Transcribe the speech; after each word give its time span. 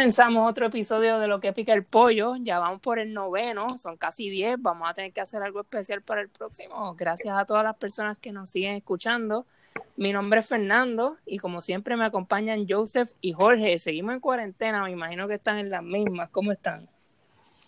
Comenzamos 0.00 0.48
otro 0.48 0.64
episodio 0.64 1.18
de 1.18 1.28
Lo 1.28 1.40
que 1.40 1.52
pica 1.52 1.74
el 1.74 1.84
pollo. 1.84 2.34
Ya 2.36 2.58
vamos 2.58 2.80
por 2.80 2.98
el 2.98 3.12
noveno, 3.12 3.76
son 3.76 3.98
casi 3.98 4.30
diez. 4.30 4.56
Vamos 4.58 4.88
a 4.88 4.94
tener 4.94 5.12
que 5.12 5.20
hacer 5.20 5.42
algo 5.42 5.60
especial 5.60 6.00
para 6.00 6.22
el 6.22 6.30
próximo. 6.30 6.94
Gracias 6.94 7.36
a 7.36 7.44
todas 7.44 7.62
las 7.62 7.76
personas 7.76 8.16
que 8.16 8.32
nos 8.32 8.48
siguen 8.48 8.76
escuchando. 8.76 9.44
Mi 9.98 10.10
nombre 10.14 10.40
es 10.40 10.46
Fernando 10.46 11.18
y 11.26 11.36
como 11.36 11.60
siempre 11.60 11.98
me 11.98 12.06
acompañan 12.06 12.64
Joseph 12.66 13.10
y 13.20 13.34
Jorge. 13.34 13.78
Seguimos 13.78 14.14
en 14.14 14.20
cuarentena, 14.20 14.82
me 14.84 14.90
imagino 14.90 15.28
que 15.28 15.34
están 15.34 15.58
en 15.58 15.68
las 15.68 15.82
mismas. 15.82 16.30
¿Cómo 16.30 16.50
están? 16.50 16.88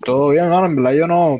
Todo 0.03 0.31
bien, 0.31 0.45
hermano. 0.45 0.65
En 0.65 0.77
verdad 0.77 0.93
yo 0.93 1.07
no... 1.07 1.39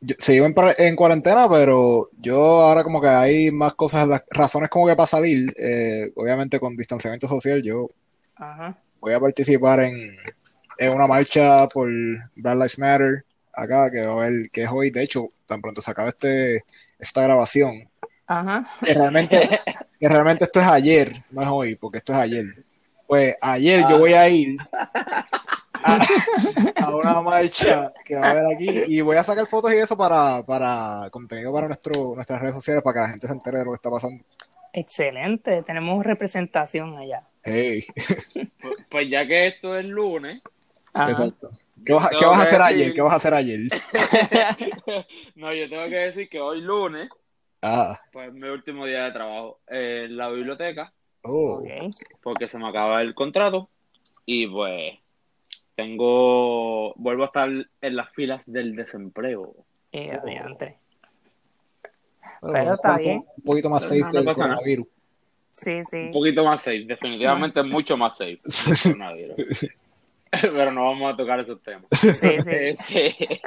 Yo, 0.00 0.16
sigo 0.18 0.46
en, 0.46 0.54
en, 0.78 0.96
cuarentena, 0.96 1.48
pero 1.48 2.08
yo 2.20 2.36
ahora 2.60 2.82
como 2.82 3.00
que 3.00 3.06
hay 3.06 3.52
más 3.52 3.74
cosas, 3.74 4.08
las 4.08 4.24
razones 4.32 4.68
como 4.68 4.88
que 4.88 4.96
para 4.96 5.06
salir. 5.06 5.54
Eh, 5.56 6.10
obviamente 6.16 6.58
con 6.58 6.76
distanciamiento 6.76 7.28
social 7.28 7.62
yo... 7.62 7.88
Ajá 8.34 8.76
voy 9.04 9.12
a 9.12 9.20
participar 9.20 9.80
en, 9.80 10.16
en, 10.78 10.92
una 10.92 11.06
marcha 11.06 11.68
por 11.68 11.88
Black 12.36 12.54
Lives 12.54 12.78
Matter 12.78 13.24
acá, 13.52 13.90
que, 13.90 14.06
va 14.06 14.14
a 14.14 14.30
ver, 14.30 14.50
que 14.50 14.62
es 14.62 14.68
hoy. 14.70 14.90
De 14.90 15.02
hecho, 15.02 15.28
tan 15.46 15.60
pronto 15.60 15.82
se 15.82 15.90
acaba 15.90 16.08
este, 16.08 16.64
esta 16.98 17.22
grabación. 17.22 17.86
Ajá. 18.26 18.64
Que 18.82 18.94
realmente, 18.94 19.60
que 20.00 20.08
realmente 20.08 20.44
esto 20.44 20.60
es 20.60 20.66
ayer, 20.66 21.12
no 21.30 21.42
es 21.42 21.48
hoy, 21.48 21.76
porque 21.76 21.98
esto 21.98 22.12
es 22.12 22.18
ayer. 22.18 22.46
Pues 23.06 23.36
ayer 23.42 23.84
yo 23.90 23.98
voy 23.98 24.14
a 24.14 24.26
ir 24.26 24.56
a, 25.74 25.98
a, 26.76 26.96
una 26.96 27.20
marcha 27.20 27.92
que 28.02 28.16
va 28.16 28.28
a 28.28 28.30
haber 28.30 28.54
aquí 28.54 28.84
y 28.88 29.02
voy 29.02 29.18
a 29.18 29.22
sacar 29.22 29.46
fotos 29.46 29.74
y 29.74 29.76
eso 29.76 29.94
para, 29.94 30.42
para 30.46 31.10
contenido 31.10 31.52
para 31.52 31.66
nuestro, 31.66 32.14
nuestras 32.14 32.40
redes 32.40 32.54
sociales 32.54 32.82
para 32.82 32.94
que 32.94 33.00
la 33.00 33.08
gente 33.10 33.26
se 33.26 33.32
entere 33.34 33.58
de 33.58 33.64
lo 33.66 33.72
que 33.72 33.76
está 33.76 33.90
pasando. 33.90 34.24
Excelente, 34.76 35.62
tenemos 35.62 36.04
representación 36.04 36.98
allá. 36.98 37.22
Hey. 37.44 37.84
Pues, 38.60 38.74
pues, 38.90 39.08
ya 39.08 39.24
que 39.24 39.46
esto 39.46 39.78
es 39.78 39.84
lunes. 39.84 40.42
¿Qué 41.84 41.92
vas, 41.92 42.10
¿qué 42.10 42.24
vas 42.26 42.40
a 42.40 42.42
hacer 42.42 42.58
decir... 42.58 42.62
ayer? 42.62 42.94
¿Qué 42.94 43.00
vas 43.00 43.12
a 43.12 43.16
hacer 43.16 43.34
ayer? 43.34 43.60
no, 45.36 45.54
yo 45.54 45.68
tengo 45.68 45.84
que 45.84 45.96
decir 45.96 46.28
que 46.28 46.40
hoy 46.40 46.60
lunes, 46.60 47.08
ah. 47.62 48.00
pues 48.10 48.32
mi 48.32 48.48
último 48.48 48.84
día 48.84 49.04
de 49.04 49.12
trabajo 49.12 49.60
en 49.68 50.16
la 50.16 50.28
biblioteca. 50.30 50.92
Oh. 51.22 51.60
Okay. 51.60 51.90
Porque 52.20 52.48
se 52.48 52.58
me 52.58 52.68
acaba 52.68 53.00
el 53.00 53.14
contrato. 53.14 53.70
Y 54.26 54.48
pues 54.48 54.98
tengo. 55.76 56.94
Vuelvo 56.96 57.22
a 57.22 57.26
estar 57.26 57.48
en 57.48 57.96
las 57.96 58.10
filas 58.10 58.42
del 58.46 58.74
desempleo. 58.74 59.54
Eh, 59.92 60.10
adelante. 60.10 60.78
Pero 62.40 62.74
está 62.74 62.98
bien. 62.98 63.24
Un 63.36 63.42
poquito 63.44 63.70
más 63.70 63.82
safe 63.82 64.00
no, 64.00 64.10
del 64.10 64.24
no 64.24 64.32
nada. 64.32 64.34
coronavirus. 64.34 64.86
Sí, 65.52 65.82
sí. 65.88 65.96
Un 65.96 66.12
poquito 66.12 66.44
más 66.44 66.62
safe, 66.62 66.84
definitivamente 66.84 67.60
es 67.60 67.66
mucho 67.66 67.96
más 67.96 68.16
safe. 68.16 68.40
Pero 70.42 70.72
no 70.72 70.84
vamos 70.84 71.14
a 71.14 71.16
tocar 71.16 71.40
esos 71.40 71.62
temas. 71.62 71.86
Sí, 71.92 72.10
sí. 72.10 72.30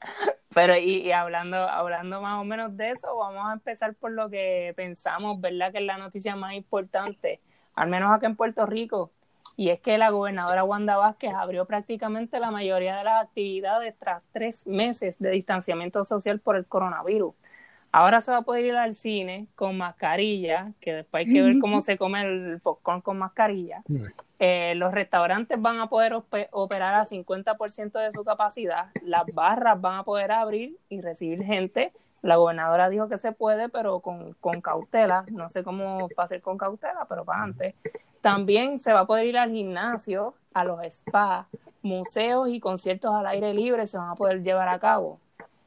Este, 0.00 0.54
Pero 0.54 0.76
y, 0.76 1.02
y, 1.02 1.12
hablando, 1.12 1.56
hablando 1.56 2.22
más 2.22 2.40
o 2.40 2.44
menos 2.44 2.76
de 2.76 2.90
eso, 2.90 3.16
vamos 3.18 3.46
a 3.46 3.52
empezar 3.52 3.94
por 3.94 4.12
lo 4.12 4.30
que 4.30 4.72
pensamos, 4.76 5.40
¿verdad? 5.40 5.72
Que 5.72 5.78
es 5.78 5.84
la 5.84 5.98
noticia 5.98 6.36
más 6.36 6.54
importante, 6.54 7.40
al 7.74 7.88
menos 7.88 8.14
acá 8.14 8.26
en 8.26 8.36
Puerto 8.36 8.64
Rico, 8.64 9.12
y 9.56 9.70
es 9.70 9.80
que 9.80 9.98
la 9.98 10.10
gobernadora 10.10 10.64
Wanda 10.64 10.96
Vázquez 10.96 11.34
abrió 11.34 11.66
prácticamente 11.66 12.38
la 12.38 12.50
mayoría 12.50 12.96
de 12.96 13.04
las 13.04 13.24
actividades 13.24 13.94
tras 13.98 14.22
tres 14.32 14.66
meses 14.66 15.16
de 15.18 15.30
distanciamiento 15.30 16.04
social 16.04 16.38
por 16.38 16.56
el 16.56 16.64
coronavirus. 16.64 17.34
Ahora 17.90 18.20
se 18.20 18.30
va 18.30 18.38
a 18.38 18.42
poder 18.42 18.66
ir 18.66 18.76
al 18.76 18.94
cine 18.94 19.46
con 19.54 19.76
mascarilla, 19.78 20.72
que 20.80 20.94
después 20.94 21.26
hay 21.26 21.32
que 21.32 21.42
ver 21.42 21.58
cómo 21.58 21.80
se 21.80 21.96
come 21.96 22.22
el 22.22 22.60
popcorn 22.60 23.00
con 23.00 23.18
mascarilla. 23.18 23.82
Eh, 24.38 24.74
los 24.76 24.92
restaurantes 24.92 25.60
van 25.60 25.80
a 25.80 25.88
poder 25.88 26.12
operar 26.50 26.94
a 26.94 27.06
50% 27.06 27.98
de 27.98 28.12
su 28.12 28.24
capacidad. 28.24 28.88
Las 29.02 29.24
barras 29.34 29.80
van 29.80 30.00
a 30.00 30.02
poder 30.04 30.32
abrir 30.32 30.76
y 30.88 31.00
recibir 31.00 31.42
gente. 31.42 31.92
La 32.20 32.36
gobernadora 32.36 32.90
dijo 32.90 33.08
que 33.08 33.16
se 33.16 33.32
puede, 33.32 33.68
pero 33.68 34.00
con, 34.00 34.34
con 34.34 34.60
cautela. 34.60 35.24
No 35.30 35.48
sé 35.48 35.62
cómo 35.62 36.08
va 36.18 36.24
a 36.24 36.28
ser 36.28 36.42
con 36.42 36.58
cautela, 36.58 37.06
pero 37.08 37.24
para 37.24 37.42
antes. 37.42 37.74
También 38.20 38.80
se 38.80 38.92
va 38.92 39.00
a 39.00 39.06
poder 39.06 39.26
ir 39.26 39.38
al 39.38 39.50
gimnasio, 39.50 40.34
a 40.52 40.64
los 40.64 40.80
spas, 40.92 41.46
museos 41.82 42.48
y 42.48 42.60
conciertos 42.60 43.14
al 43.14 43.26
aire 43.26 43.54
libre 43.54 43.86
se 43.86 43.96
van 43.96 44.10
a 44.10 44.14
poder 44.14 44.42
llevar 44.42 44.68
a 44.68 44.78
cabo. 44.78 45.20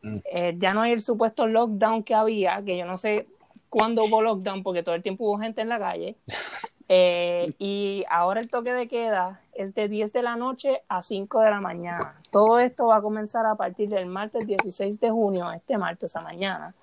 Eh, 0.04 0.56
ya 0.58 0.74
no 0.74 0.82
hay 0.82 0.94
el 0.94 1.02
supuesto 1.02 1.48
lockdown 1.48 2.04
que 2.04 2.16
había, 2.16 2.64
que 2.64 2.78
yo 2.78 2.86
no 2.86 2.98
sé 2.98 3.28
cuándo 3.70 4.04
hubo 4.04 4.22
lockdown, 4.22 4.64
porque 4.64 4.84
todo 4.84 4.96
el 4.96 5.04
tiempo 5.04 5.26
hubo 5.26 5.40
gente 5.40 5.62
en 5.62 5.70
la 5.70 5.80
calle. 5.80 6.16
Eh, 6.94 7.54
y 7.58 8.04
ahora 8.10 8.42
el 8.42 8.50
toque 8.50 8.74
de 8.74 8.90
queda 8.90 9.40
es 9.54 9.74
de 9.74 9.88
10 9.88 10.12
de 10.12 10.24
la 10.24 10.36
noche 10.36 10.82
a 10.90 11.02
5 11.02 11.40
de 11.40 11.50
la 11.50 11.62
mañana. 11.62 12.10
Todo 12.32 12.60
esto 12.60 12.88
va 12.88 12.98
a 12.98 13.02
comenzar 13.02 13.46
a 13.46 13.56
partir 13.56 13.88
del 13.88 14.08
martes 14.08 14.46
16 14.46 15.00
de 15.00 15.10
junio, 15.10 15.50
este 15.54 15.78
martes 15.78 16.14
a 16.18 16.22
mañana. 16.22 16.76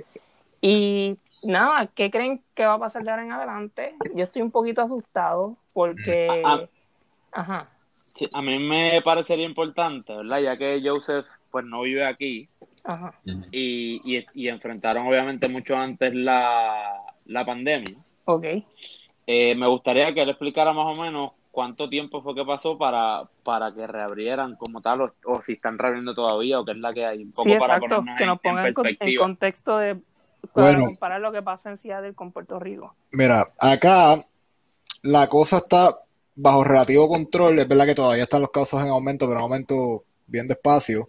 Y 0.62 1.19
nada, 1.45 1.89
¿qué 1.95 2.11
creen 2.11 2.43
que 2.55 2.65
va 2.65 2.75
a 2.75 2.79
pasar 2.79 3.05
de 3.05 3.11
ahora 3.11 3.23
en 3.23 3.33
adelante? 3.33 3.97
Yo 4.15 4.25
estoy 4.25 4.41
un 4.41 4.50
poquito 4.50 4.81
asustado 4.81 5.59
porque... 5.75 6.43
Ah, 6.43 6.65
Ajá. 7.33 7.69
sí, 8.17 8.25
a 8.33 8.41
mí 8.41 8.59
me 8.59 9.03
parecería 9.03 9.45
importante, 9.45 10.17
¿verdad? 10.17 10.41
Ya 10.41 10.56
que 10.56 10.81
Joseph 10.83 11.27
pues 11.50 11.67
no 11.67 11.83
vive 11.83 12.06
aquí 12.06 12.49
Ajá. 12.88 13.12
y, 13.53 14.00
y, 14.16 14.25
y 14.34 14.49
enfrentaron 14.49 15.06
obviamente 15.06 15.49
mucho 15.49 15.76
antes 15.76 16.15
la, 16.15 17.03
la 17.26 17.44
pandemia. 17.44 17.93
Ok. 18.25 18.44
Eh, 19.26 19.54
me 19.54 19.66
gustaría 19.66 20.15
que 20.15 20.22
él 20.22 20.31
explicara 20.31 20.72
más 20.72 20.99
o 20.99 21.03
menos 21.03 21.32
cuánto 21.50 21.88
tiempo 21.88 22.22
fue 22.22 22.34
que 22.34 22.44
pasó 22.47 22.78
para, 22.78 23.28
para 23.44 23.75
que 23.75 23.87
reabrieran 23.87 24.56
como 24.56 24.81
tal, 24.81 25.03
o, 25.03 25.06
o 25.26 25.43
si 25.43 25.53
están 25.53 25.78
reabriendo 25.78 26.15
todavía, 26.15 26.59
o 26.60 26.65
qué 26.65 26.72
es 26.72 26.78
la 26.78 26.94
que 26.94 27.04
hay. 27.04 27.25
Un 27.25 27.32
poco 27.32 27.43
Sí, 27.43 27.50
para 27.59 27.75
exacto. 27.76 27.97
ponernos 27.97 28.16
Que 28.19 28.26
nos 28.26 28.41
pongan 28.41 28.66
en 28.66 29.16
contexto 29.16 29.76
de 29.78 29.97
para 30.55 30.69
Bueno. 30.70 30.87
comparar 30.87 31.20
lo 31.20 31.31
que 31.32 31.43
pasa 31.43 31.69
en 31.69 31.76
Seattle 31.76 32.15
con 32.15 32.32
Puerto 32.32 32.59
Rico. 32.59 32.94
Mira, 33.12 33.44
acá 33.59 34.16
la 35.03 35.26
cosa 35.26 35.59
está 35.59 35.99
bajo 36.37 36.65
relativo 36.65 37.09
control. 37.09 37.59
Es 37.59 37.69
verdad 37.69 37.84
que 37.87 37.94
todavía 37.94 38.22
están 38.22 38.41
los 38.43 38.50
casos 38.50 38.81
en 38.82 38.88
aumento, 38.88 39.26
pero 39.26 39.38
en 39.41 39.43
aumento 39.43 40.05
bien 40.26 40.49
despacio. 40.49 41.06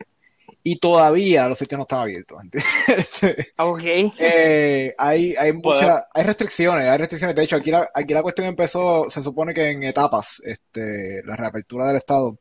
Y 0.64 0.78
todavía 0.80 1.48
los 1.48 1.58
sitios 1.58 1.78
no 1.78 1.84
están 1.84 2.00
abiertos. 2.02 2.38
Ok. 3.58 3.82
Eh, 3.84 4.94
hay, 4.98 5.36
hay 5.36 5.54
muchas, 5.54 6.06
hay 6.14 6.24
restricciones, 6.24 6.86
hay 6.86 6.98
restricciones. 6.98 7.36
De 7.36 7.44
hecho, 7.44 7.56
aquí 7.56 7.72
la, 7.72 7.88
aquí 7.94 8.14
la 8.14 8.22
cuestión 8.22 8.48
empezó, 8.48 9.10
se 9.10 9.24
supone 9.24 9.54
que 9.54 9.70
en 9.70 9.84
etapas, 9.84 10.42
este, 10.46 11.22
la 11.26 11.36
reapertura 11.36 11.88
del 11.88 11.98
Estado. 11.98 12.38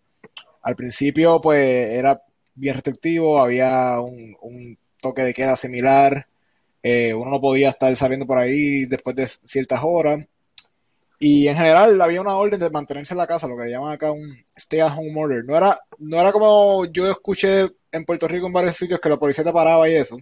Al 0.63 0.77
principio, 0.77 1.41
pues, 1.41 1.91
era 1.91 2.21
bien 2.55 2.75
restrictivo, 2.75 3.41
había 3.41 4.01
un, 4.01 4.37
un 4.43 4.79
toque 5.01 5.23
de 5.23 5.35
queda 5.35 5.57
similar, 5.57 6.27
eh, 6.83 7.15
uno 7.15 7.31
no 7.31 7.41
podía 7.41 7.71
estar 7.71 7.95
saliendo 7.97 8.27
por 8.27 8.39
ahí 8.39 8.87
después 8.87 9.17
de 9.17 9.27
ciertas 9.27 9.81
horas. 9.83 10.27
Y 11.21 11.49
en 11.49 11.57
general 11.57 12.01
había 12.01 12.21
una 12.21 12.37
orden 12.37 12.61
de 12.61 12.71
mantenerse 12.71 13.15
en 13.15 13.19
la 13.19 13.27
casa, 13.27 13.49
lo 13.49 13.57
que 13.57 13.69
llaman 13.69 13.93
acá 13.93 14.13
un 14.13 14.37
stay 14.57 14.81
at 14.81 14.97
home 14.97 15.21
order. 15.21 15.45
No 15.45 15.57
era, 15.57 15.79
no 15.99 16.21
era 16.21 16.31
como 16.31 16.85
yo 16.87 17.11
escuché 17.11 17.69
en 17.91 18.05
Puerto 18.05 18.29
Rico 18.29 18.47
en 18.47 18.53
varios 18.53 18.77
sitios 18.77 19.01
que 19.01 19.09
la 19.09 19.17
policía 19.17 19.45
te 19.45 19.53
paraba 19.53 19.89
y 19.89 19.95
eso. 19.95 20.17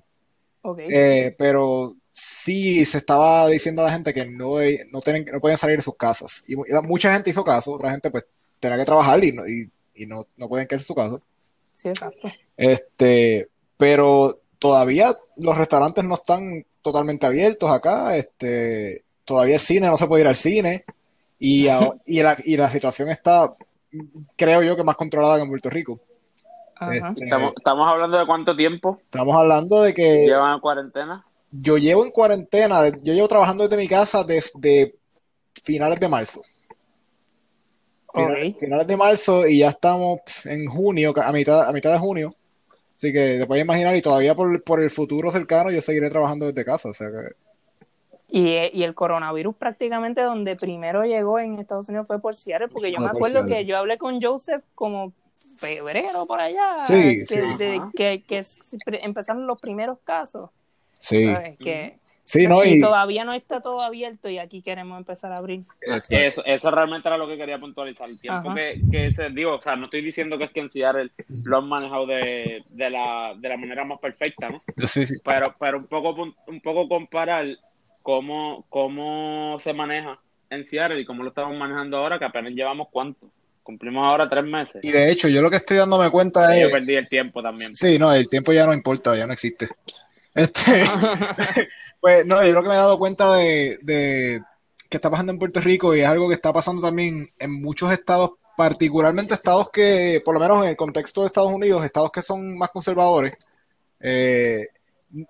Eh, 0.79 1.35
pero 1.39 1.95
sí 2.11 2.85
se 2.87 2.99
estaba 2.99 3.47
diciendo 3.49 3.83
a 3.83 3.87
la 3.87 3.93
gente 3.93 4.15
que 4.15 4.27
no, 4.27 4.55
no, 4.91 5.01
tienen, 5.01 5.27
no 5.33 5.41
podían 5.41 5.59
salir 5.59 5.77
de 5.77 5.83
sus 5.83 5.97
casas. 5.97 6.43
Y, 6.47 6.57
mucha 6.83 7.13
gente 7.13 7.31
hizo 7.31 7.45
caso, 7.45 7.73
otra 7.73 7.91
gente 7.91 8.11
pues 8.11 8.27
tenía 8.59 8.79
que 8.79 8.85
trabajar 8.85 9.23
y 9.23 9.33
no, 9.33 9.47
y, 9.47 9.71
y 9.95 10.07
no, 10.07 10.27
no 10.37 10.49
pueden 10.49 10.67
quedarse 10.67 10.85
en 10.85 10.87
su 10.87 10.95
casa. 10.95 11.21
Sí, 11.75 11.89
exacto. 11.91 12.33
Este, 12.57 13.49
pero 13.77 14.41
todavía 14.59 15.15
los 15.37 15.59
restaurantes 15.59 16.05
no 16.05 16.15
están 16.15 16.65
totalmente 16.83 17.27
abiertos 17.27 17.71
acá. 17.71 18.17
Este, 18.17 19.05
todavía 19.27 19.55
el 19.57 19.61
cine 19.61 19.89
no 19.89 19.99
se 19.99 20.07
puede 20.07 20.23
ir 20.23 20.29
al 20.29 20.37
cine. 20.37 20.83
Y, 21.39 21.69
a- 21.69 21.93
y, 22.07 22.23
la, 22.23 22.37
y 22.45 22.57
la 22.57 22.71
situación 22.71 23.11
está, 23.11 23.55
creo 24.37 24.63
yo, 24.63 24.77
que 24.77 24.85
más 24.85 24.97
controlada 24.97 25.37
que 25.37 25.43
en 25.43 25.49
Puerto 25.51 25.69
Rico. 25.69 26.01
Este, 26.81 27.25
Estamos, 27.25 27.55
estamos 27.57 27.89
hablando 27.89 28.19
de 28.19 28.27
cuánto 28.27 28.55
tiempo 28.55 28.99
estamos 29.05 29.35
hablando 29.35 29.83
de 29.83 29.95
que 29.95 30.27
llevan 30.27 30.55
en 30.55 30.61
cuarentena. 30.61 31.25
yo 31.51 31.79
llevo 31.79 32.05
en 32.05 32.11
cuarentena, 32.11 32.89
yo 33.03 33.15
llevo 33.15 33.29
trabajando 33.29 33.65
desde 33.65 33.79
mi 33.79 33.89
casa 33.89 34.25
desde 34.25 34.95
finales 35.65 35.99
de 36.01 36.09
marzo. 36.09 36.43
Finales, 38.13 38.87
de 38.87 38.97
marzo 38.97 39.47
y 39.47 39.59
ya 39.59 39.69
estamos 39.69 40.21
en 40.45 40.67
junio, 40.67 41.13
a 41.23 41.33
mitad, 41.33 41.69
a 41.69 41.73
mitad 41.73 41.93
de 41.93 41.99
junio. 41.99 42.35
Así 42.95 43.13
que 43.13 43.39
te 43.39 43.47
puedes 43.47 43.65
imaginar, 43.65 43.95
y 43.97 44.03
todavía 44.03 44.35
por, 44.35 44.63
por 44.65 44.83
el 44.83 44.91
futuro 44.91 45.31
cercano 45.31 45.71
yo 45.71 45.83
seguiré 45.83 46.09
trabajando 46.09 46.47
desde 46.47 46.65
casa. 46.65 46.89
O 46.89 46.95
sea 46.95 47.09
que, 47.11 47.35
Y, 48.37 48.79
y 48.79 48.83
el 48.85 48.95
coronavirus 48.95 49.57
prácticamente 49.57 50.21
donde 50.21 50.57
primero 50.57 51.05
llegó 51.05 51.39
en 51.39 51.59
Estados 51.59 51.89
Unidos 51.89 52.07
fue 52.07 52.21
por 52.21 52.35
Seattle, 52.35 52.69
porque 52.69 52.91
yo 52.91 52.97
Fue 52.99 53.07
me 53.07 53.13
por 53.13 53.17
acuerdo 53.19 53.49
que 53.49 53.65
yo 53.65 53.79
hablé 53.79 53.97
con 53.97 54.21
Joseph 54.21 54.63
como 54.75 55.13
febrero 55.57 56.27
por 56.27 56.41
allá, 56.41 56.87
Sí, 56.89 57.25
que, 57.27 57.27
sí. 57.27 57.57
de- 57.59 57.83
que, 57.97 58.23
que 58.27 58.45
empezaron 59.03 59.47
los 59.47 59.59
primeros 59.61 59.99
casos. 60.05 60.51
sí. 60.99 61.25
¿sabes? 61.25 61.59
Que 61.59 61.99
Sí, 62.29 62.49
¿no? 62.49 62.65
Y, 62.65 62.71
Y, 62.73 62.81
todavía 62.81 63.25
no 63.25 63.33
está 63.35 63.61
todo 63.61 63.81
abierto 63.81 64.29
y 64.29 64.39
aquí 64.39 64.61
queremos 64.61 64.99
empezar 64.99 65.31
a 65.31 65.37
abrir. 65.37 65.63
Eso, 66.11 66.45
eso 66.45 66.71
realmente 66.73 67.07
era 67.09 67.17
lo 67.17 67.29
que 67.29 67.37
quería 67.37 67.57
puntualizar. 67.61 68.11
El 68.11 68.21
tiempo 68.21 68.49
Ajá. 68.51 68.55
que, 68.57 68.83
que 68.91 69.15
se 69.15 69.31
digo, 69.31 69.55
o 69.55 69.63
sea, 69.63 69.77
no 69.77 69.85
estoy 69.85 70.03
diciendo 70.03 70.37
que 70.37 70.45
es 70.45 70.51
que 70.51 70.59
en 70.59 70.71
Seattle 70.71 71.11
lo 71.45 71.59
han 71.59 71.69
manejado 71.69 72.05
de, 72.07 72.65
de, 72.69 72.91
la, 72.91 73.33
de 73.39 73.49
la 73.49 73.57
manera 73.57 73.85
más 73.85 74.01
perfecta, 74.01 74.51
¿no? 74.51 74.61
sí, 74.89 75.07
sí. 75.07 75.15
Pero, 75.25 75.55
pero 75.61 75.79
un 75.79 75.87
poco 75.87 76.17
un 76.49 76.61
poco 76.61 76.89
comparar 76.89 77.47
cómo, 78.07 78.65
cómo 78.69 79.59
se 79.59 79.73
maneja 79.73 80.21
en 80.49 80.65
Seattle 80.65 81.01
y 81.01 81.05
cómo 81.05 81.25
lo 81.25 81.31
estamos 81.31 81.59
manejando 81.59 81.97
ahora, 81.97 82.21
que 82.21 82.25
apenas 82.25 82.53
llevamos 82.53 82.87
cuánto. 82.93 83.27
Cumplimos 83.65 84.05
ahora 84.05 84.31
tres 84.31 84.45
meses. 84.45 84.77
Y 84.85 84.93
de 84.93 85.11
hecho, 85.11 85.27
yo 85.27 85.43
lo 85.43 85.51
que 85.51 85.57
estoy 85.57 85.79
dándome 85.79 86.09
cuenta 86.13 86.47
Sí, 86.47 86.61
es. 86.61 86.69
yo 86.69 86.73
perdí 86.73 86.95
el 86.95 87.09
tiempo 87.09 87.43
también. 87.43 87.75
Sí, 87.75 87.99
no, 87.99 88.13
el 88.13 88.29
tiempo 88.29 88.53
ya 88.53 88.65
no 88.65 88.73
importa, 88.73 89.17
ya 89.17 89.27
no 89.27 89.33
existe. 89.33 89.67
Este, 90.37 90.85
pues 92.01 92.25
no, 92.25 92.47
yo 92.47 92.55
lo 92.55 92.63
que 92.63 92.69
me 92.69 92.75
he 92.75 92.79
dado 92.79 92.97
cuenta 92.97 93.35
de, 93.35 93.77
de 93.83 94.41
que 94.89 94.99
está 94.99 95.11
pasando 95.11 95.33
en 95.33 95.41
Puerto 95.41 95.59
Rico 95.59 95.97
y 95.97 96.03
es 96.03 96.07
algo 96.07 96.29
que 96.29 96.35
está 96.35 96.53
pasando 96.53 96.83
también 96.83 97.29
en 97.41 97.61
muchos 97.61 97.91
estados, 97.91 98.35
particularmente 98.57 99.35
estados 99.35 99.69
que, 99.73 100.23
por 100.25 100.35
lo 100.35 100.39
menos 100.41 100.63
en 100.63 100.71
el 100.71 100.77
contexto 100.77 101.23
de 101.23 101.27
Estados 101.27 101.51
Unidos, 101.51 101.85
estados 101.85 102.13
que 102.13 102.23
son 102.23 102.57
más 102.57 102.71
conservadores, 102.71 103.35
eh, 103.99 104.69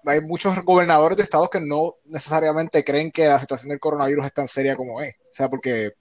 hay 0.06 0.20
muchos 0.20 0.62
gobernadores 0.64 1.16
de 1.16 1.24
estados 1.24 1.50
que 1.50 1.60
no 1.60 1.94
necesariamente 2.06 2.84
creen 2.84 3.12
que 3.12 3.26
la 3.26 3.40
situación 3.40 3.70
del 3.70 3.80
coronavirus 3.80 4.26
es 4.26 4.32
tan 4.32 4.48
seria 4.48 4.76
como 4.76 5.00
es. 5.00 5.14
O 5.16 5.32
sea, 5.32 5.48
porque 5.48 5.92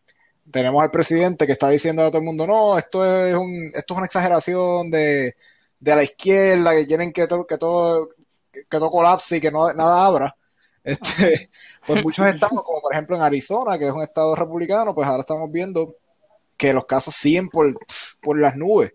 tenemos 0.52 0.82
al 0.82 0.92
presidente 0.92 1.46
que 1.46 1.54
está 1.54 1.70
diciendo 1.70 2.04
a 2.04 2.08
todo 2.08 2.20
el 2.20 2.26
mundo, 2.26 2.48
no, 2.48 2.78
esto 2.78 3.04
es 3.26 3.36
un, 3.36 3.72
esto 3.74 3.94
es 3.94 3.98
una 3.98 4.06
exageración 4.06 4.92
de, 4.92 5.36
de 5.80 5.96
la 5.96 6.04
izquierda, 6.04 6.76
que 6.76 6.86
quieren 6.86 7.12
que 7.12 7.28
todo, 7.28 7.46
que 7.46 7.58
todo, 7.58 8.10
que 8.52 8.66
todo 8.70 8.92
colapse 8.92 9.38
y 9.38 9.42
que 9.42 9.52
no, 9.52 9.72
nada 9.74 10.06
abra. 10.06 10.36
Este, 10.86 11.50
pues 11.88 12.04
muchos 12.04 12.28
estados, 12.28 12.62
como 12.62 12.80
por 12.80 12.94
ejemplo 12.94 13.16
en 13.16 13.24
Arizona, 13.24 13.80
que 13.80 13.86
es 13.88 13.92
un 13.92 14.04
estado 14.04 14.36
republicano, 14.36 14.94
pues 14.94 15.08
ahora 15.08 15.22
estamos 15.22 15.50
viendo 15.52 15.96
que 16.58 16.74
los 16.74 16.86
casos 16.86 17.16
siguen 17.16 17.50
por, 17.50 17.74
por 18.22 18.40
las 18.40 18.56
nubes. 18.56 18.94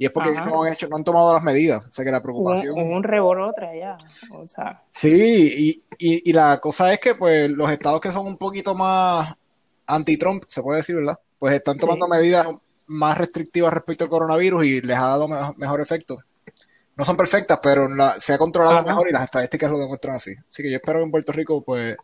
Y 0.00 0.06
es 0.06 0.12
porque 0.12 0.30
Ajá. 0.30 0.40
ellos 0.44 0.54
no 0.54 0.62
han 0.62 0.72
hecho, 0.72 0.88
no 0.88 0.96
han 0.96 1.04
tomado 1.04 1.34
las 1.34 1.42
medidas. 1.42 1.84
O 1.86 1.92
sea 1.92 2.04
que 2.06 2.10
la 2.10 2.16
un, 2.16 2.22
preocupación. 2.22 2.74
un 2.78 3.02
reborote 3.02 3.66
allá. 3.66 3.96
O 4.32 4.48
sea, 4.48 4.82
Sí, 4.90 5.12
y, 5.12 5.84
y, 5.98 6.30
y 6.30 6.32
la 6.32 6.58
cosa 6.58 6.90
es 6.94 7.00
que 7.00 7.14
pues 7.14 7.50
los 7.50 7.70
estados 7.70 8.00
que 8.00 8.08
son 8.08 8.26
un 8.26 8.38
poquito 8.38 8.74
más 8.74 9.34
anti-Trump, 9.86 10.44
se 10.48 10.62
puede 10.62 10.78
decir, 10.78 10.96
¿verdad? 10.96 11.18
Pues 11.38 11.52
están 11.52 11.74
Sí. 11.74 11.80
tomando 11.82 12.08
medidas 12.08 12.48
más 12.86 13.18
restrictivas 13.18 13.74
respecto 13.74 14.04
al 14.04 14.10
coronavirus 14.10 14.64
y 14.64 14.80
les 14.80 14.96
ha 14.96 15.02
dado 15.08 15.28
me- 15.28 15.36
mejor 15.58 15.82
efecto. 15.82 16.18
No 16.96 17.04
son 17.04 17.18
perfectas, 17.18 17.60
pero 17.62 17.86
la- 17.88 18.18
se 18.18 18.32
ha 18.32 18.38
controlado 18.38 18.78
Ajá. 18.78 18.86
mejor 18.86 19.08
y 19.10 19.12
las 19.12 19.24
estadísticas 19.24 19.70
lo 19.70 19.78
demuestran 19.78 20.16
así. 20.16 20.32
Así 20.48 20.62
que 20.62 20.70
yo 20.70 20.76
espero 20.76 21.00
que 21.00 21.04
en 21.04 21.10
Puerto 21.10 21.32
Rico 21.32 21.62
pues 21.62 21.94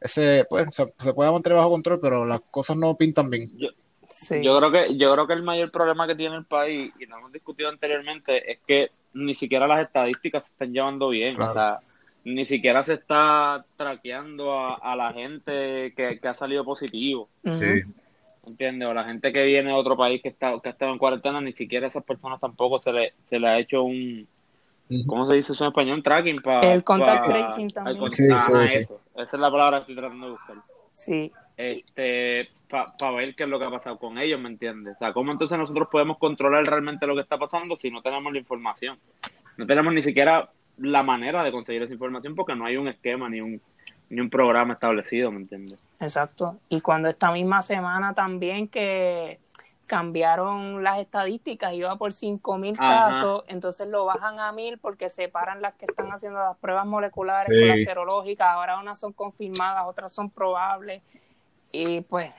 ese 0.00 0.44
pues 0.50 0.66
se, 0.74 0.92
se 0.98 1.14
pueda 1.14 1.32
mantener 1.32 1.56
bajo 1.56 1.70
control, 1.70 2.00
pero 2.00 2.24
las 2.26 2.40
cosas 2.50 2.76
no 2.76 2.94
pintan 2.96 3.30
bien. 3.30 3.48
Yo, 3.56 3.68
sí. 4.12 4.42
yo 4.42 4.56
creo 4.58 4.70
que 4.70 4.96
yo 4.96 5.12
creo 5.12 5.26
que 5.26 5.32
el 5.34 5.42
mayor 5.42 5.70
problema 5.70 6.06
que 6.06 6.14
tiene 6.14 6.36
el 6.36 6.44
país 6.44 6.92
y 6.98 7.06
lo 7.06 7.18
hemos 7.18 7.32
discutido 7.32 7.68
anteriormente 7.68 8.50
es 8.52 8.58
que 8.66 8.90
ni 9.14 9.34
siquiera 9.34 9.66
las 9.66 9.84
estadísticas 9.84 10.46
se 10.46 10.52
están 10.52 10.72
llevando 10.72 11.08
bien 11.08 11.34
Claro. 11.34 11.50
o 11.50 11.54
sea 11.54 11.78
ni 12.24 12.44
siquiera 12.44 12.84
se 12.84 12.94
está 12.94 13.64
traqueando 13.76 14.52
a, 14.52 14.74
a 14.76 14.94
la 14.94 15.12
gente 15.12 15.92
que, 15.96 16.20
que 16.20 16.28
ha 16.28 16.34
salido 16.34 16.64
positivo 16.64 17.28
Ujú. 17.44 17.64
¿entiendes? 18.46 18.88
o 18.88 18.94
la 18.94 19.04
gente 19.04 19.32
que 19.32 19.42
viene 19.44 19.70
de 19.70 19.74
otro 19.76 19.96
país 19.96 20.22
que 20.22 20.28
está 20.28 20.52
que 20.62 20.68
ha 20.68 20.72
estado 20.72 20.92
en 20.92 20.98
cuarentena 20.98 21.40
ni 21.40 21.52
siquiera 21.52 21.86
a 21.86 21.88
esas 21.88 22.04
personas 22.04 22.38
tampoco 22.40 22.80
se 22.80 22.92
le 22.92 23.12
se 23.28 23.38
le 23.40 23.48
ha 23.48 23.58
hecho 23.58 23.82
un. 23.82 24.26
¿cómo 25.06 25.28
se 25.30 25.36
dice 25.36 25.52
eso 25.54 25.64
en 25.64 25.68
español? 25.68 25.96
un 25.96 26.02
tracking 26.02 26.42
para 26.42 26.60
El 26.72 26.84
contact 26.84 27.26
tracing 27.26 27.70
también. 27.70 28.10
Sí, 28.10 28.24
sí. 28.28 28.52
eso 28.74 29.00
esa 29.16 29.36
es 29.36 29.40
la 29.40 29.50
palabra 29.50 29.78
que 29.78 29.80
estoy 29.92 29.96
tratando 29.96 30.26
de 30.26 30.32
buscar 30.32 30.56
Sí. 30.90 31.32
este 31.56 32.36
para 32.98 33.12
ver 33.12 33.34
qué 33.34 33.44
es 33.44 33.48
lo 33.48 33.58
que 33.58 33.66
ha 33.66 33.70
pasado 33.70 33.98
con 33.98 34.18
ellos, 34.18 34.40
¿me 34.40 34.48
entiendes? 34.48 34.96
O 34.96 34.98
sea, 34.98 35.12
¿cómo 35.12 35.32
entonces 35.32 35.58
nosotros 35.58 35.88
podemos 35.90 36.18
controlar 36.18 36.64
realmente 36.64 37.06
lo 37.06 37.14
que 37.14 37.20
está 37.22 37.38
pasando 37.38 37.76
si 37.76 37.90
no 37.90 38.02
tenemos 38.02 38.32
la 38.32 38.38
información? 38.38 38.98
No 39.56 39.66
tenemos 39.66 39.92
ni 39.92 40.02
siquiera 40.02 40.50
la 40.78 41.02
manera 41.02 41.42
de 41.42 41.52
conseguir 41.52 41.82
esa 41.82 41.92
información 41.92 42.34
porque 42.34 42.54
no 42.54 42.64
hay 42.64 42.76
un 42.76 42.88
esquema 42.88 43.28
ni 43.28 43.40
un 43.40 43.60
ni 44.08 44.20
un 44.20 44.28
programa 44.28 44.74
establecido, 44.74 45.30
¿me 45.30 45.38
entiendes? 45.38 45.82
Exacto. 45.98 46.58
Y 46.68 46.82
cuando 46.82 47.08
esta 47.08 47.32
misma 47.32 47.62
semana 47.62 48.12
también 48.12 48.68
que 48.68 49.40
cambiaron 49.86 50.82
las 50.82 50.98
estadísticas, 50.98 51.72
iba 51.72 51.96
por 51.96 52.12
5.000 52.12 52.76
Ajá. 52.78 53.10
casos, 53.10 53.44
entonces 53.48 53.88
lo 53.88 54.04
bajan 54.04 54.38
a 54.38 54.52
1.000 54.52 54.78
porque 54.78 55.08
separan 55.08 55.62
las 55.62 55.74
que 55.74 55.86
están 55.86 56.12
haciendo 56.12 56.38
las 56.40 56.56
pruebas 56.58 56.86
moleculares 56.86 57.48
Sí. 57.54 57.58
con 57.60 57.68
las 57.68 57.82
serológicas, 57.84 58.48
ahora 58.48 58.78
unas 58.80 58.98
son 59.00 59.12
confirmadas, 59.14 59.84
otras 59.86 60.12
son 60.12 60.30
probables. 60.30 61.02
Y 61.74 62.02
pues 62.02 62.34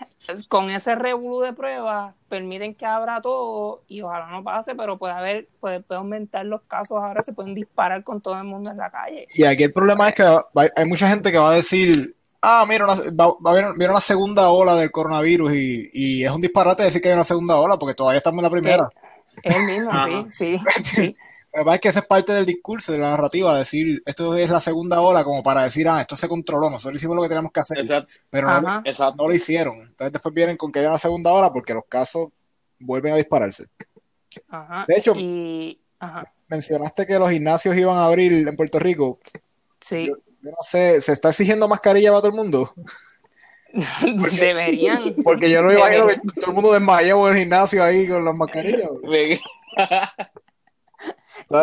con 0.47 0.69
ese 0.69 0.93
revolú 0.93 1.39
de 1.41 1.53
pruebas 1.53 2.13
permiten 2.29 2.75
que 2.75 2.85
abra 2.85 3.19
todo 3.19 3.81
y 3.87 4.01
ojalá 4.01 4.27
no 4.29 4.43
pase, 4.43 4.75
pero 4.75 4.99
puede 4.99 5.13
haber, 5.13 5.47
puede, 5.59 5.79
puede 5.79 5.97
aumentar 5.97 6.45
los 6.45 6.61
casos 6.67 6.97
ahora, 7.01 7.23
se 7.23 7.33
pueden 7.33 7.55
disparar 7.55 8.03
con 8.03 8.21
todo 8.21 8.37
el 8.37 8.43
mundo 8.43 8.69
en 8.69 8.77
la 8.77 8.91
calle. 8.91 9.25
Y 9.35 9.43
aquí 9.43 9.63
el 9.63 9.73
problema 9.73 10.09
es 10.09 10.13
que 10.15 10.23
hay 10.75 10.85
mucha 10.85 11.09
gente 11.09 11.31
que 11.31 11.39
va 11.39 11.49
a 11.49 11.55
decir, 11.55 12.15
ah, 12.43 12.63
mira, 12.69 12.85
una- 12.85 12.93
va, 13.19 13.33
va 13.43 13.49
a 13.49 13.53
haber 13.53 13.65
viene 13.75 13.89
una 13.91 14.01
segunda 14.01 14.49
ola 14.49 14.75
del 14.75 14.91
coronavirus 14.91 15.51
y, 15.53 15.89
y 15.93 16.23
es 16.23 16.29
un 16.31 16.41
disparate 16.41 16.83
decir 16.83 17.01
que 17.01 17.07
hay 17.07 17.15
una 17.15 17.23
segunda 17.23 17.55
ola 17.57 17.77
porque 17.77 17.95
todavía 17.95 18.17
estamos 18.19 18.37
en 18.37 18.43
la 18.43 18.49
primera. 18.51 18.87
Es 19.41 19.55
el 19.55 19.63
mismo, 19.63 19.91
sí, 20.29 20.57
sí. 20.83 21.15
Lo 21.53 21.59
que 21.59 21.65
pasa 21.65 21.75
es 21.75 21.81
que 21.81 21.87
esa 21.89 21.99
es 21.99 22.05
parte 22.07 22.33
del 22.33 22.45
discurso, 22.47 22.91
de 22.91 22.97
la 22.97 23.11
narrativa, 23.11 23.55
decir, 23.55 24.01
esto 24.05 24.35
es 24.35 24.49
la 24.49 24.59
segunda 24.59 25.01
ola 25.01 25.23
como 25.23 25.43
para 25.43 25.63
decir, 25.63 25.87
ah, 25.87 26.01
esto 26.01 26.15
se 26.15 26.27
controló, 26.27 26.69
nosotros 26.71 26.99
hicimos 26.99 27.15
lo 27.15 27.21
que 27.21 27.27
teníamos 27.27 27.51
que 27.51 27.59
hacer, 27.59 27.77
Exacto, 27.77 28.11
pero 28.29 28.47
no, 28.59 28.81
exacto. 28.83 29.21
no 29.21 29.29
lo 29.29 29.35
hicieron. 29.35 29.75
Entonces 29.75 30.11
después 30.11 30.33
vienen 30.33 30.57
con 30.57 30.71
que 30.71 30.79
haya 30.79 30.89
una 30.89 30.97
segunda 30.97 31.31
ola 31.31 31.53
porque 31.53 31.75
los 31.75 31.85
casos 31.85 32.31
vuelven 32.79 33.13
a 33.13 33.17
dispararse. 33.17 33.67
Ajá. 34.49 34.85
De 34.87 34.95
hecho- 34.97 35.13
y, 35.15 35.79
ajá, 35.99 36.33
Mencionaste 36.47 37.05
que 37.05 37.17
los 37.19 37.29
gimnasios 37.29 37.75
iban 37.77 37.97
a 37.97 38.05
abrir 38.05 38.31
en 38.47 38.55
Puerto 38.55 38.79
Rico. 38.79 39.17
sí, 39.81 40.07
Yo 40.07 40.15
no 40.51 40.57
sé, 40.61 41.01
¿se 41.01 41.13
está 41.13 41.29
exigiendo 41.29 41.67
mascarilla 41.67 42.09
para 42.09 42.21
todo 42.21 42.31
el 42.31 42.37
mundo? 42.37 42.73
deberían. 44.39 45.15
Porque 45.23 45.49
yo 45.49 45.61
no 45.61 45.71
imagino 45.71 46.07
que 46.07 46.19
todo 46.41 46.47
el 46.47 46.53
mundo 46.53 46.73
desmayado 46.73 47.27
en 47.27 47.33
el 47.33 47.39
gimnasio 47.41 47.83
ahí 47.83 48.07
con 48.07 48.25
las 48.25 48.35
mascarillas. 48.35 48.89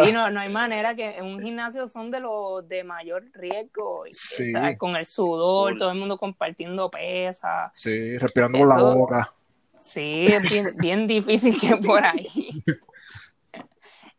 Sí, 0.04 0.12
no, 0.12 0.30
no 0.30 0.40
hay 0.40 0.48
manera 0.48 0.94
que 0.94 1.16
en 1.18 1.24
un 1.26 1.40
gimnasio 1.40 1.86
son 1.88 2.10
de 2.10 2.20
los 2.20 2.66
de 2.68 2.82
mayor 2.84 3.24
riesgo, 3.34 4.04
y, 4.06 4.10
Sí. 4.10 4.52
¿sabes? 4.52 4.78
con 4.78 4.96
el 4.96 5.06
sudor, 5.06 5.76
todo 5.78 5.90
el 5.92 5.98
mundo 5.98 6.18
compartiendo 6.18 6.90
pesas. 6.90 7.70
Sí, 7.74 8.18
respirando 8.18 8.58
por 8.58 8.68
la 8.68 8.74
Eso- 8.76 8.94
boca. 8.96 9.32
Sí, 9.80 10.26
es 10.26 10.42
bien, 10.42 10.66
bien 10.78 11.06
difícil 11.06 11.58
que 11.58 11.76
por 11.76 12.04
ahí. 12.04 12.62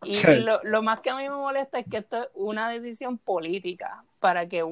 Y, 0.04 0.16
Sí. 0.16 0.34
lo, 0.38 0.60
lo 0.64 0.82
más 0.82 1.00
que 1.00 1.12
a 1.12 1.16
mí 1.16 1.24
me 1.24 1.36
molesta 1.36 1.78
es 1.78 1.86
que 1.88 1.98
esto 1.98 2.24
es 2.24 2.30
una 2.34 2.70
decisión 2.70 3.20
política 3.20 4.04
para 4.20 4.48
que 4.48 4.66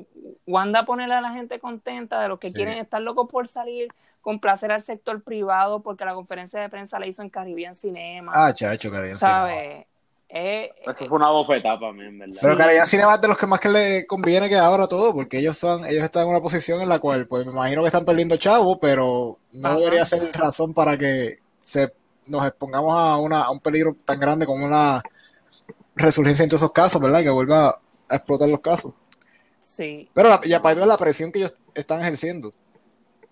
Wanda 0.48 0.86
ponerle 0.86 1.14
a 1.14 1.22
la 1.22 1.32
gente 1.34 1.60
contenta 1.60 2.20
de 2.20 2.28
los 2.30 2.40
que 2.40 2.50
Sí. 2.50 2.56
quieren 2.56 2.80
estar 2.80 3.00
locos 3.02 3.28
por 3.30 3.48
salir, 3.48 3.90
complacer 4.22 4.72
al 4.72 4.82
sector 4.82 5.22
privado 5.22 5.82
porque 5.84 6.04
la 6.06 6.16
conferencia 6.16 6.60
de 6.60 6.70
prensa 6.70 6.98
la 7.00 7.06
hizo 7.06 7.22
en 7.22 7.30
Caribbean 7.30 7.76
Cinema, 7.76 8.32
Ah, 8.36 8.52
chacho, 8.54 8.90
Caribbean 8.90 9.18
Cinema. 9.20 9.86
Eh, 10.30 10.72
Eso 10.86 11.06
fue 11.08 11.18
una 11.18 11.30
bofetada 11.30 11.80
para 11.80 11.94
mí, 11.94 12.06
en 12.06 12.20
verdad. 12.20 12.36
Pero. 12.40 12.58
Caribbean 12.58 12.86
Cinema 12.86 13.16
es 13.16 13.22
de 13.22 13.28
los 13.28 13.38
que 13.38 13.48
más 13.48 13.60
que 13.60 13.70
le 13.70 14.06
conviene 14.08 14.50
que 14.50 14.58
abra 14.58 14.88
todo, 14.88 15.14
porque 15.14 15.40
ellos 15.40 15.58
son, 15.58 15.86
ellos 15.86 16.04
están 16.04 16.24
en 16.24 16.30
una 16.30 16.42
posición 16.42 16.82
en 16.82 16.90
la 16.90 17.00
cual, 17.00 17.28
pues 17.28 17.46
me 17.46 17.52
imagino 17.52 17.82
que 17.82 17.88
están 17.88 18.06
perdiendo 18.06 18.38
chavo, 18.38 18.80
pero 18.80 19.40
no 19.52 19.70
Ajá. 19.70 19.78
debería 19.78 20.06
ser 20.06 20.32
razón 20.34 20.74
para 20.74 20.98
que 20.98 21.40
se 21.62 21.94
nos 22.28 22.46
expongamos 22.48 22.94
a 22.96 23.18
una, 23.18 23.42
a 23.44 23.52
un 23.52 23.60
peligro 23.60 23.96
tan 24.06 24.20
grande 24.20 24.46
como 24.46 24.66
una 24.66 25.04
resurgencia 25.96 26.44
en 26.44 26.50
todos 26.50 26.62
esos 26.64 26.74
casos, 26.74 27.02
¿verdad? 27.02 27.22
Que 27.24 27.30
vuelva 27.30 27.82
a 28.10 28.16
explotar 28.16 28.50
los 28.50 28.62
casos. 28.62 28.94
sí, 29.62 30.10
Pero 30.14 30.30
la, 30.30 30.40
y 30.44 30.54
aparte 30.54 30.82
de 30.82 30.86
la 30.88 30.98
presión 30.98 31.32
que 31.32 31.40
ellos 31.40 31.56
están 31.74 32.02
ejerciendo. 32.02 32.54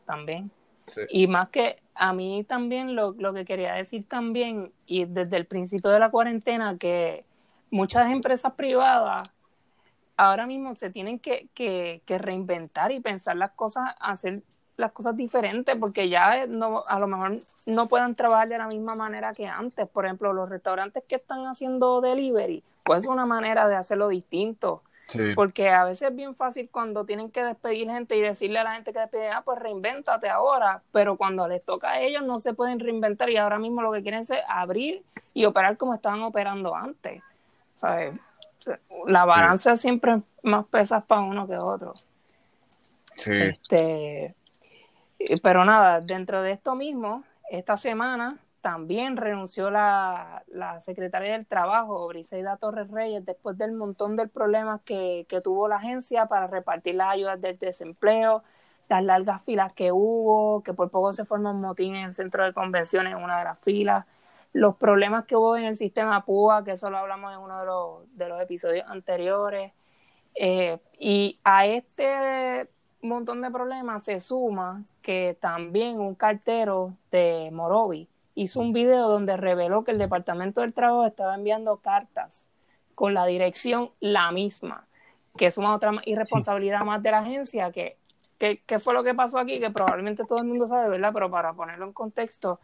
también. 0.06 0.52
Y 1.10 1.28
más 1.28 1.50
que 1.50 1.82
a 1.96 2.14
mí 2.14 2.44
también 2.44 2.96
lo, 2.96 3.14
lo 3.14 3.34
que 3.34 3.46
quería 3.46 3.74
decir 3.74 4.08
también, 4.08 4.72
y 4.86 5.06
desde 5.06 5.38
el 5.38 5.46
principio 5.46 5.92
de 5.92 6.00
la 6.00 6.10
cuarentena, 6.10 6.78
que 6.78 7.26
muchas 7.72 8.12
empresas 8.12 8.54
privadas 8.54 9.30
ahora 10.16 10.46
mismo 10.48 10.74
se 10.76 10.90
tienen 10.90 11.20
que, 11.20 11.48
que, 11.54 12.02
que 12.06 12.18
reinventar 12.18 12.92
y 12.92 13.00
pensar 13.00 13.36
las 13.38 13.52
cosas, 13.52 13.96
hacer 14.00 14.42
las 14.78 14.92
cosas 14.92 15.16
diferentes, 15.16 15.76
porque 15.76 16.08
ya 16.08 16.46
no, 16.48 16.84
a 16.88 17.00
lo 17.00 17.08
mejor 17.08 17.40
no 17.66 17.88
puedan 17.88 18.16
trabajar 18.16 18.48
de 18.48 18.58
la 18.58 18.68
misma 18.68 18.96
manera 18.96 19.32
que 19.32 19.48
antes. 19.48 19.88
Por 19.88 20.06
ejemplo, 20.06 20.34
los 20.34 20.50
restaurantes 20.50 21.04
que 21.08 21.16
están 21.16 21.46
haciendo 21.48 22.00
delivery, 22.00 22.64
pues 22.84 23.00
es 23.00 23.08
una 23.08 23.26
manera 23.26 23.68
de 23.68 23.76
hacerlo 23.76 24.08
distinto. 24.08 24.84
Sí. 25.08 25.34
Porque 25.36 25.70
a 25.70 25.86
veces 25.86 26.10
es 26.10 26.16
bien 26.16 26.36
fácil 26.36 26.70
cuando 26.70 27.06
tienen 27.06 27.32
que 27.32 27.44
despedir 27.44 27.90
gente 27.90 28.18
y 28.18 28.22
decirle 28.22 28.60
a 28.60 28.64
la 28.66 28.74
gente 28.74 28.92
que 28.92 29.00
despide, 29.00 29.30
ah, 29.30 29.42
pues 29.44 29.58
reinvéntate 29.60 30.28
ahora, 30.28 30.82
pero 30.92 31.16
cuando 31.16 31.48
les 31.48 31.64
toca 31.64 31.92
a 31.92 32.02
ellos 32.02 32.24
no 32.24 32.40
se 32.40 32.54
pueden 32.54 32.80
reinventar 32.80 33.30
y 33.30 33.38
ahora 33.38 33.58
mismo 33.58 33.82
lo 33.82 33.92
que 33.94 34.02
quieren 34.02 34.22
es 34.22 34.32
abrir 34.48 35.04
y 35.34 35.46
operar 35.46 35.78
como 35.78 35.94
estaban 35.94 36.22
operando 36.24 36.76
antes. 36.76 37.24
¿sabes? 37.80 38.16
la 39.06 39.24
balanza 39.24 39.78
siempre 39.78 40.16
es 40.16 40.24
más 40.44 40.66
pesas 40.66 41.04
para 41.06 41.22
uno 41.22 41.48
que 41.48 41.58
otro. 41.58 41.94
Sí. 43.16 43.32
Este, 43.34 44.36
pero 45.42 45.64
nada, 45.66 46.02
dentro 46.02 46.42
de 46.42 46.52
esto 46.52 46.76
mismo, 46.76 47.24
esta 47.50 47.78
semana 47.78 48.38
también 48.68 49.16
renunció 49.16 49.70
la, 49.70 50.44
la 50.48 50.82
secretaria 50.82 51.32
del 51.32 51.46
Trabajo, 51.46 52.06
Briseida 52.10 52.58
Torres 52.58 52.92
Reyes, 52.92 53.26
después 53.26 53.58
del 53.58 53.72
montón 53.72 54.18
de 54.18 54.28
problemas 54.28 54.82
que, 54.82 55.26
que 55.30 55.40
tuvo 55.40 55.70
la 55.70 55.78
agencia 55.78 56.26
para 56.26 56.48
repartir 56.48 56.96
las 56.96 57.14
ayudas 57.14 57.40
del 57.40 57.58
desempleo, 57.58 58.44
las 58.90 59.02
largas 59.06 59.42
filas 59.46 59.72
que 59.72 59.94
hubo, 59.94 60.64
que 60.64 60.74
por 60.74 60.92
poco 60.92 61.14
se 61.14 61.24
forma 61.24 61.52
un 61.52 61.62
motín 61.62 61.96
en 61.96 62.08
el 62.08 62.14
centro 62.14 62.44
de 62.44 62.52
convenciones 62.52 63.14
en 63.14 63.24
una 63.24 63.38
de 63.38 63.46
las 63.46 63.60
filas, 63.60 64.06
los 64.52 64.76
problemas 64.76 65.24
que 65.24 65.38
hubo 65.38 65.56
en 65.56 65.64
el 65.64 65.78
sistema 65.78 66.26
PUA, 66.26 66.66
que 66.66 66.72
eso 66.72 66.90
lo 66.90 66.98
hablamos 66.98 67.32
en 67.32 67.40
uno 67.40 67.58
de 67.62 67.68
los, 67.68 68.18
de 68.18 68.28
los 68.28 68.42
episodios 68.42 68.86
anteriores. 68.90 69.72
Eh, 70.36 70.78
y 71.00 71.40
a 71.46 71.66
este 71.68 72.68
montón 73.02 73.42
de 73.42 73.50
problemas 73.50 74.04
se 74.04 74.20
suma 74.20 74.84
que 75.02 75.38
también 75.40 76.02
un 76.02 76.16
cartero 76.16 76.98
de 77.12 77.50
Morovi 77.54 78.10
hizo 78.38 78.60
un 78.60 78.72
video 78.72 79.10
donde 79.10 79.36
reveló 79.36 79.84
que 79.84 79.92
el 79.92 79.98
Departamento 79.98 80.62
del 80.62 80.74
Trabajo 80.74 81.06
estaba 81.06 81.36
enviando 81.36 81.78
cartas 81.78 82.52
con 82.96 83.14
la 83.14 83.26
dirección 83.26 83.92
la 84.00 84.32
misma, 84.32 84.88
que 85.38 85.48
es 85.48 85.58
una 85.58 85.74
otra 85.76 85.92
irresponsabilidad 86.06 86.82
más 86.82 87.02
de 87.02 87.12
la 87.12 87.20
agencia 87.20 87.72
que 87.72 87.98
¿Qué, 88.38 88.78
fue 88.78 88.94
lo 88.94 89.04
que 89.04 89.16
pasó 89.16 89.40
aquí? 89.40 89.60
Que 89.60 89.72
probablemente 89.72 90.24
todo 90.24 90.38
el 90.40 90.46
mundo 90.46 90.68
sabe, 90.68 90.90
¿verdad? 90.90 91.12
Pero 91.12 91.32
para 91.32 91.54
ponerlo 91.54 91.86
en 91.86 91.94
contexto, 91.94 92.60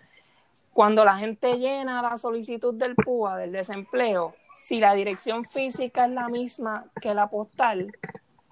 cuando 0.71 1.03
la 1.03 1.17
gente 1.17 1.57
llena 1.57 2.01
la 2.01 2.17
solicitud 2.17 2.75
del 2.75 2.93
PUA, 2.95 3.37
del 3.37 3.51
desempleo, 3.53 4.35
si 4.55 4.79
la 4.79 4.93
dirección 4.93 5.45
física 5.45 6.05
es 6.05 6.11
la 6.11 6.29
misma 6.29 6.85
que 7.01 7.15
la 7.15 7.27
postal, 7.27 7.91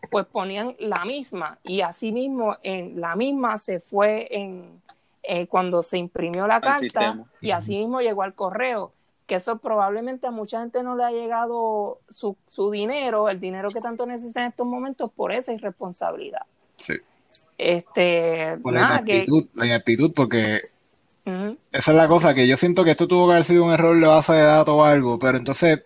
pues 0.10 0.26
ponían 0.26 0.76
la 0.80 1.06
misma. 1.06 1.60
Y 1.64 1.82
así 1.82 2.12
mismo, 2.12 2.58
en 2.64 3.00
la 3.00 3.16
misma 3.16 3.60
se 3.60 3.80
fue 3.80 4.28
en 4.32 4.82
eh, 5.34 5.48
cuando 5.48 5.82
se 5.82 5.98
imprimió 5.98 6.46
la 6.46 6.60
carta 6.60 7.24
y 7.40 7.52
así 7.52 7.78
mismo 7.78 8.02
llegó 8.02 8.24
al 8.24 8.34
correo. 8.34 8.92
Que 9.26 9.36
eso 9.36 9.60
probablemente 9.60 10.28
a 10.28 10.32
mucha 10.32 10.60
gente 10.60 10.84
no 10.84 10.98
le 10.98 11.06
ha 11.06 11.12
llegado 11.12 12.00
su, 12.10 12.36
su 12.50 12.70
dinero, 12.70 13.30
el 13.30 13.40
dinero 13.40 13.70
que 13.70 13.80
tanto 13.80 14.06
necesita 14.06 14.42
en 14.42 14.50
estos 14.50 14.68
momentos 14.68 15.10
por 15.10 15.32
esa 15.32 15.54
irresponsabilidad. 15.54 16.42
Sí. 16.76 16.96
Este, 17.58 18.58
la, 18.58 18.72
inactitud, 18.72 19.48
la 19.56 19.66
inactitud, 19.68 20.12
porque 20.14 20.60
esa 21.24 21.92
es 21.92 21.98
la 21.98 22.10
cosa, 22.10 22.34
que 22.34 22.46
yo 22.46 22.58
siento 22.58 22.84
que 22.84 22.92
esto 22.92 23.08
tuvo 23.08 23.28
que 23.28 23.34
haber 23.34 23.46
sido 23.46 23.64
un 23.64 23.72
error 23.72 23.98
de 23.98 24.08
base 24.08 24.34
de 24.34 24.44
datos 24.44 24.74
o 24.74 24.84
algo, 24.84 25.18
pero 25.18 25.38
entonces 25.38 25.86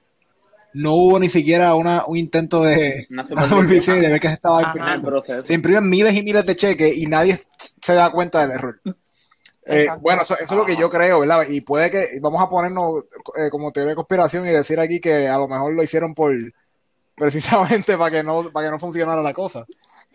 no 0.73 0.93
hubo 0.95 1.19
ni 1.19 1.29
siquiera 1.29 1.75
una, 1.75 2.03
un 2.07 2.17
intento 2.17 2.63
de 2.63 3.05
una 3.11 3.43
supervisión 3.47 4.01
de 4.01 4.09
ver 4.09 4.19
que 4.19 4.29
se 4.29 4.33
estaba 4.33 4.63
imprimiendo. 4.63 5.23
Se 5.43 5.53
imprimen 5.53 5.87
miles 5.87 6.15
y 6.15 6.23
miles 6.23 6.47
de 6.47 6.55
cheques 6.55 6.97
y 6.97 7.05
nadie 7.05 7.39
se 7.59 7.93
da 7.93 8.09
cuenta 8.09 8.41
del 8.41 8.57
error. 8.57 8.81
Eh, 9.65 9.87
bueno, 9.99 10.21
eso, 10.21 10.37
es 10.37 10.51
lo 10.51 10.65
que 10.65 10.77
yo 10.77 10.89
creo, 10.89 11.19
¿verdad? 11.19 11.47
Y 11.49 11.61
puede 11.61 11.89
que, 11.89 12.19
vamos 12.21 12.41
a 12.41 12.49
ponernos 12.49 13.05
eh, 13.35 13.49
como 13.49 13.71
teoría 13.71 13.91
de 13.91 13.95
conspiración 13.95 14.45
y 14.45 14.49
decir 14.49 14.79
aquí 14.79 14.99
que 14.99 15.27
a 15.27 15.37
lo 15.37 15.47
mejor 15.47 15.73
lo 15.73 15.81
hicieron 15.81 16.13
por 16.13 16.33
precisamente 17.15 17.97
para 17.97 18.11
que 18.11 18.23
no, 18.23 18.51
para 18.51 18.67
que 18.67 18.71
no 18.71 18.79
funcionara 18.79 19.21
la 19.21 19.33
cosa. 19.33 19.65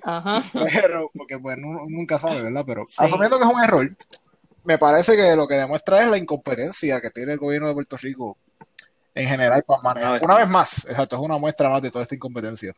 Ajá. 0.02 0.42
Pero, 0.52 1.11
porque 1.14 1.38
pues 1.38 1.59
nunca 1.59 2.19
sabe, 2.19 2.42
¿verdad? 2.42 2.64
Pero 2.66 2.85
sí. 2.87 2.97
asumiendo 2.99 3.38
que 3.38 3.45
es 3.45 3.52
un 3.52 3.64
error, 3.64 3.90
me 4.64 4.78
parece 4.78 5.16
que 5.16 5.35
lo 5.35 5.49
que 5.49 5.54
demuestra 5.54 6.02
es 6.02 6.11
la 6.11 6.19
incompetencia 6.19 7.00
que 7.00 7.11
tiene 7.11 7.33
el 7.33 7.38
gobierno 7.38 7.69
de 7.69 7.75
Puerto 7.75 7.97
Rico 7.97 8.37
en 9.14 9.28
general 9.28 9.64
para 9.64 9.83
manejar. 9.83 10.21
Una 10.23 10.37
vez 10.37 10.49
más, 10.49 10.85
exacto, 10.88 11.16
es 11.16 11.23
una 11.23 11.38
muestra 11.38 11.69
más 11.69 11.83
de 11.83 11.90
toda 11.90 12.04
esta 12.04 12.14
incompetencia. 12.14 12.73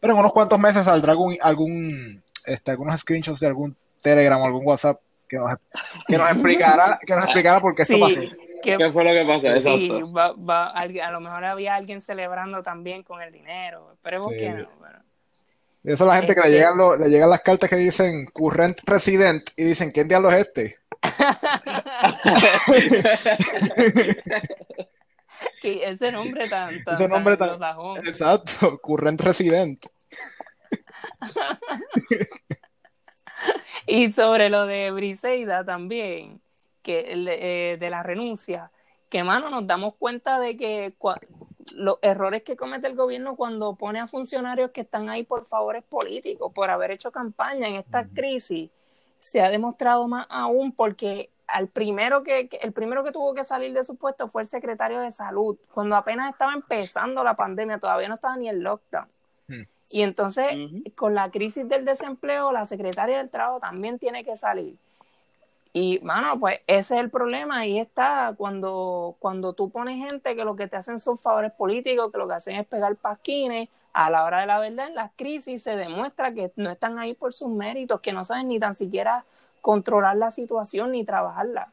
Pero 0.00 0.12
en 0.12 0.18
unos 0.18 0.32
cuantos 0.32 0.58
meses 0.58 0.84
saldrá 0.84 1.12
algún, 1.12 1.36
algún 1.40 2.22
este, 2.44 2.70
algunos 2.70 3.00
screenshots 3.00 3.40
de 3.40 3.46
algún 3.46 3.76
Telegram 4.02 4.40
o 4.40 4.44
algún 4.44 4.66
WhatsApp 4.66 5.00
que 5.34 5.40
nos, 5.40 5.58
que 6.06 6.18
nos 6.18 6.30
explicara, 6.30 7.00
que 7.04 7.14
nos 7.14 7.24
explicara 7.24 7.60
por 7.60 7.74
qué 7.74 7.84
sí, 7.84 7.94
esto 7.94 8.06
pasó. 8.06 8.20
¿Qué 8.62 8.92
fue 8.92 9.02
lo 9.04 9.10
que 9.12 9.24
pasó? 9.26 9.50
Sí, 9.60 9.88
va, 9.88 10.32
va, 10.32 10.70
a, 10.70 10.86
lo 11.10 11.20
mejor 11.20 11.44
había 11.44 11.74
alguien 11.74 12.00
celebrando 12.00 12.62
también 12.62 13.02
con 13.02 13.20
el 13.20 13.32
dinero. 13.32 13.92
Esperemos 13.92 14.32
que 14.32 14.48
no. 14.50 14.68
Pero... 14.80 15.00
Y 15.82 15.92
eso 15.92 16.04
es 16.04 16.08
la 16.08 16.16
gente 16.16 16.34
que 16.34 16.40
le 16.40 16.46
este 16.46 16.58
llegan, 16.58 16.78
lo, 16.78 16.96
le 16.96 17.10
llegan 17.10 17.28
las 17.28 17.42
cartas 17.42 17.68
que 17.68 17.76
dicen 17.76 18.24
current 18.32 18.78
resident 18.86 19.50
y 19.56 19.64
dicen, 19.64 19.90
¿quién 19.90 20.08
diablo 20.08 20.30
es 20.30 20.36
este? 20.36 20.78
ese 25.62 26.10
nombre 26.10 26.48
tan, 26.48 26.82
tan, 26.84 26.94
ese 26.94 27.06
nombre 27.08 27.36
tan, 27.36 27.50
Exacto, 28.06 28.78
current 28.78 29.20
resident. 29.20 29.78
y 33.86 34.12
sobre 34.12 34.50
lo 34.50 34.66
de 34.66 34.90
Briseida 34.90 35.64
también, 35.64 36.40
que 36.82 37.04
eh, 37.08 37.76
de 37.78 37.90
la 37.90 38.02
renuncia, 38.02 38.70
que 39.10 39.22
mano 39.24 39.50
nos 39.50 39.66
damos 39.66 39.94
cuenta 39.94 40.40
de 40.40 40.56
que 40.56 40.94
los 41.76 41.98
errores 42.02 42.42
que 42.42 42.56
comete 42.56 42.86
el 42.86 42.96
gobierno 42.96 43.36
cuando 43.36 43.74
pone 43.74 44.00
a 44.00 44.06
funcionarios 44.06 44.70
que 44.70 44.82
están 44.82 45.08
ahí 45.08 45.22
por 45.22 45.46
favores 45.46 45.84
políticos, 45.84 46.52
por 46.54 46.70
haber 46.70 46.90
hecho 46.90 47.10
campaña 47.10 47.68
en 47.68 47.76
esta 47.76 48.06
crisis, 48.06 48.70
se 49.18 49.40
ha 49.40 49.50
demostrado 49.50 50.06
más 50.08 50.26
aún 50.28 50.72
porque 50.72 51.30
al 51.46 51.68
primero 51.68 52.22
que, 52.22 52.48
el 52.62 52.72
primero 52.72 53.04
que 53.04 53.12
tuvo 53.12 53.34
que 53.34 53.44
salir 53.44 53.72
de 53.72 53.84
su 53.84 53.96
puesto 53.96 54.28
fue 54.28 54.42
el 54.42 54.48
secretario 54.48 55.00
de 55.00 55.12
salud, 55.12 55.56
cuando 55.72 55.96
apenas 55.96 56.30
estaba 56.30 56.52
empezando 56.52 57.22
la 57.22 57.34
pandemia, 57.34 57.78
todavía 57.78 58.08
no 58.08 58.14
estaba 58.14 58.36
ni 58.36 58.48
el 58.48 58.60
lockdown. 58.60 59.13
Y 59.90 60.02
entonces, 60.02 60.46
con 60.94 61.14
la 61.14 61.30
crisis 61.30 61.68
del 61.68 61.84
desempleo, 61.84 62.52
la 62.52 62.66
secretaria 62.66 63.18
del 63.18 63.30
trabajo 63.30 63.60
también 63.60 63.98
tiene 63.98 64.24
que 64.24 64.36
salir. 64.36 64.76
Y, 65.72 65.98
mano, 66.00 66.38
pues 66.38 66.60
ese 66.66 66.94
es 66.94 67.00
el 67.00 67.10
problema. 67.10 67.58
Ahí 67.58 67.78
está 67.78 68.34
cuando, 68.36 69.16
cuando 69.18 69.52
tú 69.54 69.70
pones 69.70 69.98
gente 70.08 70.36
que 70.36 70.44
lo 70.44 70.54
que 70.54 70.68
te 70.68 70.76
hacen 70.76 71.00
son 71.00 71.18
favores 71.18 71.52
políticos, 71.52 72.12
que 72.12 72.18
lo 72.18 72.28
que 72.28 72.34
hacen 72.34 72.56
es 72.56 72.66
pegar 72.66 72.94
pasquines, 72.96 73.68
a 73.92 74.10
la 74.10 74.24
hora 74.24 74.40
de 74.40 74.46
la 74.46 74.58
verdad, 74.58 74.88
en 74.88 74.94
las 74.96 75.12
crisis 75.16 75.62
se 75.62 75.76
demuestra 75.76 76.34
que 76.34 76.52
no 76.56 76.70
están 76.70 76.98
ahí 76.98 77.14
por 77.14 77.32
sus 77.32 77.48
méritos, 77.48 78.00
que 78.00 78.12
no 78.12 78.24
saben 78.24 78.48
ni 78.48 78.58
tan 78.58 78.74
siquiera 78.74 79.24
controlar 79.60 80.16
la 80.16 80.32
situación 80.32 80.92
ni 80.92 81.04
trabajarla. 81.04 81.72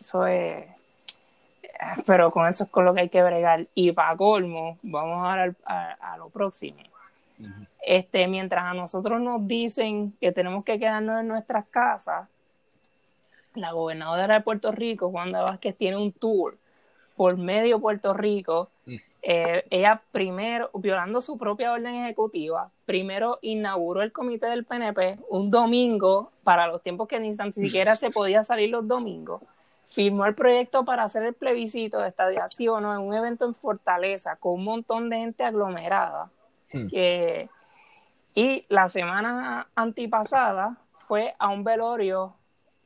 Eso 0.00 0.26
es. 0.26 0.77
Pero 2.06 2.30
con 2.30 2.46
eso 2.46 2.64
es 2.64 2.70
con 2.70 2.84
lo 2.84 2.94
que 2.94 3.02
hay 3.02 3.08
que 3.08 3.22
bregar. 3.22 3.66
Y 3.74 3.92
para 3.92 4.16
colmo, 4.16 4.78
vamos 4.82 5.26
a, 5.26 5.54
a, 5.64 6.14
a 6.14 6.16
lo 6.16 6.28
próximo 6.30 6.78
este, 7.88 8.26
mientras 8.28 8.64
a 8.64 8.74
nosotros 8.74 9.20
nos 9.20 9.46
dicen 9.46 10.12
que 10.20 10.32
tenemos 10.32 10.64
que 10.64 10.78
quedarnos 10.78 11.20
en 11.20 11.28
nuestras 11.28 11.66
casas, 11.68 12.28
la 13.54 13.72
gobernadora 13.72 14.34
de 14.34 14.40
Puerto 14.40 14.72
Rico, 14.72 15.10
Juanda 15.10 15.42
Vázquez, 15.42 15.76
tiene 15.76 15.96
un 15.96 16.12
tour 16.12 16.58
por 17.16 17.36
medio 17.36 17.80
Puerto 17.80 18.12
Rico. 18.12 18.68
Eh, 19.22 19.64
ella 19.70 20.02
primero, 20.12 20.70
violando 20.74 21.20
su 21.20 21.36
propia 21.38 21.72
orden 21.72 21.94
ejecutiva, 21.94 22.70
primero 22.86 23.38
inauguró 23.42 24.02
el 24.02 24.12
comité 24.12 24.46
del 24.46 24.64
PNP 24.64 25.18
un 25.28 25.50
domingo, 25.50 26.30
para 26.44 26.66
los 26.66 26.82
tiempos 26.82 27.08
que 27.08 27.18
ni 27.20 27.34
tan 27.36 27.52
siquiera 27.52 27.96
se 27.96 28.10
podía 28.10 28.44
salir 28.44 28.70
los 28.70 28.86
domingos. 28.86 29.42
Firmó 29.88 30.26
el 30.26 30.34
proyecto 30.34 30.84
para 30.84 31.04
hacer 31.04 31.22
el 31.22 31.34
plebiscito 31.34 31.98
de 31.98 32.08
estadiación 32.08 32.84
en 32.84 32.98
un 32.98 33.14
evento 33.14 33.46
en 33.46 33.54
Fortaleza 33.54 34.36
con 34.36 34.54
un 34.54 34.64
montón 34.64 35.08
de 35.08 35.18
gente 35.18 35.44
aglomerada. 35.44 36.30
Hmm. 36.70 36.88
y 38.34 38.66
la 38.68 38.90
semana 38.90 39.68
antipasada 39.74 40.76
fue 41.06 41.34
a 41.38 41.48
un 41.48 41.64
velorio 41.64 42.34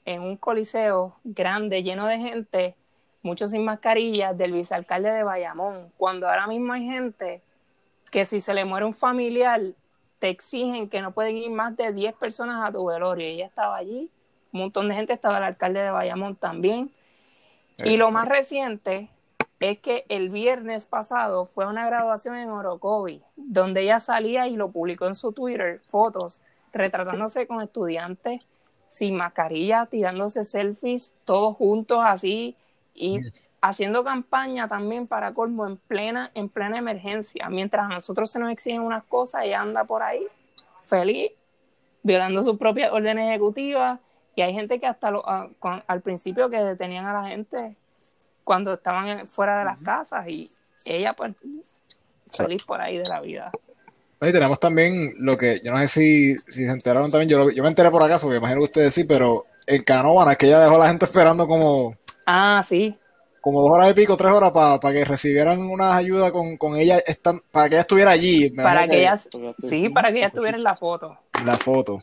en 0.04 0.22
un 0.22 0.36
coliseo 0.36 1.16
grande, 1.24 1.82
lleno 1.82 2.06
de 2.06 2.18
gente, 2.18 2.76
muchos 3.22 3.50
sin 3.50 3.64
mascarillas, 3.64 4.36
del 4.36 4.52
vicealcalde 4.52 5.10
de 5.10 5.24
Bayamón, 5.24 5.92
cuando 5.96 6.28
ahora 6.28 6.46
mismo 6.46 6.72
hay 6.72 6.84
gente 6.84 7.42
que 8.10 8.24
si 8.24 8.40
se 8.40 8.54
le 8.54 8.64
muere 8.64 8.86
un 8.86 8.94
familiar, 8.94 9.60
te 10.18 10.28
exigen 10.28 10.88
que 10.88 11.00
no 11.00 11.12
pueden 11.12 11.36
ir 11.36 11.50
más 11.50 11.76
de 11.76 11.92
10 11.92 12.14
personas 12.14 12.68
a 12.68 12.72
tu 12.72 12.84
velorio. 12.84 13.26
Ella 13.26 13.46
estaba 13.46 13.76
allí, 13.76 14.10
un 14.52 14.60
montón 14.60 14.88
de 14.88 14.94
gente, 14.94 15.12
estaba 15.12 15.38
el 15.38 15.44
alcalde 15.44 15.80
de 15.80 15.90
Bayamón 15.90 16.36
también. 16.36 16.90
Y 17.84 17.96
lo 17.96 18.10
más 18.10 18.28
reciente 18.28 19.08
es 19.60 19.78
que 19.78 20.04
el 20.08 20.28
viernes 20.28 20.86
pasado 20.86 21.46
fue 21.46 21.66
una 21.66 21.86
graduación 21.86 22.36
en 22.36 22.50
Orocovi, 22.50 23.22
donde 23.36 23.82
ella 23.82 24.00
salía 24.00 24.46
y 24.48 24.56
lo 24.56 24.70
publicó 24.70 25.06
en 25.06 25.14
su 25.14 25.32
Twitter, 25.32 25.80
fotos, 25.88 26.42
retratándose 26.72 27.46
con 27.46 27.62
estudiantes 27.62 28.42
sin 28.88 29.16
mascarilla, 29.16 29.86
tirándose 29.86 30.44
selfies, 30.44 31.14
todos 31.24 31.56
juntos 31.56 32.00
así, 32.04 32.56
y 32.94 33.20
haciendo 33.62 34.04
campaña 34.04 34.68
también 34.68 35.06
para 35.06 35.32
colmo 35.32 35.66
en 35.66 35.78
plena, 35.78 36.30
en 36.34 36.50
plena 36.50 36.76
emergencia. 36.76 37.48
Mientras 37.48 37.86
a 37.86 37.94
nosotros 37.94 38.30
se 38.30 38.38
nos 38.38 38.52
exigen 38.52 38.82
unas 38.82 39.04
cosas, 39.04 39.44
ella 39.44 39.62
anda 39.62 39.84
por 39.84 40.02
ahí, 40.02 40.26
feliz, 40.84 41.32
violando 42.02 42.42
sus 42.42 42.58
propias 42.58 42.92
órdenes 42.92 43.30
ejecutivas, 43.30 43.98
y 44.34 44.42
hay 44.42 44.52
gente 44.52 44.80
que 44.80 44.86
hasta 44.86 45.12
al 45.86 46.00
principio 46.00 46.48
que 46.48 46.56
detenían 46.56 47.06
a 47.06 47.22
la 47.22 47.28
gente 47.28 47.76
cuando 48.44 48.74
estaban 48.74 49.26
fuera 49.26 49.58
de 49.58 49.64
las 49.64 49.78
casas 49.80 50.26
y 50.28 50.50
ella 50.84 51.12
pues 51.12 51.34
feliz 52.30 52.62
por 52.64 52.80
ahí 52.80 52.98
de 52.98 53.08
la 53.08 53.20
vida. 53.20 53.52
Y 54.20 54.32
tenemos 54.32 54.60
también 54.60 55.14
lo 55.18 55.36
que, 55.36 55.60
yo 55.64 55.72
no 55.72 55.78
sé 55.78 55.88
si, 55.88 56.34
si 56.46 56.64
se 56.64 56.70
enteraron 56.70 57.10
también, 57.10 57.28
yo, 57.28 57.50
yo 57.50 57.62
me 57.62 57.68
enteré 57.68 57.90
por 57.90 58.04
acaso, 58.04 58.30
que 58.30 58.36
imagino 58.36 58.60
que 58.60 58.64
ustedes 58.64 58.94
sí, 58.94 59.02
pero 59.02 59.46
en 59.66 59.82
Canóvana, 59.82 60.36
que 60.36 60.46
ella 60.46 60.60
dejó 60.60 60.76
a 60.76 60.78
la 60.78 60.88
gente 60.88 61.06
esperando 61.06 61.48
como... 61.48 61.92
Ah, 62.24 62.62
sí. 62.64 62.96
Como 63.40 63.60
dos 63.62 63.72
horas 63.72 63.90
y 63.90 63.94
pico, 63.94 64.16
tres 64.16 64.30
horas 64.32 64.52
para 64.52 64.94
que 64.94 65.04
recibieran 65.04 65.58
unas 65.58 65.94
ayudas 65.94 66.30
con, 66.30 66.56
con 66.56 66.76
ella, 66.76 66.98
están, 67.04 67.40
para 67.50 67.68
que 67.68 67.74
ella 67.74 67.80
estuviera 67.80 68.12
allí. 68.12 68.50
Para 68.50 68.86
que, 68.86 69.00
ella, 69.00 69.20
sí, 69.58 69.88
para 69.88 70.12
que 70.12 70.18
ella 70.18 70.28
estuviera 70.28 70.56
en 70.56 70.62
la 70.62 70.76
foto. 70.76 71.18
La 71.44 71.56
foto. 71.56 72.00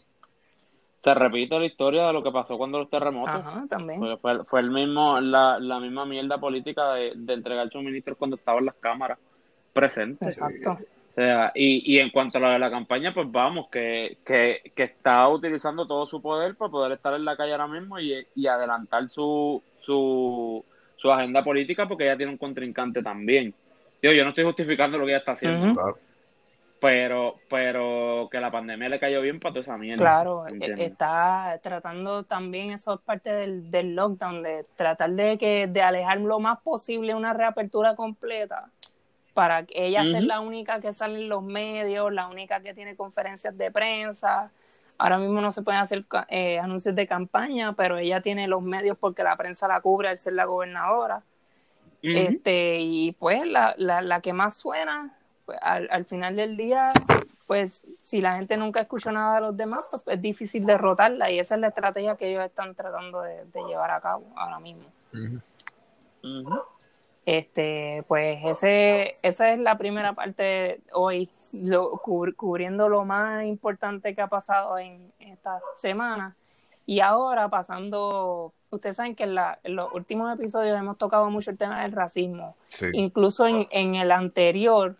Se 1.01 1.13
repite 1.13 1.57
la 1.57 1.65
historia 1.65 2.07
de 2.07 2.13
lo 2.13 2.21
que 2.21 2.31
pasó 2.31 2.57
cuando 2.57 2.79
los 2.79 2.89
terremotos. 2.89 3.35
Ajá, 3.35 3.65
también. 3.69 3.99
Fue, 4.19 4.43
fue, 4.43 4.59
el 4.59 4.69
mismo, 4.69 5.19
la, 5.21 5.57
la 5.59 5.79
misma 5.79 6.05
mierda 6.05 6.37
política 6.37 6.93
de, 6.93 7.13
de 7.15 7.33
entregar 7.33 7.69
suministros 7.69 8.17
cuando 8.17 8.35
estaban 8.35 8.65
las 8.65 8.75
cámaras 8.75 9.17
presentes. 9.71 10.27
Exacto. 10.27 10.71
O 10.71 11.13
sea, 11.15 11.51
y, 11.55 11.95
y 11.95 11.99
en 11.99 12.09
cuanto 12.09 12.37
a 12.37 12.41
lo 12.41 12.49
de 12.49 12.59
la 12.59 12.69
campaña, 12.69 13.13
pues 13.13 13.31
vamos, 13.31 13.69
que, 13.69 14.17
que, 14.25 14.71
que 14.75 14.83
está 14.83 15.27
utilizando 15.29 15.87
todo 15.87 16.05
su 16.05 16.21
poder 16.21 16.55
para 16.55 16.71
poder 16.71 16.91
estar 16.93 17.13
en 17.13 17.25
la 17.25 17.35
calle 17.35 17.53
ahora 17.53 17.67
mismo 17.67 17.99
y, 17.99 18.25
y 18.35 18.47
adelantar 18.47 19.09
su, 19.09 19.61
su, 19.81 20.63
su 20.97 21.11
agenda 21.11 21.43
política 21.43 21.87
porque 21.87 22.05
ella 22.05 22.17
tiene 22.17 22.31
un 22.33 22.37
contrincante 22.37 23.01
también. 23.01 23.53
Yo, 24.01 24.11
yo 24.11 24.23
no 24.23 24.29
estoy 24.29 24.45
justificando 24.45 24.97
lo 24.97 25.05
que 25.05 25.11
ella 25.11 25.19
está 25.19 25.31
haciendo. 25.33 25.97
Pero, 26.81 27.35
pero 27.49 28.29
que 28.31 28.39
la 28.39 28.51
pandemia 28.51 28.87
le 28.87 28.99
cayó 28.99 29.21
bien 29.21 29.39
para 29.39 29.53
toda 29.53 29.61
esa 29.63 29.77
mierda. 29.77 30.03
Claro, 30.03 30.47
e, 30.47 30.85
está 30.85 31.59
tratando 31.61 32.23
también, 32.23 32.71
eso 32.71 32.93
es 32.93 33.01
parte 33.01 33.33
del, 33.33 33.69
del 33.69 33.95
lockdown, 33.95 34.41
de 34.43 34.65
tratar 34.77 35.11
de 35.11 35.37
que 35.37 35.67
de 35.67 35.81
alejar 35.81 36.21
lo 36.21 36.39
más 36.39 36.59
posible 36.61 37.13
una 37.13 37.33
reapertura 37.33 37.95
completa 37.95 38.69
para 39.39 39.63
que 39.63 39.85
ella 39.85 40.03
sea 40.03 40.21
la 40.21 40.41
única 40.41 40.81
que 40.81 40.93
sale 40.93 41.19
en 41.19 41.29
los 41.29 41.43
medios, 41.43 42.11
la 42.11 42.27
única 42.27 42.59
que 42.59 42.73
tiene 42.73 42.95
conferencias 42.95 43.57
de 43.57 43.71
prensa. 43.71 44.51
Ahora 44.97 45.17
mismo 45.17 45.39
no 45.39 45.53
se 45.53 45.61
pueden 45.61 45.79
hacer 45.79 46.03
eh, 46.27 46.59
anuncios 46.59 46.93
de 46.93 47.07
campaña, 47.07 47.71
pero 47.71 47.97
ella 47.97 48.19
tiene 48.19 48.49
los 48.49 48.61
medios 48.61 48.97
porque 48.97 49.23
la 49.23 49.37
prensa 49.37 49.65
la 49.67 49.79
cubre 49.79 50.09
al 50.09 50.17
ser 50.17 50.33
la 50.33 50.43
gobernadora. 50.43 51.21
este 52.01 52.79
Y 52.79 53.13
pues 53.13 53.47
la, 53.47 53.75
la, 53.77 54.01
la 54.01 54.19
que 54.19 54.33
más 54.33 54.57
suena, 54.57 55.15
pues, 55.49 55.57
al, 55.63 55.87
al, 55.89 56.05
final 56.05 56.35
del 56.35 56.55
día, 56.55 56.89
pues 57.47 57.83
si 58.01 58.21
la 58.21 58.35
gente 58.35 58.55
nunca 58.55 58.81
escuchó 58.81 59.11
nada 59.11 59.33
de 59.33 59.41
los 59.41 59.57
demás, 59.57 59.89
pues 59.89 60.03
es 60.05 60.21
difícil 60.21 60.63
derrotarla 60.63 61.31
y 61.31 61.39
esa 61.39 61.55
es 61.55 61.61
la 61.61 61.69
estrategia 61.69 62.15
que 62.17 62.29
ellos 62.29 62.45
están 62.45 62.75
tratando 62.75 63.23
de, 63.23 63.45
de 63.45 63.63
llevar 63.63 63.89
a 63.89 63.99
cabo 63.99 64.27
ahora 64.35 64.59
mismo. 64.59 64.85
Este, 67.25 68.03
pues 68.07 68.45
ese, 68.45 69.15
esa 69.23 69.51
es 69.51 69.59
la 69.59 69.75
primera 69.79 70.13
parte 70.13 70.43
de 70.43 70.81
hoy, 70.93 71.31
lo, 71.53 71.97
cubriendo 71.97 72.87
lo 72.89 73.05
más 73.05 73.43
importante 73.43 74.13
que 74.13 74.21
ha 74.21 74.27
pasado 74.27 74.77
en 74.77 75.11
esta 75.17 75.61
semana. 75.75 76.35
Y 76.85 76.99
ahora 76.99 77.49
pasando, 77.49 78.53
ustedes 78.69 78.97
saben 78.97 79.15
que 79.15 79.23
en, 79.23 79.33
la, 79.33 79.57
en 79.63 79.75
los 79.75 79.91
últimos 79.93 80.31
episodios 80.31 80.77
hemos 80.77 80.99
tocado 80.99 81.27
mucho 81.31 81.49
el 81.49 81.57
tema 81.57 81.81
del 81.81 81.91
racismo. 81.91 82.55
Sí. 82.67 82.85
Incluso 82.93 83.47
en, 83.47 83.67
en, 83.71 83.95
el 83.95 84.11
anterior, 84.11 84.95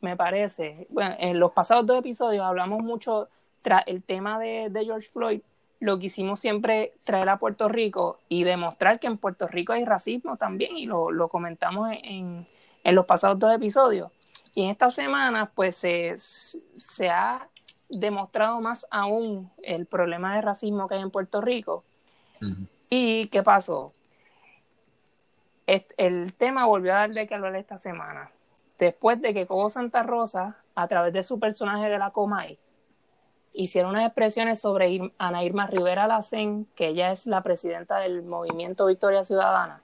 me 0.00 0.16
parece, 0.16 0.86
bueno, 0.90 1.14
en 1.18 1.38
los 1.38 1.52
pasados 1.52 1.86
dos 1.86 1.98
episodios 1.98 2.44
hablamos 2.44 2.82
mucho 2.82 3.28
tras 3.62 3.84
el 3.86 4.02
tema 4.02 4.38
de, 4.38 4.68
de 4.70 4.84
George 4.84 5.08
Floyd, 5.08 5.42
lo 5.80 5.98
que 5.98 6.06
hicimos 6.06 6.40
siempre 6.40 6.92
traer 7.04 7.28
a 7.28 7.38
Puerto 7.38 7.68
Rico 7.68 8.18
y 8.28 8.44
demostrar 8.44 9.00
que 9.00 9.06
en 9.06 9.18
Puerto 9.18 9.46
Rico 9.46 9.72
hay 9.72 9.84
racismo 9.84 10.36
también 10.36 10.76
y 10.76 10.86
lo, 10.86 11.10
lo 11.10 11.28
comentamos 11.28 11.90
en, 12.02 12.46
en, 12.84 12.94
los 12.94 13.06
pasados 13.06 13.38
dos 13.38 13.54
episodios. 13.54 14.10
Y 14.54 14.64
en 14.64 14.70
estas 14.70 14.94
semanas 14.94 15.48
pues 15.54 15.76
se, 15.76 16.18
se 16.18 17.08
ha 17.08 17.48
demostrado 17.88 18.60
más 18.60 18.86
aún 18.90 19.50
el 19.62 19.86
problema 19.86 20.34
de 20.34 20.42
racismo 20.42 20.86
que 20.86 20.96
hay 20.96 21.02
en 21.02 21.10
Puerto 21.10 21.40
Rico. 21.40 21.84
Uh 22.40 22.46
-huh. 22.46 22.66
¿Y 22.90 23.28
qué 23.28 23.42
pasó? 23.42 23.92
El 25.96 26.32
tema 26.34 26.66
volvió 26.66 26.92
a 26.92 26.96
dar 26.96 27.12
de 27.12 27.28
que 27.28 27.34
hablar 27.34 27.54
esta 27.54 27.78
semana. 27.78 28.32
Después 28.80 29.20
de 29.20 29.34
que 29.34 29.46
Cobo 29.46 29.68
Santa 29.68 30.02
Rosa, 30.02 30.56
a 30.74 30.88
través 30.88 31.12
de 31.12 31.22
su 31.22 31.38
personaje 31.38 31.90
de 31.90 31.98
la 31.98 32.12
Comay, 32.12 32.58
hicieron 33.52 33.90
unas 33.90 34.06
expresiones 34.06 34.58
sobre 34.58 35.12
Ana 35.18 35.44
Irma 35.44 35.66
Rivera 35.66 36.06
Lacén, 36.06 36.66
que 36.74 36.88
ella 36.88 37.12
es 37.12 37.26
la 37.26 37.42
presidenta 37.42 37.98
del 37.98 38.22
movimiento 38.22 38.86
Victoria 38.86 39.22
Ciudadana, 39.22 39.82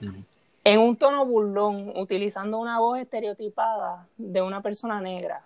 uh 0.00 0.04
-huh. 0.06 0.24
en 0.64 0.80
un 0.80 0.96
tono 0.96 1.26
burlón, 1.26 1.92
utilizando 1.94 2.58
una 2.58 2.78
voz 2.78 2.98
estereotipada 2.98 4.06
de 4.16 4.40
una 4.40 4.62
persona 4.62 4.98
negra. 5.02 5.42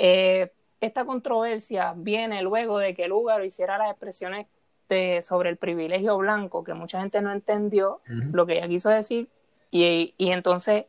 Eh, 0.00 0.50
esta 0.80 1.04
controversia 1.04 1.92
viene 1.94 2.42
luego 2.42 2.78
de 2.78 2.94
que 2.94 3.06
Lugaro 3.06 3.44
hiciera 3.44 3.76
las 3.76 3.90
expresiones 3.90 4.46
de, 4.88 5.20
sobre 5.20 5.50
el 5.50 5.58
privilegio 5.58 6.16
blanco, 6.16 6.64
que 6.64 6.72
mucha 6.72 7.00
gente 7.00 7.20
no 7.20 7.32
entendió 7.32 8.00
uh 8.08 8.12
-huh. 8.12 8.32
lo 8.32 8.46
que 8.46 8.54
ella 8.54 8.68
quiso 8.68 8.88
decir, 8.88 9.28
y, 9.70 10.14
y 10.16 10.30
entonces 10.30 10.86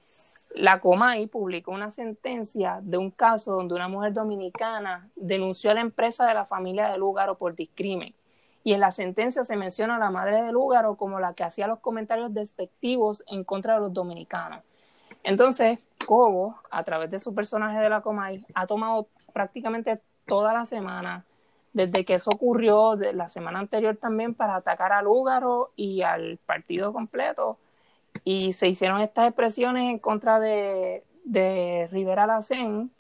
la 0.56 0.80
Comay 0.80 1.28
publicó 1.28 1.72
una 1.72 1.92
sentencia 1.92 2.80
de 2.82 2.98
un 2.98 3.12
caso 3.12 3.54
donde 3.54 3.76
una 3.76 3.88
mujer 3.88 4.14
dominicana 4.14 5.10
denunció 5.16 5.72
a 5.72 5.74
la 5.74 5.82
empresa 5.82 6.26
de 6.26 6.34
la 6.34 6.46
familia 6.46 6.90
de 6.90 6.98
Lúgaro 6.98 7.38
por 7.38 7.56
discrimen. 7.56 8.16
Y 8.64 8.74
en 8.74 8.80
la 8.80 8.92
sentencia 8.92 9.44
se 9.44 9.58
menciona 9.58 9.98
a 9.98 10.00
la 10.00 10.10
madre 10.10 10.42
de 10.42 10.52
Lúgaro 10.52 10.96
como 10.96 11.20
la 11.20 11.34
que 11.34 11.44
hacía 11.44 11.68
los 11.68 11.80
comentarios 11.80 12.34
despectivos 12.34 13.24
en 13.28 13.44
contra 13.44 13.76
de 13.76 13.82
los 13.82 13.94
dominicanos. 13.94 14.64
Entonces, 15.24 15.80
Cobo, 16.06 16.56
a 16.72 16.84
través 16.84 17.12
de 17.12 17.20
su 17.20 17.36
personaje 17.36 17.80
de 17.80 17.90
la 17.90 18.02
Comay, 18.02 18.38
ha 18.54 18.66
tomado 18.66 19.08
prácticamente 19.34 20.02
toda 20.26 20.54
la 20.54 20.66
semana, 20.66 21.26
desde 21.74 22.06
que 22.06 22.16
eso 22.16 22.32
ocurrió, 22.32 22.96
de 22.96 23.14
la 23.14 23.28
semana 23.28 23.60
anterior 23.60 23.98
también, 23.98 24.34
para 24.34 24.56
atacar 24.56 24.94
a 24.94 25.02
Lúgaro 25.02 25.72
y 25.76 26.02
al 26.02 26.40
partido 26.46 26.94
completo 26.94 27.58
y 28.26 28.52
se 28.54 28.68
hicieron 28.68 29.00
estas 29.00 29.28
expresiones 29.28 29.90
en 29.90 30.00
contra 30.00 30.40
de, 30.40 31.06
de 31.24 31.88
Rivera 31.92 32.28
Lacén. 32.28 32.92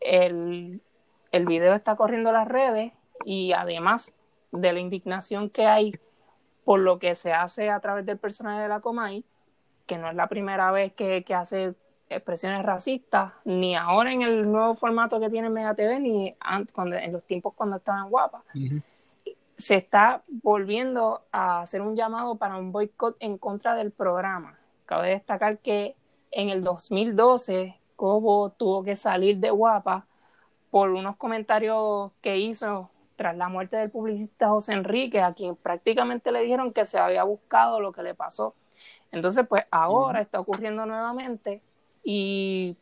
El, 0.00 0.82
el 1.30 1.46
video 1.46 1.74
está 1.74 1.96
corriendo 1.96 2.32
las 2.32 2.48
redes 2.48 2.92
y 3.24 3.52
además 3.52 4.12
de 4.50 4.72
la 4.72 4.80
indignación 4.80 5.48
que 5.48 5.66
hay 5.66 5.94
por 6.64 6.80
lo 6.80 6.98
que 6.98 7.14
se 7.14 7.32
hace 7.32 7.70
a 7.70 7.80
través 7.80 8.04
del 8.04 8.18
personaje 8.18 8.60
de 8.60 8.68
la 8.68 8.80
Comay, 8.80 9.24
que 9.86 9.98
no 9.98 10.10
es 10.10 10.16
la 10.16 10.26
primera 10.26 10.70
vez 10.72 10.92
que, 10.92 11.24
que 11.24 11.34
hace 11.34 11.74
expresiones 12.08 12.62
racistas, 12.64 13.32
ni 13.44 13.74
ahora 13.74 14.12
en 14.12 14.22
el 14.22 14.50
nuevo 14.50 14.74
formato 14.74 15.18
que 15.18 15.30
tiene 15.30 15.48
Mega 15.48 15.74
TV, 15.74 15.98
ni 15.98 16.36
antes, 16.40 16.74
cuando, 16.74 16.96
en 16.96 17.12
los 17.12 17.22
tiempos 17.24 17.54
cuando 17.54 17.76
estaban 17.76 18.10
guapas. 18.10 18.42
Uh 18.54 18.58
-huh 18.58 18.82
se 19.62 19.76
está 19.76 20.24
volviendo 20.26 21.22
a 21.30 21.60
hacer 21.60 21.82
un 21.82 21.94
llamado 21.94 22.34
para 22.34 22.56
un 22.56 22.72
boicot 22.72 23.16
en 23.20 23.38
contra 23.38 23.76
del 23.76 23.92
programa. 23.92 24.58
Cabe 24.86 25.10
destacar 25.10 25.58
que 25.58 25.96
en 26.30 26.48
el 26.48 26.62
2012 26.62 27.78
Cobo 27.96 28.50
tuvo 28.50 28.82
que 28.82 28.96
salir 28.96 29.38
de 29.38 29.50
Guapa 29.50 30.06
por 30.70 30.90
unos 30.90 31.16
comentarios 31.16 32.10
que 32.20 32.38
hizo 32.38 32.90
tras 33.16 33.36
la 33.36 33.48
muerte 33.48 33.76
del 33.76 33.90
publicista 33.90 34.48
José 34.48 34.72
Enrique, 34.72 35.20
a 35.20 35.34
quien 35.34 35.54
prácticamente 35.54 36.32
le 36.32 36.42
dijeron 36.42 36.72
que 36.72 36.84
se 36.84 36.98
había 36.98 37.22
buscado 37.24 37.78
lo 37.78 37.92
que 37.92 38.02
le 38.02 38.14
pasó. 38.14 38.54
Entonces, 39.12 39.46
pues 39.46 39.64
ahora 39.70 40.20
está 40.20 40.40
ocurriendo 40.40 40.86
nuevamente 40.86 41.60
y 42.02 42.76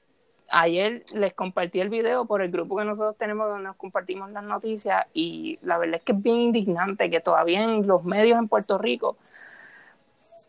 ayer 0.48 1.04
les 1.12 1.34
compartí 1.34 1.80
el 1.80 1.88
video 1.88 2.24
por 2.24 2.42
el 2.42 2.50
grupo 2.50 2.76
que 2.76 2.84
nosotros 2.84 3.16
tenemos 3.16 3.48
donde 3.48 3.64
nos 3.64 3.76
compartimos 3.76 4.30
las 4.30 4.44
noticias 4.44 5.06
y 5.12 5.58
la 5.62 5.78
verdad 5.78 5.96
es 5.96 6.02
que 6.02 6.12
es 6.12 6.22
bien 6.22 6.36
indignante 6.36 7.10
que 7.10 7.20
todavía 7.20 7.62
en 7.62 7.86
los 7.86 8.04
medios 8.04 8.38
en 8.38 8.48
Puerto 8.48 8.78
Rico 8.78 9.16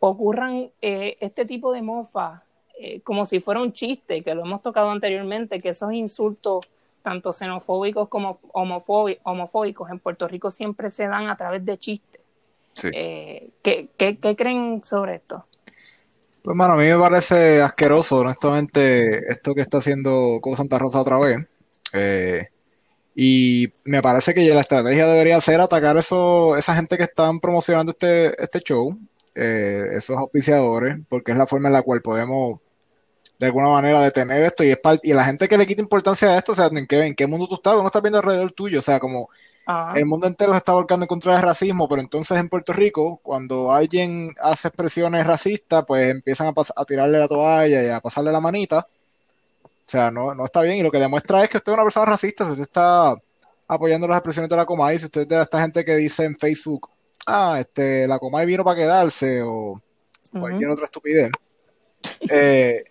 ocurran 0.02 0.70
eh, 0.82 1.18
este 1.22 1.46
tipo 1.46 1.72
de 1.72 1.82
mofa 1.82 2.44
eh, 2.78 3.02
como 3.02 3.26
si 3.28 3.40
fuera 3.40 3.62
un 3.62 3.72
chiste, 3.72 4.24
que 4.24 4.34
lo 4.34 4.42
hemos 4.42 4.64
tocado 4.64 4.90
anteriormente, 4.90 5.60
que 5.60 5.70
esos 5.70 5.94
insultos 5.94 6.68
tanto 7.04 7.32
xenofóbicos 7.32 8.10
como 8.10 8.40
homofóbicos 8.54 9.90
en 9.92 10.00
Puerto 10.00 10.28
Rico 10.28 10.52
siempre 10.52 10.90
se 10.90 11.08
dan 11.08 11.28
a 11.28 11.38
través 11.38 11.64
de 11.64 11.78
chistes. 11.78 12.22
Sí. 12.74 12.90
Eh, 12.94 13.50
¿qué, 13.62 13.90
qué, 13.98 14.18
¿Qué 14.18 14.36
creen 14.36 14.82
sobre 14.84 15.16
esto? 15.16 15.46
Pues, 16.44 16.58
mano, 16.58 16.74
a 16.74 16.78
mí 16.78 16.86
me 16.86 16.98
parece 16.98 17.62
asqueroso, 17.62 18.22
honestamente, 18.22 19.32
esto 19.32 19.54
que 19.54 19.62
está 19.62 19.78
haciendo 19.78 20.40
Cobo 20.42 20.56
Santa 20.56 20.80
Rosa 20.80 21.02
otra 21.02 21.20
vez. 21.20 21.38
Eh, 21.94 22.48
y 23.14 23.72
me 23.86 24.02
parece 24.02 24.34
que 24.34 24.50
la 24.50 24.62
estrategia 24.62 25.08
debería 25.08 25.40
ser 25.40 25.60
atacar 25.60 25.98
eso, 25.98 26.58
esa 26.58 26.74
gente 26.74 26.98
que 26.98 27.04
están 27.04 27.40
promocionando 27.40 27.92
este, 27.92 28.42
este 28.42 28.60
show, 28.62 28.98
eh, 29.36 29.84
esos 29.94 30.18
auspiciadores, 30.18 30.98
porque 31.10 31.32
es 31.32 31.38
la 31.38 31.48
forma 31.48 31.70
en 31.70 31.74
la 31.74 31.82
cual 31.82 32.02
podemos 32.02 32.60
de 33.40 33.48
alguna 33.48 33.70
manera 33.70 34.02
detener 34.02 34.44
esto 34.44 34.64
y 34.64 34.72
es 34.72 34.80
y 35.02 35.14
la 35.14 35.24
gente 35.24 35.48
que 35.48 35.58
le 35.58 35.66
quita 35.66 35.82
importancia 35.82 36.30
a 36.30 36.38
esto, 36.38 36.52
o 36.52 36.56
sea, 36.56 36.68
¿en 36.68 36.86
qué, 36.86 37.06
en 37.06 37.16
qué 37.16 37.26
mundo 37.26 37.48
tú 37.48 37.56
estás? 37.56 37.74
¿Cómo 37.74 37.88
estás 37.88 38.04
viendo 38.04 38.20
alrededor 38.20 38.52
tuyo? 38.52 38.80
O 38.80 38.84
sea, 38.84 39.00
como 39.00 39.30
Ajá. 39.66 39.98
El 39.98 40.06
mundo 40.06 40.28
entero 40.28 40.52
se 40.52 40.58
está 40.58 40.74
volcando 40.74 41.04
en 41.04 41.08
contra 41.08 41.34
del 41.34 41.44
racismo, 41.44 41.88
pero 41.88 42.02
entonces 42.02 42.38
en 42.38 42.50
Puerto 42.50 42.74
Rico, 42.74 43.20
cuando 43.24 43.72
alguien 43.72 44.34
hace 44.42 44.68
expresiones 44.68 45.26
racistas, 45.26 45.86
pues 45.88 46.10
empiezan 46.10 46.48
a, 46.48 46.54
a 46.76 46.86
tirarle 46.86 47.20
la 47.20 47.28
toalla 47.28 47.84
y 47.84 47.90
a 47.90 48.00
pasarle 48.00 48.32
la 48.32 48.40
manita. 48.40 48.88
O 49.64 49.70
sea, 49.92 50.10
no, 50.12 50.34
no 50.34 50.46
está 50.46 50.62
bien. 50.62 50.78
Y 50.78 50.84
lo 50.84 50.92
que 50.92 51.00
demuestra 51.00 51.44
es 51.44 51.50
que 51.50 51.58
usted 51.58 51.72
es 51.72 51.76
una 51.76 51.84
persona 51.84 52.06
racista. 52.06 52.46
Si 52.46 52.52
usted 52.52 52.64
está 52.64 53.16
apoyando 53.68 54.08
las 54.08 54.18
expresiones 54.18 54.50
de 54.50 54.56
la 54.56 54.66
Comay, 54.66 54.98
si 54.98 55.06
usted 55.06 55.22
es 55.22 55.28
de 55.28 55.42
esta 55.42 55.62
gente 55.62 55.86
que 55.86 55.96
dice 55.96 56.26
en 56.26 56.36
Facebook, 56.36 56.90
ah, 57.28 57.58
este, 57.60 58.08
la 58.08 58.20
Comay 58.20 58.46
vino 58.46 58.64
para 58.64 58.78
quedarse, 58.78 59.42
o 59.44 59.76
cualquier 60.32 60.70
otra 60.70 60.86
estupidez. 60.86 61.32
Eh, 62.30 62.84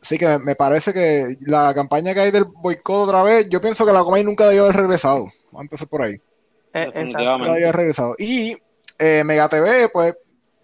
sí 0.00 0.18
que 0.18 0.26
me, 0.26 0.38
me 0.38 0.56
parece 0.56 0.92
que 0.92 1.36
la 1.40 1.72
campaña 1.74 2.14
que 2.14 2.20
hay 2.20 2.30
del 2.30 2.44
boicot 2.44 3.08
otra 3.08 3.22
vez, 3.22 3.48
yo 3.48 3.60
pienso 3.60 3.86
que 3.86 3.92
la 3.92 4.02
Comay 4.04 4.24
nunca 4.24 4.46
debió 4.48 4.64
haber 4.64 4.76
regresado. 4.76 5.26
Vamos 5.46 5.60
a 5.60 5.62
empezar 5.62 5.88
por 5.88 6.02
ahí. 6.02 6.14
Eh, 6.14 6.86
Definitivamente. 6.86 7.10
exacto. 7.20 7.44
No 7.46 7.52
había 7.52 7.72
regresado. 7.72 8.14
Y 8.18 8.56
eh, 8.98 9.22
Mega 9.24 9.48
TV, 9.48 9.88
pues, 9.88 10.14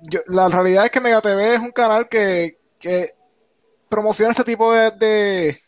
yo- 0.02 0.20
la 0.26 0.48
realidad 0.48 0.84
es 0.86 0.90
que 0.90 1.00
Mega 1.00 1.20
TV 1.20 1.54
es 1.54 1.60
un 1.60 1.70
canal 1.70 2.08
que, 2.08 2.58
que 2.78 3.10
promociona 3.88 4.32
este 4.32 4.44
tipo 4.44 4.72
de, 4.72 4.90
de, 4.92 5.58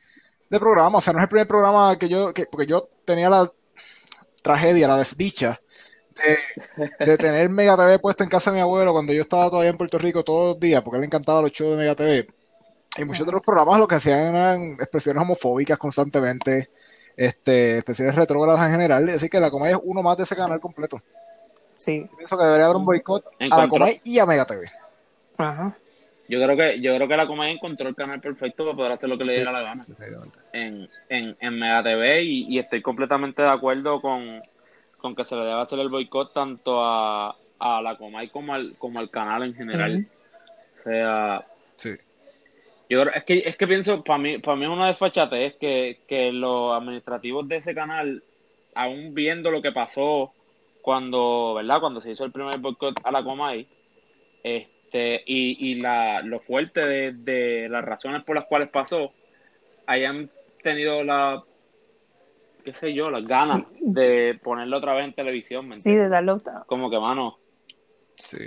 de 0.51 0.61
programas. 0.61 0.99
O 0.99 1.01
sea, 1.01 1.13
no 1.13 1.19
es 1.21 1.25
el 1.25 1.29
primer 1.29 1.47
programa 1.47 1.97
que 1.99 2.09
yo, 2.09 2.33
que, 2.35 2.47
porque 2.47 2.67
yo 2.67 2.89
tenía 3.05 3.31
la 3.31 3.51
tragedia, 4.43 4.89
la 4.89 4.97
desdicha 4.97 5.61
de, 6.23 6.91
de 7.07 7.19
tener 7.19 7.49
Mega 7.49 7.77
TV 7.77 7.99
puesto 7.99 8.23
en 8.25 8.31
casa 8.31 8.51
de 8.51 8.57
mi 8.57 8.61
abuelo 8.61 8.93
cuando 8.93 9.13
yo 9.13 9.23
estaba 9.23 9.51
todavía 9.51 9.71
en 9.71 9.77
Puerto 9.77 9.99
Rico 9.99 10.23
todos 10.23 10.55
los 10.55 10.61
días, 10.61 10.83
porque 10.83 10.97
a 10.97 10.99
él 10.99 11.03
le 11.03 11.07
encantaban 11.07 11.43
los 11.43 11.53
shows 11.53 11.73
de 11.73 11.77
Mega 11.79 11.95
TV. 11.95 12.27
Y 12.99 13.05
muchos 13.05 13.25
de 13.27 13.33
los 13.33 13.41
programas 13.43 13.79
lo 13.79 13.89
que 13.89 13.95
hacían 13.95 14.35
eran 14.35 14.73
expresiones 14.73 15.23
homofóbicas 15.23 15.79
constantemente, 15.79 16.71
este, 17.17 17.77
expresiones 17.79 18.15
retrógradas 18.15 18.65
en 18.67 18.73
general. 18.73 19.09
Así 19.09 19.29
que 19.29 19.41
la 19.41 19.51
comedia 19.51 19.77
es 19.77 19.83
uno 19.85 20.03
más 20.03 20.17
de 20.19 20.25
ese 20.25 20.37
canal 20.37 20.61
completo. 20.61 21.01
Sí. 21.75 22.07
Pienso 22.19 22.37
que 22.37 22.45
debería 22.45 22.67
haber 22.67 22.77
un 22.77 22.85
boicot 22.85 23.25
a 23.51 23.57
la 23.59 23.69
Comay 23.69 23.99
y 24.05 24.19
a 24.19 24.27
Mega 24.27 24.45
TV. 24.45 24.71
Ajá. 25.39 25.77
Yo 26.29 26.39
creo 26.43 26.57
que 26.57 26.81
yo 26.81 26.95
creo 26.95 27.09
que 27.09 27.17
la 27.17 27.27
Comay 27.27 27.53
encontró 27.53 27.89
el 27.89 27.95
canal 27.97 28.21
perfecto 28.21 28.65
para 28.65 28.77
poder 28.77 28.93
hacer 28.93 29.09
lo 29.09 29.19
que 29.19 29.25
le 29.25 29.33
Sí. 29.33 29.37
diera 29.41 29.53
la 29.53 29.63
gana 29.63 29.87
en, 30.53 30.89
en, 31.09 31.37
en 31.41 31.59
Mega 31.59 31.83
TV 31.83 32.23
y, 32.23 32.47
y 32.55 32.59
estoy 32.59 32.81
completamente 32.83 33.43
de 33.43 33.49
acuerdo 33.49 34.01
con, 34.01 34.43
con 35.03 35.15
que 35.15 35.25
se 35.25 35.37
le 35.37 35.43
debe 35.43 35.61
hacer 35.61 35.79
el 35.81 35.91
boicot 35.91 36.33
tanto 36.33 36.83
a, 36.83 37.37
a 37.59 37.83
la 37.83 37.97
Comay 37.99 38.29
como 38.29 38.55
al, 38.55 38.75
como 38.79 38.99
al 39.01 39.11
canal 39.11 39.43
en 39.43 39.55
general. 39.55 40.07
O 40.81 40.83
sea, 40.85 41.47
Sí. 41.77 41.91
yo 42.89 43.03
creo, 43.03 43.15
es 43.15 43.25
que 43.25 43.39
es 43.45 43.57
que 43.57 43.67
pienso, 43.67 44.03
para 44.03 44.19
mí, 44.19 44.39
para 44.39 44.57
mí 44.57 44.65
es 44.65 44.71
una 44.71 44.87
desfachatez 44.89 45.57
que, 45.57 46.01
que 46.09 46.33
los 46.33 46.75
administrativos 46.75 47.47
de 47.49 47.57
ese 47.57 47.75
canal, 47.75 48.23
aún 48.75 49.15
viendo 49.15 49.51
lo 49.51 49.61
que 49.61 49.73
pasó 49.73 50.33
cuando, 50.81 51.55
¿verdad? 51.55 51.81
Cuando 51.81 52.01
se 52.01 52.11
hizo 52.13 52.25
el 52.25 52.33
primer 52.33 52.59
boicot 52.59 52.99
a 53.05 53.11
la 53.11 53.23
Comay, 53.23 53.67
este, 54.43 55.23
y, 55.27 55.71
y 55.71 55.75
la, 55.81 56.23
lo 56.23 56.41
fuerte 56.41 56.85
de, 56.87 57.13
de 57.13 57.69
las 57.69 57.85
razones 57.85 58.25
por 58.25 58.35
las 58.37 58.47
cuales 58.47 58.69
pasó, 58.71 59.13
hayan 59.87 60.31
tenido 60.63 61.03
la, 61.05 61.43
qué 62.65 62.73
sé 62.73 62.95
yo, 62.95 63.11
las 63.11 63.25
ganas 63.25 63.63
de 63.81 64.39
ponerlo 64.43 64.79
otra 64.79 64.95
vez 64.95 65.05
en 65.07 65.15
televisión, 65.15 65.69
¿me 65.69 65.77
Sí, 65.77 65.95
de 65.95 66.09
darle 66.09 66.33
otra, 66.33 66.65
Como 66.67 66.91
que, 66.91 66.99
mano, 66.99 67.39
Sí. 68.17 68.47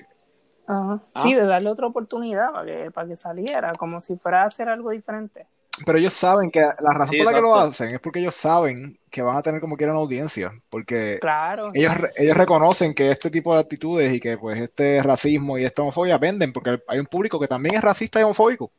ajá. 0.68 1.02
Ah. 1.14 1.22
Sí, 1.24 1.34
de 1.34 1.46
darle 1.46 1.70
otra 1.70 1.88
oportunidad 1.88 2.52
para 2.52 2.66
que, 2.66 2.92
para 2.92 3.08
que 3.08 3.16
saliera, 3.16 3.74
como 3.74 4.00
si 4.02 4.16
fuera 4.18 4.44
a 4.44 4.46
hacer 4.46 4.70
algo 4.70 4.92
diferente. 4.92 5.48
Pero 5.86 5.98
ellos 5.98 6.14
saben 6.14 6.52
que 6.52 6.62
la 6.62 6.94
razón 6.94 7.10
Sí, 7.10 7.18
por 7.18 7.26
la 7.26 7.34
que 7.34 7.42
lo 7.42 7.56
hacen 7.56 7.94
es 7.94 8.00
porque 8.00 8.20
ellos 8.20 8.34
saben 8.36 8.98
que 9.12 9.22
van 9.22 9.36
a 9.36 9.42
tener 9.42 9.60
como 9.60 9.76
quiera 9.76 9.92
una 9.92 10.00
audiencia. 10.02 10.52
Porque 10.70 11.18
Claro. 11.20 11.68
ellos, 11.74 11.92
ellos 12.16 12.38
reconocen 12.38 12.94
que 12.94 13.12
este 13.12 13.30
tipo 13.30 13.54
de 13.54 13.60
actitudes 13.60 14.14
y 14.14 14.22
que 14.22 14.38
pues 14.38 14.58
este 14.62 15.04
racismo 15.04 15.58
y 15.58 15.66
esta 15.66 15.82
homofobia 15.82 16.18
venden 16.18 16.54
porque 16.54 16.82
hay 16.88 17.00
un 17.00 17.08
público 17.08 17.42
que 17.42 17.48
también 17.50 17.76
es 17.76 17.82
racista 17.82 18.22
y 18.22 18.24
homofóbico. 18.24 18.72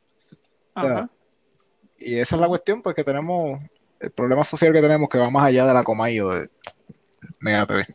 Ajá. 0.74 1.10
Y 1.98 2.18
esa 2.18 2.36
es 2.36 2.40
la 2.40 2.48
cuestión, 2.48 2.80
pues 2.80 2.94
que 2.94 3.04
tenemos 3.04 3.60
el 4.00 4.10
problema 4.10 4.44
social 4.44 4.72
que 4.72 4.80
tenemos 4.80 5.08
que 5.08 5.18
va 5.18 5.30
más 5.30 5.44
allá 5.44 5.66
de 5.66 5.74
la 5.74 5.84
Comay 5.84 6.20
o 6.20 6.28
de 6.30 6.48
Mega 7.40 7.66
TV. 7.66 7.86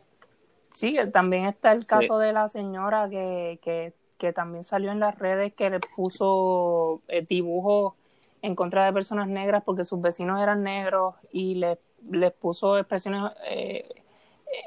Sí, 0.74 0.96
también 1.12 1.46
está 1.46 1.72
el 1.72 1.86
caso 1.86 2.18
de 2.18 2.32
la 2.32 2.48
señora 2.48 3.08
que, 3.08 3.60
que, 3.62 3.92
que 4.18 4.32
también 4.32 4.64
salió 4.64 4.90
en 4.90 5.00
las 5.00 5.18
redes 5.18 5.52
que 5.54 5.70
le 5.70 5.80
puso 5.80 7.02
eh, 7.08 7.24
dibujos 7.28 7.94
en 8.40 8.56
contra 8.56 8.84
de 8.84 8.92
personas 8.92 9.28
negras 9.28 9.62
porque 9.64 9.84
sus 9.84 10.00
vecinos 10.00 10.40
eran 10.42 10.62
negros 10.62 11.14
y 11.30 11.54
le- 11.56 11.78
les 12.10 12.32
puso 12.32 12.78
expresiones 12.78 13.30
eh, 13.48 13.86
eh, 13.88 14.02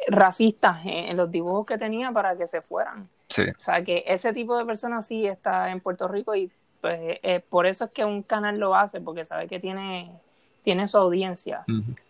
racistas 0.07 0.77
en, 0.85 1.09
en 1.09 1.17
los 1.17 1.29
dibujos 1.29 1.65
que 1.65 1.77
tenía 1.77 2.11
para 2.11 2.37
que 2.37 2.47
se 2.47 2.61
fueran. 2.61 3.09
Sí. 3.27 3.43
O 3.49 3.59
sea, 3.59 3.83
que 3.83 4.03
ese 4.07 4.31
tipo 4.31 4.55
de 4.57 4.63
personas 4.65 5.05
sí 5.05 5.25
está 5.27 5.71
en 5.71 5.81
Puerto 5.81 6.07
Rico 6.07 6.33
y 6.35 6.49
pues 6.79 7.19
eh, 7.23 7.43
por 7.49 7.65
eso 7.65 7.85
es 7.85 7.91
que 7.91 8.05
un 8.05 8.21
canal 8.21 8.59
lo 8.59 8.75
hace, 8.75 9.01
porque 9.01 9.25
sabe 9.25 9.47
que 9.47 9.59
tiene, 9.59 10.11
tiene 10.65 10.89
su 10.89 10.97
audiencia. 10.97 11.63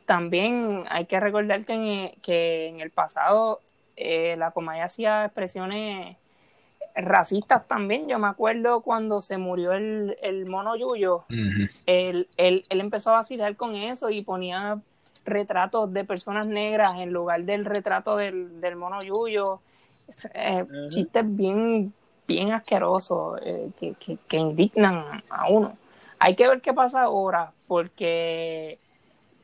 También 0.07 0.85
hay 0.89 1.05
que 1.05 1.19
recordar 1.19 1.63
que 1.63 1.73
en, 1.73 2.21
que 2.21 2.69
en 2.69 2.79
el 2.79 2.89
pasado 2.89 3.59
eh, 3.95 4.35
la 4.37 4.49
Comay 4.49 4.81
hacía 4.81 5.25
expresiones 5.25 6.17
racistas 6.95 7.67
también. 7.67 8.07
Yo 8.07 8.17
me 8.17 8.27
acuerdo 8.27 8.81
cuando 8.81 9.21
se 9.21 9.37
murió 9.37 9.73
el, 9.73 10.17
el 10.23 10.45
mono 10.45 10.75
Yuyo, 10.75 11.25
él, 11.85 12.27
él, 12.37 12.63
él 12.69 12.79
empezó 12.79 13.11
a 13.11 13.17
vacilar 13.17 13.55
con 13.55 13.75
eso 13.75 14.09
y 14.09 14.23
ponía 14.23 14.79
retratos 15.25 15.91
de 15.91 16.03
personas 16.05 16.47
negras 16.47 16.99
en 16.99 17.11
lugar 17.11 17.43
del 17.43 17.65
retrato 17.65 18.15
del, 18.15 18.61
del 18.61 18.75
mono 18.75 18.99
Yuyo. 19.01 19.59
Eh. 20.33 20.65
Chistes 20.89 21.23
bien, 21.25 21.93
bien 22.27 22.51
asquerosos 22.53 23.39
eh, 23.43 23.69
que, 23.79 23.93
que, 23.93 24.17
que 24.27 24.37
indignan 24.37 25.23
a 25.29 25.49
uno. 25.49 25.77
Hay 26.25 26.35
que 26.35 26.47
ver 26.47 26.59
qué 26.61 26.73
pasa 26.73 27.03
ahora, 27.03 27.51
porque 27.67 28.79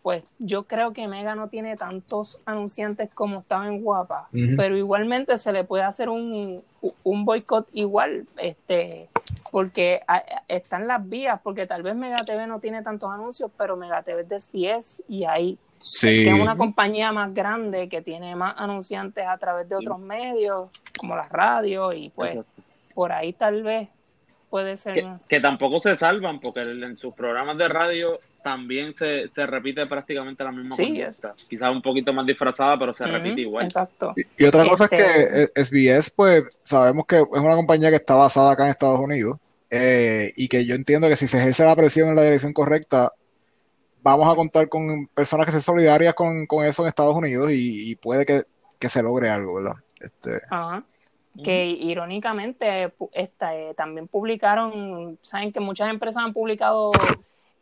pues 0.02 0.24
yo 0.40 0.64
creo 0.64 0.94
que 0.94 1.08
Mega 1.08 1.36
no 1.36 1.48
tiene 1.48 1.78
tantos 1.78 2.40
anunciantes 2.48 3.14
como 3.14 3.42
estaba 3.42 3.68
en 3.68 3.84
Guapa, 3.84 4.30
pero 4.58 4.76
igualmente 4.76 5.38
se 5.38 5.54
le 5.54 5.64
puede 5.64 5.84
hacer 5.84 6.10
un, 6.10 6.64
un 7.04 7.24
boicot 7.26 7.68
igual, 7.72 8.26
este, 8.38 9.10
porque 9.52 10.02
a- 10.08 10.24
están 10.48 10.88
las 10.88 11.08
vías, 11.08 11.40
porque 11.44 11.68
tal 11.68 11.84
vez 11.84 11.96
Mega 11.96 12.24
TV 12.26 12.48
no 12.48 12.60
tiene 12.60 12.82
tantos 12.82 13.12
anuncios, 13.12 13.52
pero 13.56 13.78
Mega 13.78 14.02
TV 14.02 14.22
es 14.22 14.30
de 14.30 14.36
SBS 14.40 15.04
y 15.08 15.26
ahí 15.26 15.60
Sí. 15.84 16.28
es 16.28 16.34
una 16.34 16.58
compañía 16.58 17.12
más 17.12 17.32
grande 17.34 17.88
que 17.88 18.02
tiene 18.02 18.36
más 18.36 18.56
anunciantes 18.58 19.26
a 19.28 19.38
través 19.38 19.70
de 19.70 19.76
otros 19.76 20.00
medios, 20.00 20.70
como 21.00 21.16
las 21.16 21.30
radios, 21.30 21.94
y 21.96 22.10
pues 22.10 22.36
Exacto. 22.38 22.62
por 22.96 23.12
ahí 23.12 23.34
tal 23.34 23.62
vez 23.62 23.88
puede 24.52 24.78
ser. 24.78 24.94
que, 24.94 25.08
que 25.28 25.40
tampoco 25.40 25.82
se 25.82 25.96
salvan 25.96 26.38
porque 26.40 26.62
en 26.62 26.96
sus 26.98 27.16
programas 27.16 27.58
de 27.58 27.68
radio 27.68 28.20
también 28.44 28.94
se, 28.96 29.30
se 29.30 29.46
repite 29.46 29.86
prácticamente 29.88 30.44
la 30.44 30.52
misma 30.52 30.76
Sí, 30.76 31.00
conducta. 31.00 31.34
Quizás 31.50 31.72
un 31.72 31.82
poquito 31.82 32.12
más 32.14 32.26
disfrazada, 32.26 32.78
pero 32.78 32.94
se 32.94 33.06
repite 33.06 33.42
igual. 33.42 33.66
Exacto. 33.66 34.14
Y 34.38 34.44
otra 34.46 34.68
cosa 34.68 34.84
Este- 34.86 34.98
es 34.98 35.08
que 35.08 35.44
eh, 35.44 35.50
SBS, 35.64 36.12
pues 36.16 36.60
sabemos 36.64 37.06
que 37.08 37.18
es 37.18 37.26
una 37.32 37.56
compañía 37.56 37.90
que 37.90 37.96
está 37.98 38.16
basada 38.16 38.52
acá 38.52 38.66
en 38.66 38.72
Estados 38.72 39.00
Unidos 39.00 39.38
eh, 39.70 40.34
y 40.36 40.48
que 40.48 40.66
yo 40.66 40.76
entiendo 40.76 41.08
que 41.08 41.16
si 41.16 41.28
se 41.28 41.38
ejerce 41.38 41.64
la 41.64 41.76
presión 41.76 42.10
en 42.10 42.16
la 42.16 42.24
dirección 42.24 42.52
correcta, 42.52 43.14
vamos 44.02 44.28
a 44.32 44.36
contar 44.36 44.68
con 44.70 45.08
personas 45.14 45.46
que 45.46 45.52
sean 45.52 45.62
solidarias 45.62 46.14
con, 46.16 46.46
con 46.48 46.66
eso 46.66 46.82
en 46.82 46.90
Estados 46.90 47.16
Unidos 47.16 47.52
y, 47.52 47.92
y 47.92 47.96
puede 47.96 48.26
que, 48.26 48.42
que 48.80 48.90
se 48.90 49.04
logre 49.04 49.30
algo, 49.30 49.56
¿verdad? 49.56 49.76
Este, 50.00 50.42
Ajá. 50.50 50.84
Que 51.44 51.66
irónicamente 51.66 52.94
esta, 53.14 53.56
eh, 53.56 53.74
también 53.74 54.08
publicaron, 54.08 55.18
saben 55.22 55.54
que 55.54 55.62
muchas 55.62 55.90
empresas 55.90 56.24
han 56.24 56.34
publicado 56.34 56.92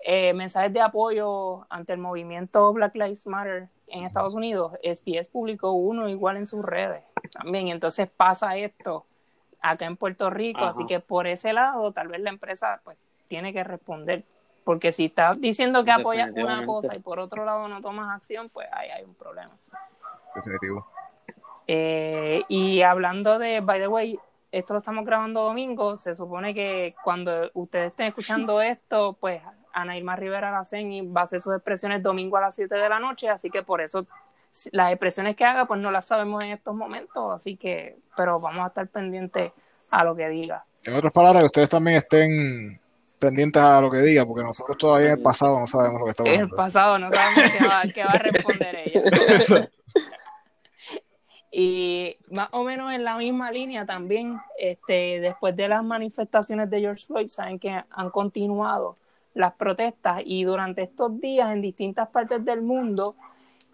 eh, 0.02 0.34
mensajes 0.34 0.74
de 0.74 0.82
apoyo 0.82 1.68
ante 1.70 1.94
el 1.94 2.00
movimiento 2.00 2.74
Black 2.74 2.96
Lives 2.96 3.28
Matter 3.28 3.68
en 3.88 4.06
Estados 4.06 4.34
Unidos. 4.34 4.74
SBS 4.82 5.28
publicó 5.28 5.74
uno 5.74 6.10
igual 6.10 6.38
en 6.38 6.46
sus 6.46 6.64
redes 6.64 7.04
también. 7.32 7.68
Entonces 7.68 8.10
pasa 8.10 8.56
esto 8.56 9.06
acá 9.62 9.86
en 9.86 9.98
Puerto 9.98 10.30
Rico, 10.30 10.62
Ajá. 10.62 10.70
así 10.70 10.86
que 10.88 11.00
por 11.00 11.28
ese 11.28 11.54
lado 11.54 11.92
tal 11.92 12.08
vez 12.08 12.22
la 12.22 12.30
empresa 12.30 12.82
pues 12.84 12.98
tiene 13.28 13.54
que 13.54 13.64
responder. 13.64 14.24
Porque 14.64 14.92
si 14.92 15.06
estás 15.06 15.40
diciendo 15.40 15.84
que 15.84 15.92
apoyas 15.92 16.32
una 16.32 16.66
cosa 16.66 16.96
y 16.96 17.00
por 17.00 17.20
otro 17.20 17.44
lado 17.44 17.68
no 17.68 17.82
tomas 17.82 18.16
acción, 18.16 18.50
pues 18.50 18.68
ahí 18.72 18.90
hay 18.90 19.04
un 19.04 19.16
problema. 19.16 19.50
definitivo. 20.36 20.88
Eh, 21.72 22.42
y 22.48 22.82
hablando 22.82 23.38
de, 23.38 23.60
by 23.62 23.80
the 23.80 23.88
way, 23.88 24.20
esto 24.52 24.74
lo 24.74 24.80
estamos 24.80 25.06
grabando 25.06 25.44
domingo, 25.44 25.98
se 25.98 26.16
supone 26.16 26.56
que 26.56 26.96
cuando 27.04 27.52
ustedes 27.54 27.92
estén 27.92 28.08
escuchando 28.08 28.60
esto, 28.64 29.16
pues 29.20 29.40
Ana 29.72 29.96
Irma 29.96 30.16
Rivera 30.16 30.50
Laceni 30.50 31.06
va 31.06 31.22
a 31.22 31.24
hacer 31.26 31.42
sus 31.42 31.54
expresiones 31.54 32.02
domingo 32.02 32.38
a 32.38 32.42
las 32.42 32.56
7 32.56 32.74
de 32.74 32.90
la 32.90 32.98
noche, 32.98 33.30
así 33.30 33.52
que 33.52 33.62
por 33.62 33.82
eso 33.82 34.08
las 34.72 34.90
expresiones 34.90 35.36
que 35.36 35.46
haga, 35.46 35.68
pues 35.68 35.80
no 35.80 35.92
las 35.92 36.06
sabemos 36.08 36.42
en 36.42 36.50
estos 36.50 36.74
momentos, 36.74 37.32
así 37.32 37.56
que, 37.56 38.00
pero 38.18 38.40
vamos 38.40 38.64
a 38.64 38.70
estar 38.70 38.88
pendientes 38.88 39.52
a 39.92 40.04
lo 40.04 40.16
que 40.16 40.28
diga. 40.28 40.66
En 40.86 40.96
otras 40.96 41.14
palabras, 41.14 41.44
que 41.44 41.46
ustedes 41.46 41.70
también 41.70 41.98
estén 41.98 42.80
pendientes 43.20 43.62
a 43.62 43.80
lo 43.80 43.92
que 43.92 44.00
diga, 44.00 44.26
porque 44.26 44.42
nosotros 44.42 44.76
todavía 44.76 45.10
en 45.12 45.18
el 45.18 45.22
pasado 45.22 45.60
no 45.60 45.68
sabemos 45.68 46.00
lo 46.00 46.06
que 46.06 46.12
está 46.12 46.24
En 46.24 46.40
el 46.40 46.50
pasando. 46.50 46.56
pasado 46.56 46.98
no 46.98 47.10
sabemos 47.12 47.52
qué 47.60 47.68
va, 47.68 47.84
qué 47.94 48.04
va 48.06 48.12
a 48.12 48.18
responder 48.18 48.76
ella. 48.86 49.70
Y 51.52 52.18
más 52.32 52.50
o 52.52 52.64
menos 52.64 52.94
en 52.94 53.04
la 53.04 53.18
misma 53.18 53.52
línea 53.52 53.86
también, 53.86 54.40
este, 54.58 55.20
después 55.20 55.56
de 55.56 55.68
las 55.68 55.84
manifestaciones 55.84 56.70
de 56.70 56.82
George 56.82 57.06
Floyd, 57.06 57.28
saben 57.28 57.60
que 57.60 57.84
han 57.90 58.10
continuado 58.12 58.98
las 59.34 59.54
protestas 59.54 60.22
y 60.26 60.44
durante 60.44 60.84
estos 60.84 61.20
días 61.20 61.52
en 61.52 61.62
distintas 61.62 62.10
partes 62.10 62.44
del 62.44 62.62
mundo 62.62 63.16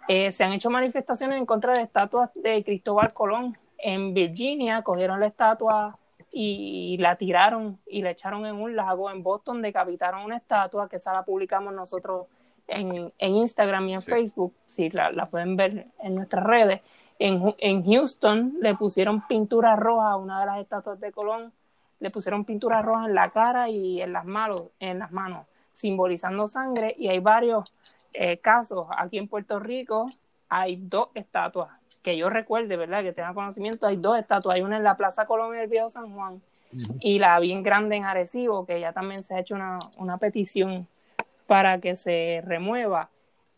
eh, 0.07 0.31
se 0.31 0.43
han 0.43 0.53
hecho 0.53 0.69
manifestaciones 0.69 1.37
en 1.37 1.45
contra 1.45 1.73
de 1.73 1.81
estatuas 1.81 2.29
de 2.35 2.63
Cristóbal 2.63 3.13
Colón. 3.13 3.57
En 3.77 4.13
Virginia 4.13 4.81
cogieron 4.83 5.19
la 5.19 5.27
estatua 5.27 5.97
y 6.31 6.97
la 6.99 7.15
tiraron 7.15 7.79
y 7.87 8.01
la 8.01 8.11
echaron 8.11 8.45
en 8.45 8.55
un 8.55 8.75
lago. 8.75 9.09
En 9.09 9.23
Boston 9.23 9.61
decapitaron 9.61 10.23
una 10.23 10.37
estatua 10.37 10.87
que 10.87 10.97
esa 10.97 11.13
la 11.13 11.23
publicamos 11.23 11.73
nosotros 11.73 12.27
en, 12.67 13.11
en 13.17 13.35
Instagram 13.35 13.89
y 13.89 13.93
en 13.95 14.01
Facebook, 14.01 14.53
si 14.65 14.89
la, 14.89 15.11
la, 15.11 15.27
pueden 15.27 15.55
ver 15.55 15.87
en 15.99 16.15
nuestras 16.15 16.43
redes. 16.43 16.81
En, 17.17 17.55
en, 17.59 17.85
Houston 17.85 18.55
le 18.61 18.75
pusieron 18.75 19.25
pintura 19.27 19.75
roja 19.75 20.11
a 20.11 20.17
una 20.17 20.39
de 20.39 20.45
las 20.45 20.59
estatuas 20.59 20.99
de 20.99 21.11
Colón, 21.11 21.53
le 21.99 22.11
pusieron 22.11 22.43
pintura 22.43 22.81
roja 22.81 23.05
en 23.05 23.15
la 23.15 23.29
cara 23.31 23.69
y 23.69 24.01
en 24.01 24.11
las 24.11 24.25
manos, 24.25 24.63
en 24.79 24.99
las 24.99 25.11
manos 25.11 25.45
simbolizando 25.75 26.47
sangre, 26.47 26.95
y 26.97 27.09
hay 27.09 27.19
varios 27.19 27.71
eh, 28.13 28.37
casos. 28.39 28.87
Aquí 28.97 29.17
en 29.17 29.27
Puerto 29.27 29.59
Rico, 29.59 30.07
hay 30.49 30.77
dos 30.77 31.09
estatuas 31.13 31.69
que 32.01 32.17
yo 32.17 32.29
recuerde, 32.29 32.77
¿verdad? 32.77 33.03
Que 33.03 33.13
tenga 33.13 33.33
conocimiento, 33.33 33.87
hay 33.87 33.97
dos 33.97 34.17
estatuas, 34.17 34.55
hay 34.55 34.61
una 34.61 34.77
en 34.77 34.83
la 34.83 34.95
Plaza 34.95 35.25
Colón 35.25 35.55
en 35.55 35.61
el 35.61 35.67
Viejo 35.67 35.89
San 35.89 36.13
Juan 36.13 36.41
y 36.99 37.19
la 37.19 37.39
bien 37.39 37.63
grande 37.63 37.95
en 37.95 38.05
Arecibo, 38.05 38.65
que 38.65 38.79
ya 38.79 38.93
también 38.93 39.23
se 39.23 39.33
ha 39.35 39.39
hecho 39.39 39.55
una, 39.55 39.79
una 39.97 40.17
petición 40.17 40.87
para 41.47 41.79
que 41.79 41.95
se 41.95 42.41
remueva. 42.45 43.09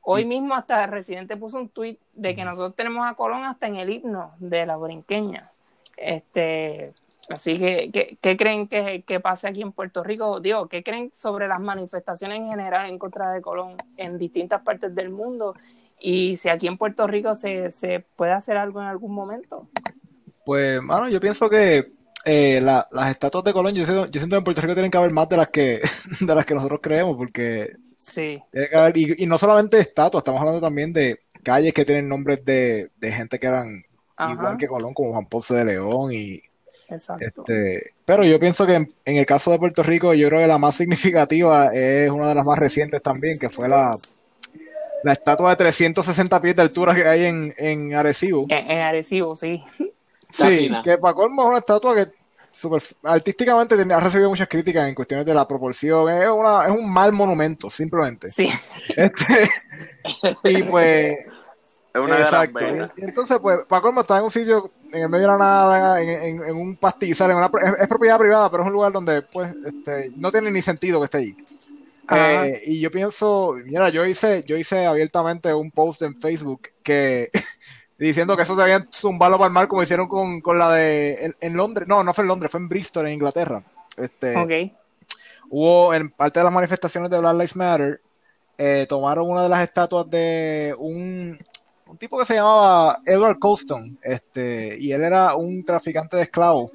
Hoy 0.10 0.24
mismo 0.24 0.56
hasta 0.56 0.86
el 0.86 0.92
residente 0.92 1.36
puso 1.36 1.58
un 1.58 1.68
tuit 1.68 2.00
de 2.14 2.34
que 2.34 2.46
nosotros 2.46 2.78
tenemos 2.78 3.06
a 3.06 3.16
Colón 3.16 3.44
hasta 3.44 3.68
en 3.68 3.76
el 3.76 3.90
himno 3.90 4.32
de 4.40 4.66
la 4.66 4.78
brinqueña. 4.78 5.52
Este, 5.98 6.94
así 7.30 7.60
que, 7.60 8.18
¿qué, 8.22 8.38
creen 8.38 8.70
que, 8.70 9.04
que, 9.06 9.20
pase 9.20 9.50
aquí 9.50 9.62
en 9.62 9.74
Puerto 9.74 10.06
Rico? 10.06 10.40
Digo, 10.40 10.70
¿qué 10.70 10.82
creen 10.82 11.12
sobre 11.14 11.50
las 11.50 11.60
manifestaciones 11.60 12.40
en 12.40 12.48
general 12.48 12.90
en 12.90 12.98
contra 12.98 13.34
de 13.34 13.42
Colón 13.42 13.76
en 13.98 14.18
distintas 14.18 14.62
partes 14.62 14.96
del 14.96 15.10
mundo? 15.10 15.56
Y 16.00 16.38
si 16.38 16.48
aquí 16.48 16.68
en 16.68 16.78
Puerto 16.78 17.06
Rico 17.06 17.36
se, 17.36 17.70
se 17.70 18.06
puede 18.16 18.32
hacer 18.32 18.56
algo 18.56 18.80
en 18.80 18.88
algún 18.88 19.14
momento. 19.14 19.68
Pues, 20.46 20.82
mano, 20.82 21.10
yo 21.10 21.20
pienso 21.20 21.50
que 21.50 21.92
eh, 22.24 22.62
la, 22.62 22.88
las 22.92 23.10
estatuas 23.10 23.44
de 23.44 23.52
Colón, 23.52 23.76
yo 23.76 23.86
siento, 23.86 24.06
yo 24.06 24.22
siento 24.22 24.36
que 24.36 24.38
en 24.38 24.44
Puerto 24.46 24.62
Rico 24.62 24.74
tienen 24.74 24.90
que 24.90 24.98
haber 25.00 25.12
más 25.12 25.28
de 25.28 25.36
las 25.36 25.50
que, 25.50 25.82
de 26.22 26.34
las 26.34 26.46
que 26.46 26.56
nosotros 26.56 26.80
creemos, 26.82 27.18
porque 27.18 27.76
Sí. 27.98 28.42
y, 28.94 29.24
y, 29.24 29.26
no 29.26 29.38
solamente 29.38 29.80
estatuas, 29.80 30.22
estamos 30.22 30.40
hablando 30.40 30.62
también 30.62 30.94
de 30.94 31.20
calles 31.44 31.74
que 31.74 31.84
tienen 31.84 32.08
nombres 32.08 32.46
de, 32.46 32.90
de 32.98 33.12
gente 33.12 33.40
que 33.40 33.48
eran 33.48 33.84
Ajá. 34.16 34.34
igual 34.34 34.58
que 34.58 34.68
Colón, 34.68 34.94
como 34.94 35.12
Juan 35.12 35.26
Ponce 35.26 35.56
de 35.56 35.66
León 35.66 36.12
y 36.14 36.42
Exacto. 36.90 37.44
Este, 37.48 37.92
pero 38.06 38.24
yo 38.24 38.40
pienso 38.40 38.66
que 38.66 38.76
en, 38.76 38.94
en, 39.04 39.18
el 39.18 39.26
caso 39.26 39.52
de 39.52 39.60
Puerto 39.60 39.84
Rico, 39.84 40.14
yo 40.14 40.30
creo 40.30 40.42
que 40.42 40.48
la 40.48 40.58
más 40.58 40.76
significativa 40.76 41.70
es 41.74 42.10
una 42.10 42.30
de 42.30 42.36
las 42.36 42.46
más 42.46 42.58
recientes 42.58 43.02
también, 43.04 43.38
que 43.38 43.50
fue 43.50 43.68
la, 43.68 43.94
la 45.04 45.12
estatua 45.12 45.50
de 45.52 45.56
360 45.58 46.42
pies 46.42 46.56
de 46.56 46.62
altura 46.62 46.96
que 46.96 47.08
hay 47.08 47.26
en, 47.26 47.54
en 47.58 47.94
Arecibo. 47.94 48.46
En, 48.50 48.72
en 48.72 48.80
Arecibo, 48.80 49.36
sí. 49.36 49.62
Sí, 50.32 50.70
que 50.84 50.98
para 50.98 51.14
colmo 51.14 51.44
es 51.44 51.48
una 51.50 51.58
estatua 51.60 51.96
que 51.96 52.08
super, 52.58 52.82
artísticamente 53.04 53.76
ha 53.76 54.00
recibido 54.00 54.30
muchas 54.30 54.48
críticas 54.48 54.88
en 54.88 54.96
cuestiones 54.96 55.26
de 55.26 55.34
la 55.34 55.48
proporción. 55.48 56.10
Es, 56.10 56.30
una, 56.30 56.66
es 56.66 56.72
un 56.72 56.92
mal 56.92 57.12
monumento, 57.12 57.70
simplemente. 57.70 58.32
Sí. 58.32 58.50
Este, 58.90 59.50
y 60.44 60.64
pues. 60.64 61.18
Es 61.94 62.02
una 62.02 62.20
exacto. 62.20 62.60
Y, 62.98 63.04
entonces, 63.04 63.40
pues, 63.40 63.60
para 63.68 63.82
colmo 63.82 64.02
está 64.02 64.18
en 64.18 64.26
un 64.26 64.32
sitio 64.32 64.72
en 64.92 65.04
el 65.04 65.10
medio 65.10 65.26
de 65.26 65.32
la 65.34 65.38
nada, 65.38 66.02
en, 66.02 66.10
en, 66.10 66.44
en 66.44 66.56
un 66.56 66.76
pastizal, 66.76 67.32
en 67.32 67.38
una, 67.38 67.50
es, 67.64 67.82
es, 67.82 67.88
propiedad 67.88 68.20
privada, 68.20 68.50
pero 68.50 68.64
es 68.64 68.68
un 68.68 68.74
lugar 68.74 68.92
donde, 68.92 69.22
pues, 69.22 69.54
este, 69.66 70.12
no 70.16 70.32
tiene 70.32 70.52
ni 70.52 70.62
sentido 70.62 71.00
que 71.00 71.06
esté 71.06 71.18
allí. 71.18 71.38
Eh, 72.10 72.62
y 72.66 72.80
yo 72.80 72.90
pienso, 72.90 73.56
mira, 73.66 73.90
yo 73.90 74.06
hice, 74.06 74.44
yo 74.48 74.56
hice 74.56 74.86
abiertamente 74.86 75.54
un 75.54 75.72
post 75.72 76.04
en 76.04 76.16
Facebook 76.16 76.70
que 76.82 77.30
diciendo 78.06 78.36
que 78.36 78.44
eso 78.44 78.56
se 78.56 78.62
habían 78.62 78.88
zumbado 78.92 79.38
para 79.38 79.48
el 79.48 79.54
mar 79.54 79.68
como 79.68 79.82
hicieron 79.82 80.08
con, 80.08 80.42
con 80.42 80.58
la 80.58 80.72
de 80.72 81.26
en, 81.26 81.36
en, 81.40 81.58
Londres, 81.58 81.88
no, 81.88 82.04
no 82.04 82.14
fue 82.14 82.24
en 82.24 82.28
Londres, 82.28 82.52
fue 82.52 82.60
en 82.60 82.70
Bristol, 82.70 83.08
en 83.08 83.14
Inglaterra. 83.14 83.64
Este, 83.98 84.38
okay. 84.38 84.76
Hubo 85.50 85.94
en 85.94 86.10
parte 86.10 86.40
de 86.40 86.44
las 86.44 86.54
manifestaciones 86.54 87.10
de 87.10 87.20
Black 87.20 87.34
Lives 87.34 87.56
Matter, 87.56 88.02
eh, 88.58 88.86
tomaron 88.88 89.30
una 89.30 89.44
de 89.44 89.50
las 89.50 89.62
estatuas 89.62 90.10
de 90.10 90.76
un, 90.78 91.40
un, 91.88 91.98
tipo 91.98 92.20
que 92.20 92.26
se 92.26 92.36
llamaba 92.36 93.02
Edward 93.06 93.40
Colston, 93.40 93.98
este, 94.04 94.78
y 94.78 94.92
él 94.92 95.04
era 95.04 95.36
un 95.36 95.64
traficante 95.64 96.18
de 96.18 96.24
esclavos 96.24 96.72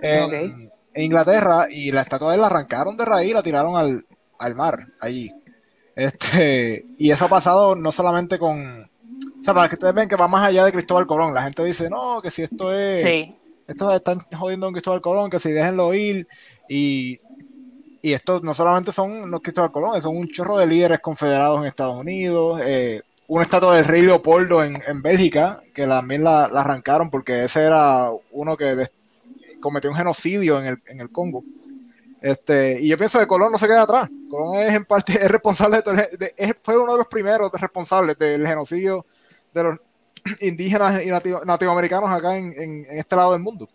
en, 0.00 0.24
okay. 0.24 0.70
en 0.94 1.04
Inglaterra, 1.04 1.66
y 1.70 1.92
la 1.92 2.02
estatua 2.02 2.30
de 2.30 2.36
él 2.36 2.40
la 2.40 2.46
arrancaron 2.48 2.96
de 2.96 3.04
raíz 3.04 3.30
y 3.30 3.34
la 3.34 3.42
tiraron 3.42 3.76
al, 3.76 4.04
al 4.38 4.54
mar, 4.54 4.86
allí. 5.00 5.32
Este, 5.94 6.86
y 6.96 7.10
eso 7.10 7.26
ha 7.26 7.28
pasado 7.28 7.76
no 7.76 7.92
solamente 7.92 8.38
con, 8.38 8.90
o 9.42 9.44
sea, 9.44 9.54
para 9.54 9.68
que 9.68 9.74
ustedes 9.74 9.92
vean 9.92 10.06
que 10.06 10.14
va 10.14 10.28
más 10.28 10.46
allá 10.46 10.64
de 10.64 10.70
Cristóbal 10.70 11.04
Colón. 11.04 11.34
La 11.34 11.42
gente 11.42 11.64
dice, 11.64 11.90
no, 11.90 12.22
que 12.22 12.30
si 12.30 12.42
esto 12.42 12.72
es. 12.72 13.02
Sí. 13.02 13.36
Esto 13.66 13.92
están 13.92 14.20
jodiendo 14.38 14.66
con 14.66 14.74
Cristóbal 14.74 15.00
Colón, 15.00 15.30
que 15.30 15.40
si 15.40 15.50
déjenlo 15.50 15.92
ir. 15.94 16.28
Y, 16.68 17.18
y 18.02 18.12
esto 18.12 18.38
no 18.40 18.54
solamente 18.54 18.92
son 18.92 19.28
no 19.28 19.40
Cristóbal 19.40 19.72
Colón, 19.72 20.00
son 20.00 20.16
un 20.16 20.28
chorro 20.28 20.58
de 20.58 20.68
líderes 20.68 21.00
confederados 21.00 21.58
en 21.58 21.66
Estados 21.66 21.96
Unidos. 21.96 22.60
Eh, 22.64 23.02
una 23.26 23.42
estatua 23.42 23.74
del 23.74 23.84
rey 23.84 24.02
Leopoldo 24.02 24.62
en, 24.62 24.80
en 24.86 25.02
Bélgica, 25.02 25.60
que 25.74 25.88
también 25.88 26.22
la, 26.22 26.46
la, 26.46 26.60
arrancaron 26.60 27.10
porque 27.10 27.42
ese 27.42 27.64
era 27.64 28.10
uno 28.30 28.56
que 28.56 28.86
cometió 29.58 29.90
un 29.90 29.96
genocidio 29.96 30.60
en 30.60 30.66
el, 30.66 30.82
en 30.86 31.00
el 31.00 31.10
Congo. 31.10 31.42
Este, 32.20 32.80
y 32.80 32.86
yo 32.86 32.96
pienso 32.96 33.18
que 33.18 33.26
Colón 33.26 33.50
no 33.50 33.58
se 33.58 33.66
queda 33.66 33.82
atrás. 33.82 34.08
Colón 34.30 34.58
es 34.58 34.72
en 34.72 34.84
parte 34.84 35.14
es 35.20 35.28
responsable 35.28 35.78
de, 35.78 35.82
todo, 35.82 35.94
de, 35.94 36.56
fue 36.62 36.78
uno 36.78 36.92
de 36.92 36.98
los 36.98 37.08
primeros 37.08 37.50
responsables 37.50 38.16
del 38.18 38.46
genocidio 38.46 39.04
de 39.52 39.62
los 39.62 39.78
indígenas 40.40 41.02
y 41.04 41.08
nativo, 41.08 41.40
nativoamericanos 41.44 42.10
acá 42.10 42.36
en, 42.36 42.52
en, 42.54 42.86
en, 42.86 42.98
este 42.98 43.16
lado 43.16 43.32
del 43.32 43.40
mundo. 43.40 43.68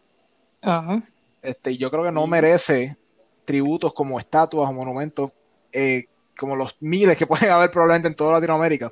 Uh 0.63 0.67
-huh. 0.69 1.03
este, 1.41 1.71
y 1.71 1.77
yo 1.77 1.91
creo 1.91 2.03
que 2.03 2.11
no 2.11 2.25
merece 2.27 2.97
tributos 3.45 3.93
como 3.93 4.19
estatuas 4.19 4.69
o 4.69 4.73
monumentos 4.73 5.31
eh, 5.71 6.05
como 6.37 6.55
los 6.55 6.75
miles 6.79 7.17
que 7.17 7.27
pueden 7.27 7.49
haber 7.49 7.71
probablemente 7.71 8.07
en 8.07 8.15
toda 8.15 8.33
Latinoamérica 8.33 8.91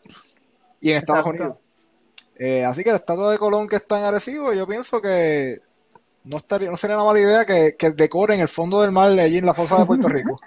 y 0.81 0.91
en 0.91 0.97
Estados 0.97 1.25
Exacto. 1.25 1.43
Unidos. 1.43 1.57
Eh, 2.37 2.65
así 2.65 2.83
que 2.83 2.89
la 2.89 2.97
estatua 2.97 3.31
de 3.31 3.37
Colón 3.37 3.67
que 3.67 3.77
está 3.77 3.97
en 3.97 4.05
Arecibo, 4.05 4.53
yo 4.53 4.67
pienso 4.67 5.01
que 5.01 5.61
no, 6.25 6.37
estaría, 6.37 6.69
no 6.69 6.75
sería 6.75 6.97
una 6.97 7.05
mala 7.05 7.19
idea 7.19 7.45
que, 7.45 7.75
que 7.77 7.91
decoren 7.91 8.41
el 8.41 8.47
fondo 8.49 8.81
del 8.81 8.91
mar 8.91 9.17
allí 9.17 9.37
en 9.37 9.45
la 9.45 9.53
fosa 9.53 9.77
de 9.77 9.85
Puerto 9.85 10.07
Rico. 10.09 10.39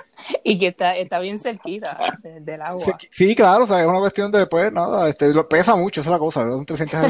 y 0.44 0.58
que 0.58 0.68
está, 0.68 0.96
está 0.96 1.18
bien 1.18 1.38
cerquita 1.38 2.18
de, 2.22 2.40
del 2.40 2.62
agua. 2.62 2.84
Sí, 2.84 3.08
sí, 3.10 3.34
claro, 3.34 3.64
o 3.64 3.66
sea, 3.66 3.80
es 3.80 3.86
una 3.86 4.00
cuestión 4.00 4.30
de, 4.30 4.46
pues, 4.46 4.72
nada, 4.72 5.08
este, 5.08 5.32
pesa 5.44 5.76
mucho, 5.76 6.00
esa 6.00 6.10
es 6.10 6.12
la 6.12 6.18
cosa, 6.18 6.44
son 6.48 6.64
300 6.64 7.00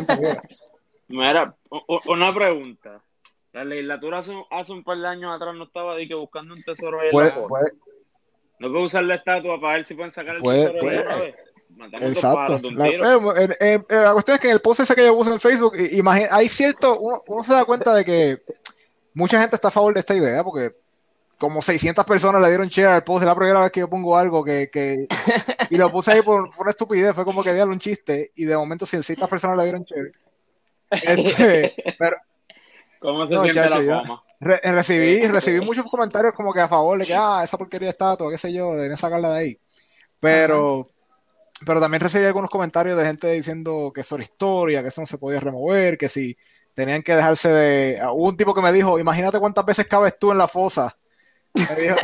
Mira, 1.08 1.54
una 2.06 2.34
pregunta. 2.34 3.02
La 3.52 3.64
legislatura 3.64 4.20
hace, 4.20 4.32
hace, 4.50 4.72
un 4.72 4.82
par 4.82 4.96
de 4.96 5.06
años 5.06 5.34
atrás 5.34 5.54
no 5.54 5.64
estaba 5.64 5.94
de 5.94 6.08
que 6.08 6.14
buscando 6.14 6.54
un 6.54 6.62
tesoro 6.62 7.00
ahí 7.00 7.10
puede, 7.10 7.28
en 7.28 7.42
la 7.42 7.48
puede, 7.48 7.70
No 8.60 8.70
puedo 8.70 8.84
usar 8.84 9.04
la 9.04 9.16
estatua 9.16 9.60
para 9.60 9.74
ver 9.74 9.84
si 9.84 9.94
pueden 9.94 10.10
sacar 10.10 10.36
el 10.36 10.42
puede, 10.42 10.68
tesoro 10.68 10.80
puede. 10.80 10.96
de 10.96 11.20
vez. 11.20 11.34
Exacto. 12.02 12.58
La, 12.70 12.88
eh, 12.88 13.48
eh, 13.60 13.80
la, 13.90 14.12
cuestión 14.12 14.36
es 14.36 14.40
que 14.40 14.48
en 14.48 14.54
el 14.54 14.60
post 14.60 14.80
ese 14.80 14.94
que 14.94 15.04
yo 15.04 15.14
puse 15.14 15.32
en 15.32 15.40
Facebook, 15.40 15.74
imagine, 15.92 16.28
hay 16.30 16.48
cierto, 16.48 16.98
uno, 16.98 17.22
uno 17.26 17.42
se 17.42 17.52
da 17.52 17.64
cuenta 17.64 17.94
de 17.94 18.04
que 18.04 18.42
mucha 19.14 19.40
gente 19.40 19.56
está 19.56 19.68
a 19.68 19.72
favor 19.72 19.92
de 19.92 20.00
esta 20.00 20.14
idea, 20.14 20.42
porque 20.42 20.70
como 21.42 21.60
600 21.60 22.04
personas 22.04 22.40
le 22.40 22.50
dieron 22.50 22.68
share 22.68 22.86
al 22.86 23.02
post, 23.02 23.24
es 23.24 23.26
la 23.26 23.34
primera 23.34 23.58
vez 23.58 23.72
que 23.72 23.80
yo 23.80 23.90
pongo 23.90 24.16
algo 24.16 24.44
que, 24.44 24.70
que 24.72 25.08
y 25.70 25.76
lo 25.76 25.90
puse 25.90 26.12
ahí 26.12 26.22
por, 26.22 26.48
por, 26.50 26.60
una 26.60 26.70
estupidez, 26.70 27.16
fue 27.16 27.24
como 27.24 27.42
que 27.42 27.52
dieron 27.52 27.70
un 27.70 27.80
chiste 27.80 28.30
y 28.36 28.44
de 28.44 28.56
momento 28.56 28.86
600 28.86 29.28
personas 29.28 29.58
le 29.58 29.64
dieron 29.64 29.82
share. 29.82 30.12
Este, 30.88 31.74
pero, 31.98 32.16
¿Cómo 33.00 33.26
se 33.26 33.34
no, 33.34 33.42
siente 33.42 33.60
chacho, 33.60 33.80
la 33.80 34.02
fama? 34.02 34.22
Re 34.38 34.60
recibí, 34.62 35.26
recibí 35.26 35.60
muchos 35.60 35.84
comentarios 35.90 36.32
como 36.32 36.52
que 36.52 36.60
a 36.60 36.68
favor 36.68 36.96
de 36.96 37.06
que, 37.06 37.14
ah, 37.16 37.40
esa 37.42 37.58
porquería 37.58 37.86
de 37.86 37.90
estatua, 37.90 38.30
qué 38.30 38.38
sé 38.38 38.52
yo, 38.52 38.76
deben 38.76 38.96
sacarla 38.96 39.30
de 39.30 39.38
ahí. 39.40 39.58
Pero, 40.20 40.78
uh 40.78 40.84
-huh. 40.84 40.88
pero 41.66 41.80
también 41.80 42.02
recibí 42.02 42.24
algunos 42.24 42.50
comentarios 42.50 42.96
de 42.96 43.04
gente 43.04 43.32
diciendo 43.32 43.90
que 43.92 44.02
eso 44.02 44.14
era 44.14 44.22
historia, 44.22 44.80
que 44.80 44.88
eso 44.88 45.00
no 45.00 45.08
se 45.08 45.18
podía 45.18 45.40
remover, 45.40 45.98
que 45.98 46.08
si 46.08 46.36
tenían 46.72 47.02
que 47.02 47.16
dejarse 47.16 47.48
de... 47.48 48.00
Hubo 48.12 48.28
un 48.28 48.36
tipo 48.36 48.54
que 48.54 48.62
me 48.62 48.72
dijo, 48.72 49.00
imagínate 49.00 49.40
cuántas 49.40 49.66
veces 49.66 49.88
cabes 49.88 50.16
tú 50.20 50.30
en 50.30 50.38
la 50.38 50.46
fosa 50.46 50.96
Dijo, 51.54 51.96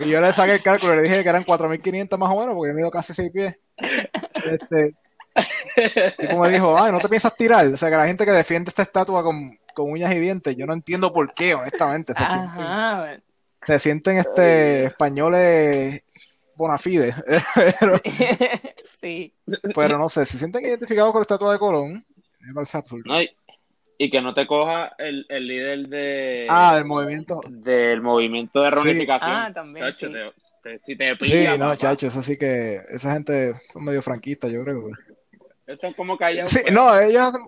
y 0.00 0.10
yo 0.10 0.20
le 0.20 0.32
saqué 0.34 0.54
el 0.54 0.62
cálculo 0.62 0.94
y 0.94 0.96
le 0.96 1.02
dije 1.02 1.22
que 1.22 1.28
eran 1.28 1.44
4.500 1.44 2.18
más 2.18 2.32
o 2.32 2.40
menos, 2.40 2.54
porque 2.54 2.72
me 2.72 2.80
dio 2.80 2.90
casi 2.90 3.14
6 3.14 3.30
pies. 3.32 3.58
Este, 4.44 4.94
tipo 6.18 6.38
me 6.38 6.50
dijo, 6.50 6.78
ay, 6.78 6.92
no 6.92 7.00
te 7.00 7.08
piensas 7.08 7.36
tirar. 7.36 7.66
O 7.66 7.76
sea, 7.76 7.90
que 7.90 7.96
la 7.96 8.06
gente 8.06 8.24
que 8.24 8.32
defiende 8.32 8.70
esta 8.70 8.82
estatua 8.82 9.22
con, 9.22 9.58
con 9.74 9.90
uñas 9.90 10.14
y 10.14 10.18
dientes, 10.18 10.56
yo 10.56 10.66
no 10.66 10.72
entiendo 10.72 11.12
por 11.12 11.32
qué, 11.34 11.54
honestamente. 11.54 12.12
Ajá. 12.16 13.16
Se 13.66 13.78
sienten 13.78 14.18
este, 14.18 14.84
españoles 14.84 16.02
bona 16.56 16.78
fide. 16.78 17.14
pero, 17.80 18.00
sí. 19.00 19.34
pero 19.74 19.98
no 19.98 20.08
sé, 20.08 20.24
se 20.24 20.38
sienten 20.38 20.64
identificados 20.64 21.12
con 21.12 21.20
la 21.20 21.24
estatua 21.24 21.52
de 21.52 21.58
Colón. 21.58 22.04
Me 22.40 22.54
parece 22.54 22.78
absurdo. 22.78 23.12
No, 23.12 23.20
y, 23.98 24.10
que 24.10 24.20
no 24.20 24.34
te 24.34 24.46
coja 24.46 24.92
el, 24.98 25.26
el 25.28 25.46
líder 25.46 25.88
de, 25.88 26.46
Ah, 26.50 26.74
del 26.76 26.84
movimiento. 26.84 27.40
del 27.48 28.00
movimiento 28.02 28.62
de 28.62 28.70
reunificación. 28.70 29.30
Ah, 29.32 29.50
también, 29.54 29.86
Chacho, 29.86 30.06
sí. 30.08 30.12
te- 30.12 30.32
te- 30.62 30.78
si 30.84 30.96
te 30.96 31.10
Sí, 31.12 31.16
pilla, 31.32 31.52
no, 31.56 31.66
papá. 31.66 31.76
chacho, 31.76 32.06
eso 32.08 32.22
sí 32.22 32.36
que. 32.36 32.80
Esa 32.88 33.12
gente 33.14 33.54
son 33.72 33.84
medio 33.84 34.02
franquistas, 34.02 34.50
yo 34.52 34.62
creo. 34.64 34.90
Están 35.66 35.92
como 35.94 36.16
callados, 36.18 36.50
Sí, 36.50 36.60
pero- 36.64 36.74
no, 36.74 36.98
ellos 36.98 37.22
hacen 37.22 37.42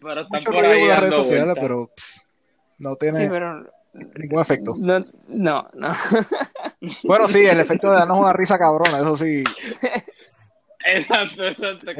pero 0.00 0.22
están 0.22 0.40
mucho 0.40 0.52
por 0.52 0.64
ahí 0.64 0.86
las 0.86 1.00
redes 1.00 1.14
sociales, 1.14 1.54
pero 1.60 1.86
pff, 1.94 2.16
no 2.78 2.92
Sí, 2.92 2.96
tiene 3.00 3.28
pero 3.28 3.70
ningún 4.14 4.40
efecto. 4.40 4.74
no, 4.78 5.04
no, 5.28 5.68
no. 5.74 5.92
Bueno, 7.04 7.28
sí, 7.28 7.44
el 7.44 7.60
efecto 7.60 7.90
de 7.90 7.98
darnos 7.98 8.18
una 8.18 8.32
risa 8.32 8.56
cabrona, 8.58 8.98
eso 8.98 9.16
sí, 9.18 9.44
Exacto, 10.84 11.46
exacto. 11.46 11.92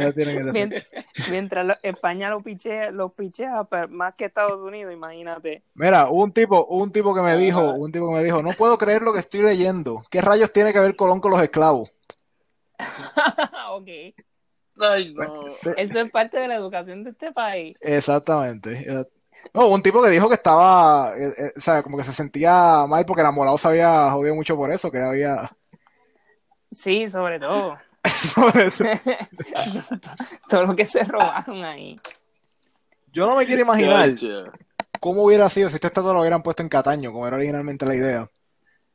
Mientras 1.30 1.66
lo- 1.66 1.76
España 1.82 2.30
lo 2.30 2.42
pichea, 2.42 2.90
lo 2.90 3.10
pichea 3.10 3.64
pero 3.64 3.88
más 3.88 4.14
que 4.14 4.26
Estados 4.26 4.62
Unidos, 4.62 4.92
imagínate. 4.92 5.62
Mira, 5.74 6.08
hubo 6.10 6.24
un 6.24 6.32
tipo, 6.32 6.64
un 6.66 6.90
tipo 6.90 7.14
que 7.14 7.20
me 7.20 7.36
dijo, 7.36 7.60
hubo 7.60 7.84
un 7.84 7.92
tipo 7.92 8.08
que 8.08 8.14
me 8.14 8.24
dijo, 8.24 8.42
no 8.42 8.52
puedo 8.52 8.78
creer 8.78 9.02
lo 9.02 9.12
que 9.12 9.20
estoy 9.20 9.42
leyendo. 9.42 10.02
¿Qué 10.10 10.20
rayos 10.20 10.52
tiene 10.52 10.72
que 10.72 10.80
ver 10.80 10.96
Colón 10.96 11.20
con 11.20 11.30
los 11.30 11.42
esclavos? 11.42 11.90
ok. 13.70 13.88
Ay, 14.78 15.14
no. 15.14 15.44
Eso 15.76 16.00
es 16.00 16.10
parte 16.10 16.38
de 16.38 16.48
la 16.48 16.54
educación 16.54 17.04
de 17.04 17.10
este 17.10 17.32
país. 17.32 17.76
Exactamente. 17.80 18.86
No, 19.52 19.66
hubo 19.66 19.74
un 19.74 19.82
tipo 19.82 20.02
que 20.02 20.10
dijo 20.10 20.28
que 20.28 20.34
estaba, 20.34 21.12
eh, 21.16 21.32
eh, 21.36 21.52
o 21.56 21.60
sea, 21.60 21.82
como 21.82 21.98
que 21.98 22.04
se 22.04 22.12
sentía 22.12 22.86
mal 22.88 23.04
porque 23.04 23.22
la 23.22 23.30
morado 23.30 23.58
se 23.58 23.68
había 23.68 24.10
jodido 24.10 24.34
mucho 24.34 24.56
por 24.56 24.70
eso, 24.70 24.90
que 24.90 24.98
había 24.98 25.50
Sí, 26.72 27.10
sobre 27.10 27.40
todo. 27.40 27.76
todo 30.48 30.66
lo 30.66 30.76
que 30.76 30.84
se 30.84 31.04
robaron 31.04 31.64
ahí. 31.64 31.96
Yo 33.12 33.26
no 33.26 33.36
me 33.36 33.46
quiero 33.46 33.62
imaginar 33.62 34.10
cómo 35.00 35.24
hubiera 35.24 35.48
sido 35.48 35.68
si 35.68 35.76
esta 35.76 35.88
estatua 35.88 36.12
lo 36.12 36.20
hubieran 36.20 36.42
puesto 36.42 36.62
en 36.62 36.68
Cataño, 36.68 37.12
como 37.12 37.26
era 37.26 37.36
originalmente 37.36 37.86
la 37.86 37.94
idea. 37.94 38.30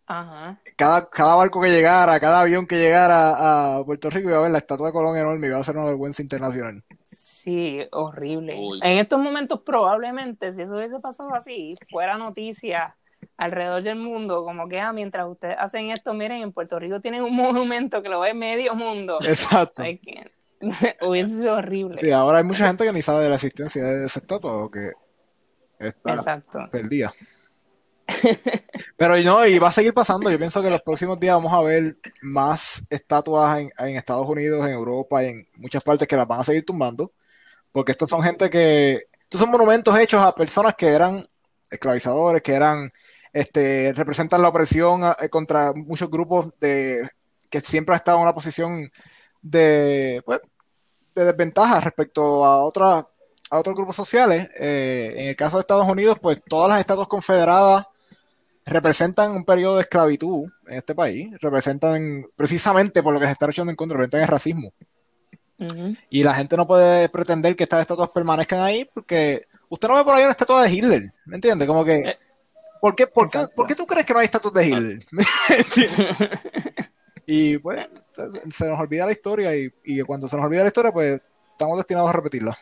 Ajá. 0.08 0.60
Cada, 0.76 1.10
cada 1.10 1.36
barco 1.36 1.62
que 1.62 1.70
llegara, 1.70 2.20
cada 2.20 2.42
avión 2.42 2.68
que 2.68 2.78
llegara 2.78 3.78
a 3.78 3.84
Puerto 3.84 4.10
Rico 4.10 4.30
iba 4.30 4.38
a 4.38 4.44
ver 4.44 4.52
la 4.52 4.60
estatua 4.60 4.88
de 4.88 4.94
Colón 4.94 5.18
enorme 5.18 5.48
y 5.48 5.50
iba 5.50 5.60
a 5.60 5.64
ser 5.64 5.78
una 5.78 5.86
vergüenza 5.86 6.22
internacional. 6.22 6.84
Sí, 7.12 7.80
horrible. 7.92 8.56
Uy. 8.56 8.80
En 8.84 9.00
estos 9.00 9.20
momentos 9.20 9.62
probablemente, 9.66 10.54
si 10.54 10.62
eso 10.62 10.74
hubiese 10.74 11.00
pasado 11.00 11.34
así, 11.34 11.76
fuera 11.90 12.18
noticia 12.18 12.96
alrededor 13.38 13.84
del 13.84 13.98
mundo, 13.98 14.44
como 14.44 14.68
que 14.68 14.80
ah, 14.80 14.94
mientras 14.94 15.28
ustedes 15.28 15.56
hacen 15.60 15.92
esto, 15.92 16.14
miren, 16.14 16.42
en 16.42 16.52
Puerto 16.52 16.80
Rico 16.80 17.02
tienen 17.02 17.24
un 17.24 17.36
monumento 17.36 18.02
que 18.02 18.10
lo 18.10 18.20
ve 18.22 18.34
medio 18.34 18.76
mundo. 18.76 19.20
Exacto. 19.22 19.84
Ay, 19.84 20.00
que- 20.00 20.32
hubiese 21.02 21.36
sido 21.36 21.56
horrible. 21.56 21.98
Sí, 21.98 22.12
ahora 22.12 22.40
hay 22.40 22.44
mucha 22.44 22.68
gente 22.68 22.86
que 22.86 22.94
ni 22.94 23.02
sabe 23.02 23.24
de 23.24 23.30
la 23.30 23.36
existencia 23.36 23.84
de 23.84 24.06
esa 24.06 24.20
estatua 24.20 24.64
o 24.64 24.72
que 24.72 24.92
está 25.80 26.14
Exacto. 26.14 26.60
perdida. 26.72 27.12
Pero 28.98 29.18
no, 29.18 29.46
y 29.46 29.60
va 29.60 29.68
a 29.68 29.72
seguir 29.72 29.94
pasando. 29.94 30.30
Yo 30.30 30.38
pienso 30.38 30.62
que 30.62 30.70
los 30.70 30.82
próximos 30.82 31.20
días 31.20 31.36
vamos 31.36 31.54
a 31.54 31.62
ver 31.62 31.94
más 32.22 32.84
estatuas 32.90 33.60
en, 33.60 33.72
en 33.78 33.96
Estados 33.96 34.28
Unidos, 34.28 34.66
en 34.66 34.74
Europa 34.74 35.24
y 35.24 35.28
en 35.30 35.48
muchas 35.56 35.84
partes 35.84 36.08
que 36.08 36.16
las 36.16 36.28
van 36.28 36.40
a 36.40 36.44
seguir 36.44 36.66
tumbando. 36.66 37.12
Porque 37.72 37.92
estos 37.92 38.08
son 38.10 38.24
gente 38.24 38.50
que. 38.50 39.04
Estos 39.24 39.42
son 39.42 39.50
monumentos 39.50 39.98
hechos 39.98 40.22
a 40.22 40.34
personas 40.36 40.76
que 40.76 40.88
eran 40.88 41.28
esclavizadores, 41.70 42.42
que 42.42 42.54
eran. 42.54 42.92
Este, 43.36 43.92
representan 43.92 44.42
la 44.42 44.48
opresión 44.48 45.04
a- 45.04 45.18
eh, 45.22 45.28
contra 45.28 45.74
muchos 45.74 46.10
grupos 46.10 46.54
de 46.62 47.10
que 47.50 47.60
siempre 47.60 47.94
han 47.94 47.98
estado 47.98 48.18
en 48.20 48.24
una 48.24 48.34
posición 48.34 48.90
de, 49.42 50.22
pues, 50.26 50.40
de 51.14 51.26
desventaja 51.26 51.82
respecto 51.82 52.46
a 52.46 52.64
otras 52.64 53.04
a 53.52 53.60
otros 53.60 53.76
grupos 53.76 53.96
sociales. 53.98 54.48
Eh, 54.58 55.14
en 55.18 55.28
el 55.28 55.36
caso 55.36 55.58
de 55.58 55.62
Estados 55.62 55.86
Unidos, 55.88 56.18
pues 56.22 56.40
todas 56.48 56.70
las 56.70 56.80
estatuas 56.80 57.08
confederadas 57.10 57.86
representan 58.66 59.32
un 59.32 59.44
periodo 59.44 59.76
de 59.76 59.82
esclavitud 59.84 60.50
en 60.68 60.76
este 60.78 60.96
país, 60.96 61.30
representan 61.42 62.26
precisamente 62.38 63.04
por 63.04 63.14
lo 63.14 63.20
que 63.20 63.26
se 63.28 63.34
está 63.34 63.48
luchando 63.48 63.70
en 63.70 63.76
contra, 63.76 63.98
representan 63.98 64.22
el 64.22 64.28
racismo. 64.30 64.74
Y 66.10 66.24
la 66.24 66.34
gente 66.36 66.56
no 66.58 66.66
puede 66.66 67.10
pretender 67.10 67.56
que 67.56 67.64
estas 67.64 67.82
estatuas 67.82 68.10
permanezcan 68.12 68.62
ahí 68.62 68.90
porque 68.94 69.46
usted 69.70 69.88
no 69.90 69.96
ve 69.96 70.04
por 70.06 70.16
ahí 70.16 70.24
una 70.24 70.32
estatua 70.32 70.64
de 70.64 70.72
Hitler, 70.72 71.04
¿me 71.26 71.36
entiende? 71.36 71.68
Como 71.68 71.84
que, 71.86 71.98
Eh, 71.98 72.18
¿por 72.86 72.96
qué, 72.96 73.08
por, 73.08 73.30
qué, 73.30 73.38
exacto. 73.40 73.56
por 73.56 73.66
qué 73.68 73.74
tú 73.76 73.86
crees 73.88 74.06
que 74.06 74.14
no 74.14 74.20
hay 74.20 74.26
estatuas 74.26 74.54
de 74.54 74.68
Hitler? 74.68 75.00
y 77.26 77.58
pues 77.58 77.88
se 78.52 78.66
nos 78.68 78.80
olvida 78.80 79.06
la 79.06 79.12
historia 79.12 79.56
y, 79.56 79.74
y 79.84 80.02
cuando 80.02 80.28
se 80.28 80.36
nos 80.36 80.46
olvida 80.46 80.62
la 80.62 80.68
historia, 80.68 80.92
pues 80.92 81.20
estamos 81.52 81.78
destinados 81.78 82.10
a 82.10 82.14
repetirla. 82.14 82.58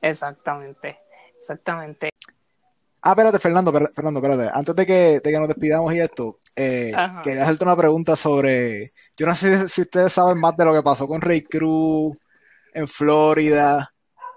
Exactamente. 0.00 0.98
Exactamente. 1.40 2.10
Ah, 3.02 3.10
espérate, 3.10 3.38
Fernando, 3.38 3.72
per- 3.72 3.90
Fernando, 3.94 4.20
espérate. 4.20 4.50
Antes 4.52 4.74
de 4.76 4.86
que, 4.86 5.20
de 5.20 5.30
que 5.30 5.38
nos 5.38 5.48
despidamos 5.48 5.92
y 5.94 6.00
esto, 6.00 6.38
eh, 6.56 6.92
quería 7.24 7.42
hacerte 7.42 7.64
una 7.64 7.76
pregunta 7.76 8.14
sobre. 8.16 8.90
Yo 9.16 9.26
no 9.26 9.34
sé 9.34 9.68
si 9.68 9.82
ustedes 9.82 10.12
saben 10.12 10.38
más 10.38 10.56
de 10.56 10.64
lo 10.64 10.72
que 10.72 10.82
pasó 10.82 11.06
con 11.08 11.20
Ray 11.20 11.42
Cruz 11.42 12.16
en 12.74 12.86
Florida. 12.88 13.92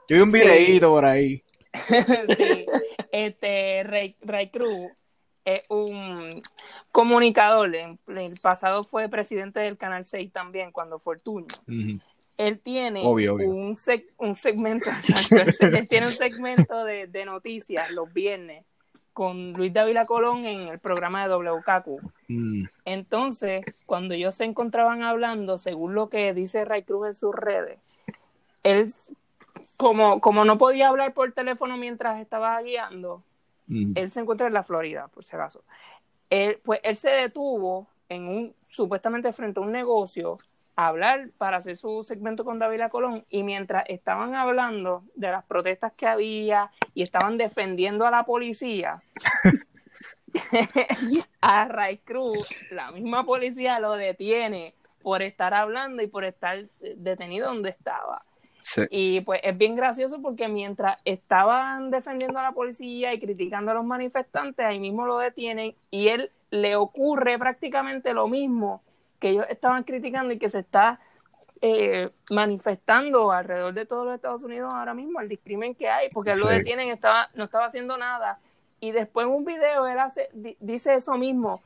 Yo 0.08 0.18
vi 0.18 0.22
un 0.22 0.32
Sí. 0.32 0.40
videíto 0.40 0.90
por 0.92 1.06
ahí. 1.06 1.42
sí, 2.38 2.66
este 3.12 3.84
Ray, 3.84 4.16
Ray 4.22 4.50
Cruz 4.50 4.92
es 5.46 5.62
un 5.70 6.42
comunicador. 6.92 7.74
En 7.76 8.00
el 8.08 8.38
pasado 8.42 8.84
fue 8.84 9.08
presidente 9.10 9.60
del 9.62 9.78
Canal 9.78 10.04
6 10.04 10.32
también, 10.34 10.72
cuando 10.72 11.00
fue 11.00 11.16
Fortunio. 11.16 11.48
Él 12.38 12.62
tiene 12.62 13.02
Obvio, 13.06 13.36
obvio. 13.36 13.50
Un, 13.50 13.76
seg- 13.76 14.12
un 14.18 14.36
segmento, 14.36 14.90
él, 15.32 15.56
él 15.74 15.88
tiene 15.88 16.08
un 16.08 16.14
segmento 16.14 16.84
de, 16.84 17.08
de 17.08 17.24
noticias 17.24 17.90
los 17.92 18.12
viernes 18.12 18.66
con 19.14 19.54
Luis 19.54 19.72
Dávila 19.72 20.04
Colón 20.04 20.46
en 20.46 20.68
el 20.68 20.80
programa 20.80 21.26
de 21.26 21.34
WKQ. 21.34 22.02
Mm, 22.28 22.66
Entonces, 22.84 23.84
cuando 23.86 24.14
ellos 24.14 24.36
se 24.36 24.44
encontraban 24.44 25.04
hablando, 25.04 25.58
según 25.58 25.96
lo 25.96 26.10
que 26.10 26.34
dice 26.34 26.66
Ray 26.66 26.84
Cruz 26.84 27.08
en 27.08 27.16
sus 27.16 27.34
redes, 27.34 27.80
él, 28.64 28.92
como, 29.78 30.20
como 30.20 30.44
no 30.44 30.58
podía 30.58 30.90
hablar 30.90 31.14
por 31.14 31.32
teléfono 31.32 31.78
mientras 31.78 32.20
estaba 32.20 32.62
guiando, 32.62 33.24
mm. 33.68 33.94
él 33.96 34.12
se 34.12 34.20
encuentra 34.20 34.48
en 34.48 34.54
la 34.54 34.64
Florida, 34.64 35.08
por 35.08 35.24
si 35.24 35.36
acaso. 35.36 35.64
Él, 36.30 36.60
pues 36.64 36.80
él 36.84 36.96
se 36.96 37.10
detuvo 37.10 37.88
en 38.10 38.28
un, 38.28 38.56
supuestamente 38.68 39.34
frente 39.34 39.60
a 39.60 39.64
un 39.64 39.72
negocio, 39.72 40.38
a 40.76 40.88
hablar 40.88 41.30
para 41.38 41.58
hacer 41.58 41.78
su 41.78 42.04
segmento 42.04 42.44
con 42.44 42.60
David 42.60 42.82
Colón, 42.90 43.24
y 43.30 43.44
mientras 43.44 43.86
estaban 43.88 44.36
hablando 44.36 45.04
de 45.16 45.32
las 45.32 45.46
protestas 45.46 45.94
que 45.94 46.08
había 46.08 46.72
y 46.94 47.02
estaban 47.02 47.38
defendiendo 47.38 48.06
a 48.06 48.12
la 48.12 48.24
policía, 48.24 49.02
a 51.42 51.68
Ray 51.68 52.00
Cruz, 52.00 52.50
la 52.72 52.92
misma 52.92 53.26
policía 53.26 53.80
lo 53.80 53.94
detiene 53.94 54.76
por 55.02 55.22
estar 55.22 55.54
hablando 55.54 56.02
y 56.02 56.08
por 56.08 56.26
estar 56.26 56.66
detenido 56.98 57.48
donde 57.48 57.70
estaba. 57.70 58.26
Sí. 58.68 58.82
Y 58.90 59.22
pues 59.22 59.42
es 59.44 59.56
bien 59.56 59.76
gracioso 59.76 60.20
porque 60.24 60.48
mientras 60.48 60.98
estaban 61.06 61.92
defendiendo 61.92 62.40
a 62.40 62.42
la 62.42 62.52
policía 62.54 63.14
y 63.14 63.20
criticando 63.20 63.70
a 63.70 63.74
los 63.76 63.86
manifestantes, 63.86 64.66
ahí 64.66 64.80
mismo 64.80 65.06
lo 65.06 65.20
detienen 65.20 65.76
y 65.92 66.08
él 66.08 66.32
le 66.50 66.76
ocurre 66.76 67.38
prácticamente 67.38 68.12
lo 68.16 68.28
mismo 68.28 68.82
que 69.20 69.30
ellos 69.30 69.46
estaban 69.50 69.84
criticando 69.84 70.34
y 70.34 70.40
que 70.40 70.50
se 70.50 70.60
está 70.60 71.00
eh, 71.62 72.10
manifestando 72.32 73.32
alrededor 73.32 73.76
de 73.76 73.86
todos 73.86 74.04
los 74.04 74.16
Estados 74.16 74.42
Unidos 74.42 74.74
ahora 74.74 74.96
mismo, 74.96 75.22
el 75.22 75.30
discrimen 75.30 75.76
que 75.76 75.88
hay, 75.88 76.10
porque 76.10 76.32
él 76.32 76.40
lo 76.40 76.48
detienen, 76.48 76.90
estaba, 76.90 77.30
no 77.36 77.44
estaba 77.44 77.66
haciendo 77.66 77.98
nada. 77.98 78.40
Y 78.80 78.94
después 78.94 79.28
en 79.28 79.34
un 79.34 79.46
video 79.46 79.86
él 79.86 80.00
hace, 80.00 80.28
di- 80.34 80.58
dice 80.60 80.96
eso 80.96 81.14
mismo, 81.20 81.62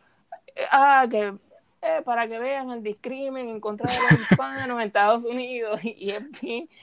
ah, 0.69 1.07
que 1.09 1.33
eh, 1.81 2.01
para 2.03 2.27
que 2.27 2.37
vean 2.39 2.71
el 2.71 2.83
discrimen 2.83 3.47
en 3.47 3.59
contra 3.61 3.85
de 3.91 3.97
los 4.11 4.21
hispanos 4.31 4.69
en 4.77 4.81
Estados 4.81 5.23
Unidos. 5.25 5.79
Y, 5.83 6.11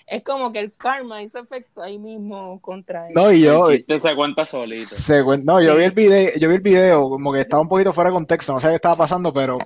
es, 0.06 0.22
como 0.22 0.52
que 0.52 0.60
el 0.60 0.72
karma 0.76 1.22
hizo 1.22 1.38
efecto 1.38 1.82
ahí 1.82 1.98
mismo 1.98 2.60
contra 2.60 3.06
él. 3.08 3.12
No, 3.14 3.30
y 3.32 3.42
yo. 3.42 3.68
Se 3.98 4.14
cuenta 4.14 4.46
solito. 4.46 4.88
se 4.88 5.22
cuen- 5.22 5.44
no, 5.44 5.60
yo 5.62 5.76
vi 5.76 5.84
el 5.84 5.92
video, 5.92 6.30
yo 6.38 6.48
vi 6.48 6.54
el 6.56 6.60
video, 6.60 7.08
como 7.08 7.32
que 7.32 7.40
estaba 7.40 7.62
un 7.62 7.68
poquito 7.68 7.92
fuera 7.92 8.10
de 8.10 8.14
contexto, 8.14 8.52
no 8.52 8.60
sé 8.60 8.68
qué 8.68 8.74
estaba 8.76 8.96
pasando, 8.96 9.32
pero, 9.32 9.58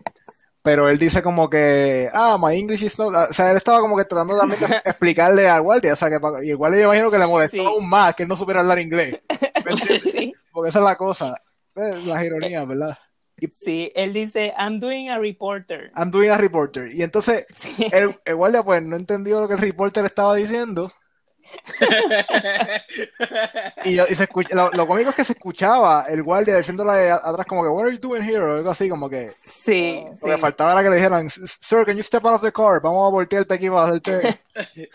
pero 0.62 0.88
él 0.88 0.98
dice 0.98 1.22
como 1.22 1.48
que, 1.48 2.08
ah, 2.12 2.36
my 2.40 2.56
English 2.58 2.82
is 2.82 2.98
not, 2.98 3.14
o 3.14 3.32
sea, 3.32 3.50
él 3.50 3.56
estaba 3.56 3.80
como 3.80 3.96
que 3.96 4.04
tratando 4.04 4.36
también 4.36 4.60
de 4.60 4.66
explicarle 4.84 5.48
al 5.48 5.62
guardia, 5.62 5.92
o 5.92 5.96
sea, 5.96 6.08
que 6.10 6.18
guardia 6.54 6.80
yo 6.80 6.84
imagino 6.86 7.10
que 7.10 7.18
le 7.18 7.26
molestó 7.26 7.56
Sí. 7.56 7.64
aún 7.64 7.88
más 7.88 8.14
que 8.14 8.24
él 8.24 8.28
no 8.28 8.36
supiera 8.36 8.60
hablar 8.60 8.78
inglés, 8.78 9.20
¿me 9.64 9.72
entiendes? 9.72 10.02
sí, 10.12 10.34
Porque 10.52 10.70
esa 10.70 10.80
es 10.80 10.84
la 10.84 10.96
cosa, 10.96 11.34
eh, 11.76 12.02
las 12.04 12.24
ironías, 12.24 12.66
¿verdad? 12.66 12.98
Sí, 13.54 13.92
él 13.94 14.12
dice, 14.12 14.52
I'm 14.58 14.80
doing 14.80 15.08
a 15.10 15.18
reporter. 15.18 15.90
I'm 15.96 16.10
doing 16.10 16.30
a 16.30 16.38
reporter. 16.38 16.92
Y 16.92 17.02
entonces 17.02 17.46
Sí. 17.56 17.86
el, 17.92 18.14
el 18.24 18.34
guardia 18.36 18.62
pues 18.62 18.82
no 18.82 18.96
entendió 18.96 19.40
lo 19.40 19.48
que 19.48 19.54
el 19.54 19.60
reporter 19.60 20.04
estaba 20.04 20.34
diciendo. 20.34 20.92
Y, 23.84 23.94
se 24.14 24.24
escucha, 24.24 24.54
lo, 24.54 24.70
lo 24.70 24.86
cómico 24.86 25.10
es 25.10 25.16
que 25.16 25.24
se 25.24 25.32
escuchaba 25.32 26.04
el 26.08 26.22
guardia 26.22 26.56
diciéndole 26.56 27.10
atrás 27.10 27.46
como 27.46 27.62
que, 27.62 27.68
what 27.68 27.84
are 27.86 27.92
you 27.92 27.98
doing 28.00 28.22
here? 28.22 28.40
O 28.40 28.56
algo 28.56 28.70
así, 28.70 28.88
como 28.88 29.08
que 29.08 29.32
Sí, 29.42 30.04
lo 30.22 30.28
que 30.28 30.34
sí. 30.36 30.40
faltaba 30.40 30.72
era 30.72 30.82
que 30.82 30.90
le 30.90 30.96
dijeran, 30.96 31.28
sir, 31.30 31.84
can 31.84 31.96
you 31.96 32.02
step 32.02 32.24
out 32.24 32.34
of 32.34 32.42
the 32.42 32.52
car? 32.52 32.80
Vamos 32.82 33.08
a 33.08 33.10
voltearte 33.10 33.54
aquí 33.54 33.68
para 33.68 33.86
hacerte... 33.86 34.40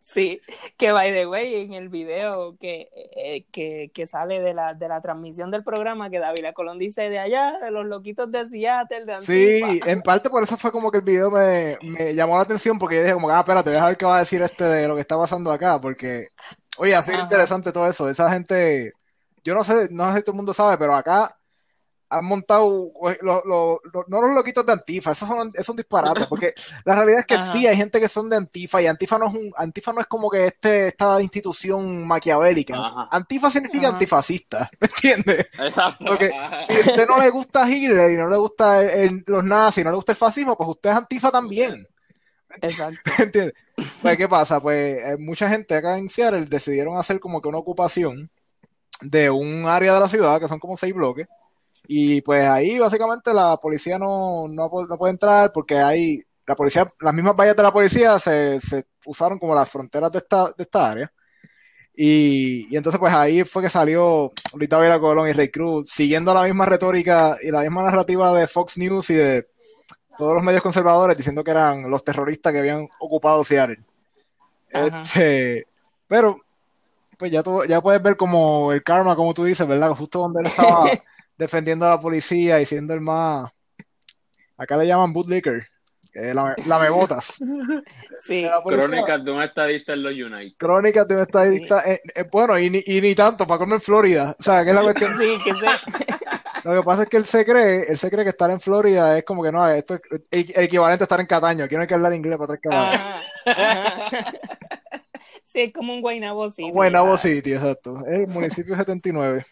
Sí, 0.00 0.40
que 0.76 0.92
by 0.92 1.12
the 1.12 1.26
way, 1.26 1.54
en 1.62 1.74
el 1.74 1.88
video 1.88 2.56
que, 2.58 2.88
eh, 3.16 3.44
que, 3.50 3.90
que, 3.92 4.06
sale 4.06 4.40
de 4.40 4.54
la, 4.54 4.74
de 4.74 4.88
la 4.88 5.00
transmisión 5.00 5.50
del 5.50 5.62
programa, 5.62 6.10
que 6.10 6.18
David 6.18 6.46
Colón 6.54 6.78
dice 6.78 7.08
de 7.08 7.18
allá, 7.18 7.58
de 7.58 7.70
los 7.70 7.86
loquitos 7.86 8.30
de 8.30 8.48
Seattle, 8.48 9.04
de 9.04 9.14
Antifa. 9.14 9.26
Sí, 9.26 9.80
en 9.86 10.02
parte 10.02 10.30
por 10.30 10.42
eso 10.42 10.56
fue 10.56 10.72
como 10.72 10.90
que 10.90 10.98
el 10.98 11.04
video 11.04 11.30
me, 11.30 11.78
me 11.82 12.14
llamó 12.14 12.36
la 12.36 12.42
atención, 12.42 12.78
porque 12.78 12.96
yo 12.96 13.02
dije 13.02 13.14
como, 13.14 13.30
ah, 13.30 13.40
espérate, 13.40 13.70
deja 13.70 13.86
ver 13.86 13.96
qué 13.96 14.04
va 14.04 14.16
a 14.16 14.20
decir 14.20 14.42
este 14.42 14.64
de 14.64 14.88
lo 14.88 14.94
que 14.94 15.00
está 15.00 15.16
pasando 15.16 15.50
acá, 15.50 15.80
porque, 15.80 16.28
oye, 16.78 16.94
ha 16.94 17.02
sido 17.02 17.20
interesante 17.20 17.72
todo 17.72 17.88
eso, 17.88 18.08
esa 18.08 18.30
gente, 18.30 18.92
yo 19.42 19.54
no 19.54 19.64
sé, 19.64 19.88
no 19.90 20.10
sé 20.10 20.18
si 20.18 20.24
todo 20.24 20.32
el 20.32 20.36
mundo 20.36 20.54
sabe, 20.54 20.78
pero 20.78 20.94
acá 20.94 21.36
han 22.14 22.24
montado 22.24 22.92
lo, 23.22 23.80
no 24.08 24.22
los 24.22 24.34
loquitos 24.34 24.64
de 24.64 24.72
Antifa, 24.72 25.10
esos 25.10 25.28
son, 25.28 25.50
esos 25.54 25.74
disparates, 25.74 26.26
porque 26.26 26.54
la 26.84 26.94
realidad 26.94 27.20
es 27.20 27.26
que 27.26 27.38
sí 27.52 27.66
hay 27.66 27.76
gente 27.76 28.00
que 28.00 28.08
son 28.08 28.30
de 28.30 28.36
Antifa 28.36 28.80
y 28.80 28.86
Antifa 28.86 29.18
no 29.18 29.28
es 29.28 29.34
un, 29.34 29.52
Antifa 29.56 29.92
no 29.92 30.00
es 30.00 30.06
como 30.06 30.30
que 30.30 30.46
este, 30.46 30.88
esta 30.88 31.20
institución 31.20 32.06
maquiavélica. 32.06 33.08
Antifa 33.10 33.50
significa 33.50 33.88
antifascista, 33.88 34.70
¿me 34.80 34.86
entiendes? 34.86 35.46
Exacto. 35.58 36.04
Porque 36.06 36.30
si 36.70 36.76
a 36.76 36.80
usted 36.80 37.08
no 37.08 37.18
le 37.18 37.30
gusta 37.30 37.68
Hitler 37.68 38.12
y 38.12 38.16
no 38.16 38.28
le 38.28 38.36
gusta 38.36 38.80
los 39.26 39.44
nazis, 39.44 39.84
no 39.84 39.90
le 39.90 39.96
gusta 39.96 40.12
el 40.12 40.16
fascismo, 40.16 40.56
pues 40.56 40.68
usted 40.68 40.90
es 40.90 40.96
Antifa 40.96 41.30
también. 41.30 41.86
Exacto. 42.62 42.98
¿Entiendes? 43.18 43.54
Pues, 44.00 44.16
¿qué 44.16 44.28
pasa? 44.28 44.60
Pues 44.60 44.98
eh, 44.98 45.16
mucha 45.18 45.48
gente 45.48 45.74
acá 45.74 45.98
en 45.98 46.08
Seattle 46.08 46.46
decidieron 46.46 46.96
hacer 46.96 47.18
como 47.18 47.40
que 47.42 47.48
una 47.48 47.58
ocupación 47.58 48.30
de 49.00 49.30
un 49.30 49.66
área 49.66 49.94
de 49.94 50.00
la 50.00 50.08
ciudad, 50.08 50.40
que 50.40 50.48
son 50.48 50.58
como 50.58 50.76
seis 50.76 50.94
bloques, 50.94 51.26
y 51.86 52.22
pues 52.22 52.46
ahí 52.48 52.78
básicamente 52.78 53.34
la 53.34 53.56
policía 53.58 53.98
no, 53.98 54.48
no, 54.48 54.70
puede 54.70 55.12
entrar 55.12 55.52
porque 55.52 55.78
hay, 55.78 56.22
la 56.46 56.54
policía, 56.54 56.86
las 57.00 57.14
mismas 57.14 57.36
vallas 57.36 57.56
de 57.56 57.62
la 57.62 57.72
policía 57.72 58.18
se, 58.18 58.58
se 58.60 58.84
usaron 59.04 59.38
como 59.38 59.54
las 59.54 59.68
fronteras 59.68 60.10
de 60.12 60.18
esta, 60.18 60.46
de 60.46 60.62
esta 60.62 60.90
área. 60.90 61.12
Y, 61.96 62.66
y, 62.70 62.76
entonces 62.76 62.98
pues 62.98 63.14
ahí 63.14 63.44
fue 63.44 63.62
que 63.62 63.68
salió 63.68 64.32
Rita 64.54 64.78
Vera 64.78 64.98
Colón 64.98 65.28
y 65.28 65.32
Ray 65.32 65.48
Cruz, 65.50 65.90
siguiendo 65.90 66.34
la 66.34 66.42
misma 66.42 66.66
retórica 66.66 67.36
y 67.40 67.50
la 67.50 67.60
misma 67.60 67.84
narrativa 67.84 68.32
de 68.32 68.48
Fox 68.48 68.78
News 68.78 69.10
y 69.10 69.14
de 69.14 69.46
todos 70.16 70.34
los 70.34 70.42
medios 70.42 70.62
conservadores 70.62 71.16
diciendo 71.16 71.44
que 71.44 71.50
eran 71.50 71.90
los 71.90 72.02
terroristas 72.04 72.52
que 72.52 72.58
habían 72.58 72.88
ocupado 72.98 73.44
Seattle. 73.44 73.82
Este, 74.70 75.66
pero 76.08 76.40
pues 77.16 77.30
ya, 77.30 77.42
tú, 77.42 77.64
ya 77.64 77.80
puedes 77.80 78.02
ver 78.02 78.16
como 78.16 78.72
el 78.72 78.82
karma, 78.82 79.14
como 79.14 79.34
tú 79.34 79.44
dices, 79.44 79.66
¿verdad? 79.66 79.90
Justo 79.90 80.18
donde 80.18 80.40
él 80.40 80.46
estaba 80.46 80.90
defendiendo 81.36 81.86
a 81.86 81.90
la 81.90 82.00
policía 82.00 82.60
y 82.60 82.66
siendo 82.66 82.94
el 82.94 83.00
más. 83.00 83.50
Acá 84.56 84.76
le 84.76 84.86
llaman 84.86 85.12
bootlicker. 85.12 85.66
la, 86.14 86.54
la 86.66 86.78
me 86.78 86.90
botas. 86.90 87.38
Sí. 88.22 88.46
Crónicas 88.64 89.24
de 89.24 89.30
un 89.30 89.42
estadista 89.42 89.92
en 89.92 90.02
los 90.02 90.12
United. 90.12 90.56
Crónicas 90.56 91.06
de 91.06 91.16
un 91.16 91.20
estadista. 91.22 91.82
Eh, 91.84 92.00
eh, 92.14 92.24
bueno, 92.30 92.58
y 92.58 92.70
ni, 92.70 92.82
y 92.86 93.00
ni 93.00 93.14
tanto, 93.14 93.46
para 93.46 93.58
comer 93.58 93.74
en 93.74 93.80
Florida. 93.80 94.34
O 94.38 94.42
sea, 94.42 94.64
que 94.64 94.70
es 94.70 94.76
la 94.76 94.82
cuestión. 94.82 95.18
Sí, 95.18 95.36
que 95.44 95.52
sé. 95.54 95.66
Lo 96.64 96.74
que 96.74 96.82
pasa 96.82 97.02
es 97.02 97.08
que 97.10 97.18
él 97.18 97.26
se 97.26 97.44
cree, 97.44 97.84
él 97.90 97.98
se 97.98 98.10
cree 98.10 98.24
que 98.24 98.30
estar 98.30 98.50
en 98.50 98.58
Florida 98.58 99.18
es 99.18 99.24
como 99.24 99.42
que 99.42 99.52
no, 99.52 99.68
esto 99.68 99.96
es 100.30 100.56
equivalente 100.56 101.02
a 101.02 101.06
estar 101.06 101.20
en 101.20 101.26
Cataño. 101.26 101.64
Aquí 101.64 101.74
no 101.74 101.82
hay 101.82 101.86
que 101.86 101.94
hablar 101.94 102.14
inglés 102.14 102.38
para 102.38 102.56
tres 102.56 102.72
Sí, 105.44 105.60
es 105.60 105.72
como 105.74 105.92
un 105.92 106.00
Guaynabo 106.00 106.48
City. 106.48 106.70
Guaynabo 106.70 107.16
City, 107.18 107.52
exacto. 107.52 108.00
Es 108.06 108.12
el 108.12 108.26
municipio 108.28 108.74
79. 108.74 109.44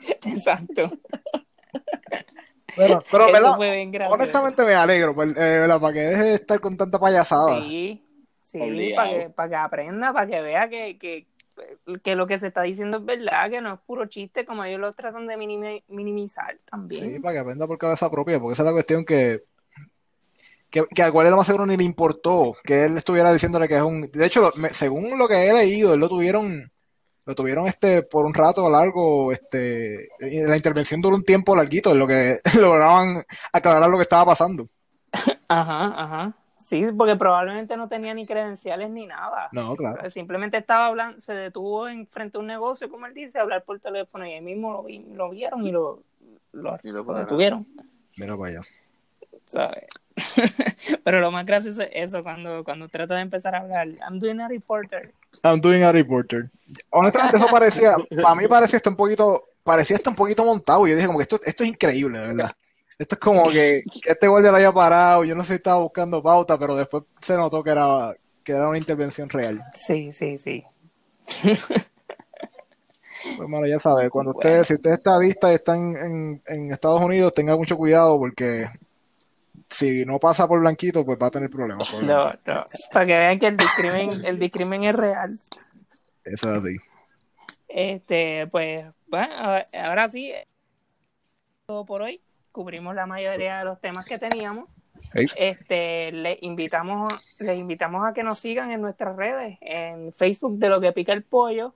Exacto. 0.26 0.90
Pero, 2.76 3.02
pero 3.10 3.26
honestamente 4.10 4.64
me 4.64 4.74
alegro, 4.74 5.14
pues, 5.14 5.34
eh, 5.36 5.66
para 5.80 5.92
que 5.92 6.00
deje 6.00 6.22
de 6.22 6.34
estar 6.34 6.60
con 6.60 6.76
tanta 6.76 6.98
payasada. 6.98 7.60
Sí, 7.62 8.02
sí, 8.42 8.92
para 8.94 9.10
que, 9.10 9.30
para 9.30 9.48
que 9.48 9.54
aprenda, 9.54 10.12
para 10.12 10.26
que 10.26 10.42
vea 10.42 10.68
que, 10.68 10.98
que, 10.98 11.26
que, 12.02 12.14
lo 12.14 12.26
que 12.26 12.38
se 12.38 12.48
está 12.48 12.62
diciendo 12.62 12.98
es 12.98 13.04
verdad, 13.04 13.48
que 13.50 13.62
no 13.62 13.74
es 13.74 13.80
puro 13.80 14.06
chiste, 14.06 14.44
como 14.44 14.64
ellos 14.64 14.80
lo 14.80 14.92
tratan 14.92 15.26
de 15.26 15.38
minimizar 15.88 16.58
también. 16.70 17.10
Sí, 17.12 17.18
para 17.18 17.34
que 17.34 17.40
aprenda 17.40 17.66
por 17.66 17.78
cabeza 17.78 18.10
propia, 18.10 18.38
porque 18.38 18.52
esa 18.52 18.62
es 18.62 18.66
la 18.66 18.72
cuestión 18.72 19.06
que, 19.06 19.44
que, 20.68 20.84
que 20.86 21.02
al 21.02 21.12
cual 21.12 21.28
él 21.28 21.34
más 21.34 21.46
seguro 21.46 21.64
ni 21.64 21.78
le 21.78 21.84
importó 21.84 22.54
que 22.62 22.84
él 22.84 22.98
estuviera 22.98 23.32
diciéndole 23.32 23.68
que 23.68 23.76
es 23.76 23.82
un... 23.82 24.02
De 24.02 24.26
hecho, 24.26 24.50
según 24.70 25.18
lo 25.18 25.28
que 25.28 25.48
he 25.48 25.52
leído, 25.54 25.94
él 25.94 26.00
lo 26.00 26.10
tuvieron 26.10 26.70
lo 27.26 27.34
tuvieron 27.34 27.66
este 27.66 28.02
por 28.02 28.24
un 28.24 28.32
rato 28.32 28.70
largo, 28.70 29.32
este, 29.32 30.08
la 30.20 30.56
intervención 30.56 31.02
duró 31.02 31.16
un 31.16 31.24
tiempo 31.24 31.56
larguito, 31.56 31.92
en 31.92 31.98
lo 31.98 32.06
que 32.06 32.36
lograban 32.60 33.24
aclarar 33.52 33.90
lo 33.90 33.96
que 33.96 34.04
estaba 34.04 34.26
pasando. 34.26 34.68
Ajá, 35.48 36.02
ajá. 36.02 36.32
Sí, 36.64 36.84
porque 36.98 37.14
probablemente 37.14 37.76
no 37.76 37.88
tenía 37.88 38.12
ni 38.12 38.26
credenciales 38.26 38.90
ni 38.90 39.06
nada. 39.06 39.48
No, 39.52 39.76
claro. 39.76 40.10
Simplemente 40.10 40.56
estaba 40.56 40.86
hablando, 40.86 41.20
se 41.20 41.32
detuvo 41.32 41.86
en 41.86 42.08
frente 42.08 42.36
a 42.36 42.40
un 42.40 42.48
negocio, 42.48 42.90
como 42.90 43.06
él 43.06 43.14
dice, 43.14 43.38
a 43.38 43.42
hablar 43.42 43.62
por 43.62 43.78
teléfono 43.78 44.26
y 44.26 44.32
ahí 44.32 44.40
mismo 44.40 44.72
lo, 44.72 45.14
lo 45.14 45.30
vieron 45.30 45.64
y 45.64 45.70
lo, 45.70 46.02
lo, 46.50 46.76
detuvieron. 46.82 47.64
Mira 48.16 48.36
para 48.36 48.50
allá. 48.50 48.62
¿Sabes? 49.44 49.84
Pero 51.04 51.20
lo 51.20 51.30
más 51.30 51.44
gracioso 51.44 51.82
es 51.82 51.90
eso, 51.92 52.22
cuando, 52.22 52.64
cuando 52.64 52.88
trata 52.88 53.14
de 53.14 53.22
empezar 53.22 53.54
a 53.54 53.60
hablar. 53.60 53.88
I'm 54.08 54.18
doing 54.18 54.40
a 54.40 54.48
reporter. 54.48 55.12
I'm 55.44 55.60
doing 55.60 55.82
a 55.82 55.92
reporter. 55.92 56.50
Honestamente, 56.90 57.36
eso 57.36 57.46
parecía, 57.50 57.96
para 58.22 58.34
mí 58.34 58.48
parecía 58.48 58.78
esto 58.78 58.90
un 58.90 58.96
poquito, 58.96 59.48
parecía 59.62 59.96
esto 59.96 60.10
un 60.10 60.16
poquito 60.16 60.44
montado. 60.44 60.86
Y 60.86 60.90
yo 60.90 60.96
dije, 60.96 61.06
como 61.06 61.18
que 61.18 61.24
esto, 61.24 61.38
esto 61.44 61.64
es 61.64 61.70
increíble, 61.70 62.18
de 62.18 62.26
verdad. 62.28 62.52
Esto 62.98 63.14
es 63.14 63.20
como 63.20 63.48
que, 63.50 63.84
este 64.06 64.26
guardia 64.26 64.50
lo 64.50 64.56
haya 64.56 64.72
parado. 64.72 65.24
Yo 65.24 65.34
no 65.34 65.42
sé 65.42 65.48
si 65.48 65.54
estaba 65.54 65.80
buscando 65.80 66.22
pauta, 66.22 66.58
pero 66.58 66.74
después 66.74 67.04
se 67.20 67.36
notó 67.36 67.62
que 67.62 67.70
era, 67.70 68.14
que 68.42 68.52
era 68.52 68.68
una 68.68 68.78
intervención 68.78 69.28
real. 69.28 69.62
Sí, 69.74 70.12
sí, 70.12 70.38
sí. 70.38 70.64
Pues 73.36 73.50
bueno, 73.50 73.66
ya 73.66 73.80
sabes, 73.80 74.08
cuando 74.08 74.30
usted, 74.30 74.62
si 74.62 74.74
usted 74.74 74.92
está 74.92 75.18
vista 75.18 75.50
y 75.50 75.56
está 75.56 75.74
en, 75.74 76.40
en 76.46 76.70
Estados 76.70 77.00
Unidos, 77.00 77.34
tenga 77.34 77.56
mucho 77.56 77.76
cuidado 77.76 78.16
porque 78.18 78.66
si 79.68 80.04
no 80.04 80.18
pasa 80.18 80.46
por 80.46 80.60
blanquito, 80.60 81.04
pues 81.04 81.18
va 81.20 81.26
a 81.26 81.30
tener 81.30 81.50
problemas. 81.50 81.92
No, 82.02 82.24
no. 82.24 82.64
Para 82.92 83.06
que 83.06 83.18
vean 83.18 83.38
que 83.38 83.46
el 83.48 83.56
discrimen, 83.56 84.24
el 84.24 84.38
discrimen 84.38 84.84
es 84.84 84.94
real. 84.94 85.30
Eso 86.24 86.54
es 86.54 86.58
así. 86.58 86.76
Este, 87.68 88.46
pues, 88.46 88.86
bueno, 89.08 89.34
ahora 89.72 90.08
sí, 90.08 90.32
todo 91.66 91.84
por 91.84 92.02
hoy. 92.02 92.20
Cubrimos 92.52 92.94
la 92.94 93.06
mayoría 93.06 93.58
de 93.58 93.64
los 93.64 93.80
temas 93.80 94.06
que 94.06 94.18
teníamos. 94.18 94.68
Este, 95.12 96.10
le 96.12 96.38
invitamos, 96.40 97.40
le 97.40 97.54
invitamos 97.56 98.06
a 98.06 98.14
que 98.14 98.22
nos 98.22 98.38
sigan 98.38 98.70
en 98.70 98.80
nuestras 98.80 99.14
redes, 99.16 99.58
en 99.60 100.12
Facebook 100.12 100.58
de 100.58 100.68
lo 100.70 100.80
que 100.80 100.92
pica 100.92 101.12
el 101.12 101.22
pollo, 101.22 101.74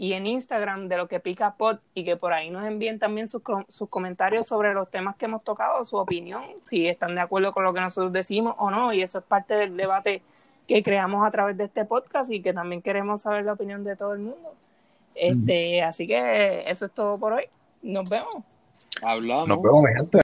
y 0.00 0.14
en 0.14 0.26
Instagram 0.26 0.88
de 0.88 0.96
lo 0.96 1.08
que 1.08 1.20
pica 1.20 1.56
pod 1.56 1.76
y 1.92 2.04
que 2.04 2.16
por 2.16 2.32
ahí 2.32 2.48
nos 2.48 2.64
envíen 2.64 2.98
también 2.98 3.28
sus, 3.28 3.42
sus 3.68 3.86
comentarios 3.90 4.46
sobre 4.46 4.72
los 4.72 4.90
temas 4.90 5.14
que 5.14 5.26
hemos 5.26 5.44
tocado, 5.44 5.84
su 5.84 5.96
opinión, 5.96 6.42
si 6.62 6.88
están 6.88 7.14
de 7.14 7.20
acuerdo 7.20 7.52
con 7.52 7.64
lo 7.64 7.74
que 7.74 7.82
nosotros 7.82 8.10
decimos 8.10 8.54
o 8.56 8.70
no, 8.70 8.94
y 8.94 9.02
eso 9.02 9.18
es 9.18 9.24
parte 9.24 9.52
del 9.52 9.76
debate 9.76 10.22
que 10.66 10.82
creamos 10.82 11.26
a 11.26 11.30
través 11.30 11.58
de 11.58 11.64
este 11.64 11.84
podcast 11.84 12.32
y 12.32 12.40
que 12.40 12.54
también 12.54 12.80
queremos 12.80 13.20
saber 13.20 13.44
la 13.44 13.52
opinión 13.52 13.84
de 13.84 13.94
todo 13.94 14.14
el 14.14 14.20
mundo. 14.20 14.54
Este, 15.14 15.82
así 15.82 16.06
que 16.06 16.64
eso 16.70 16.86
es 16.86 16.92
todo 16.92 17.18
por 17.18 17.34
hoy. 17.34 17.44
Nos 17.82 18.08
vemos. 18.08 18.42
Hablamos. 19.06 19.48
Nos 19.48 19.60
vemos, 19.60 19.84
gente. 19.94 20.20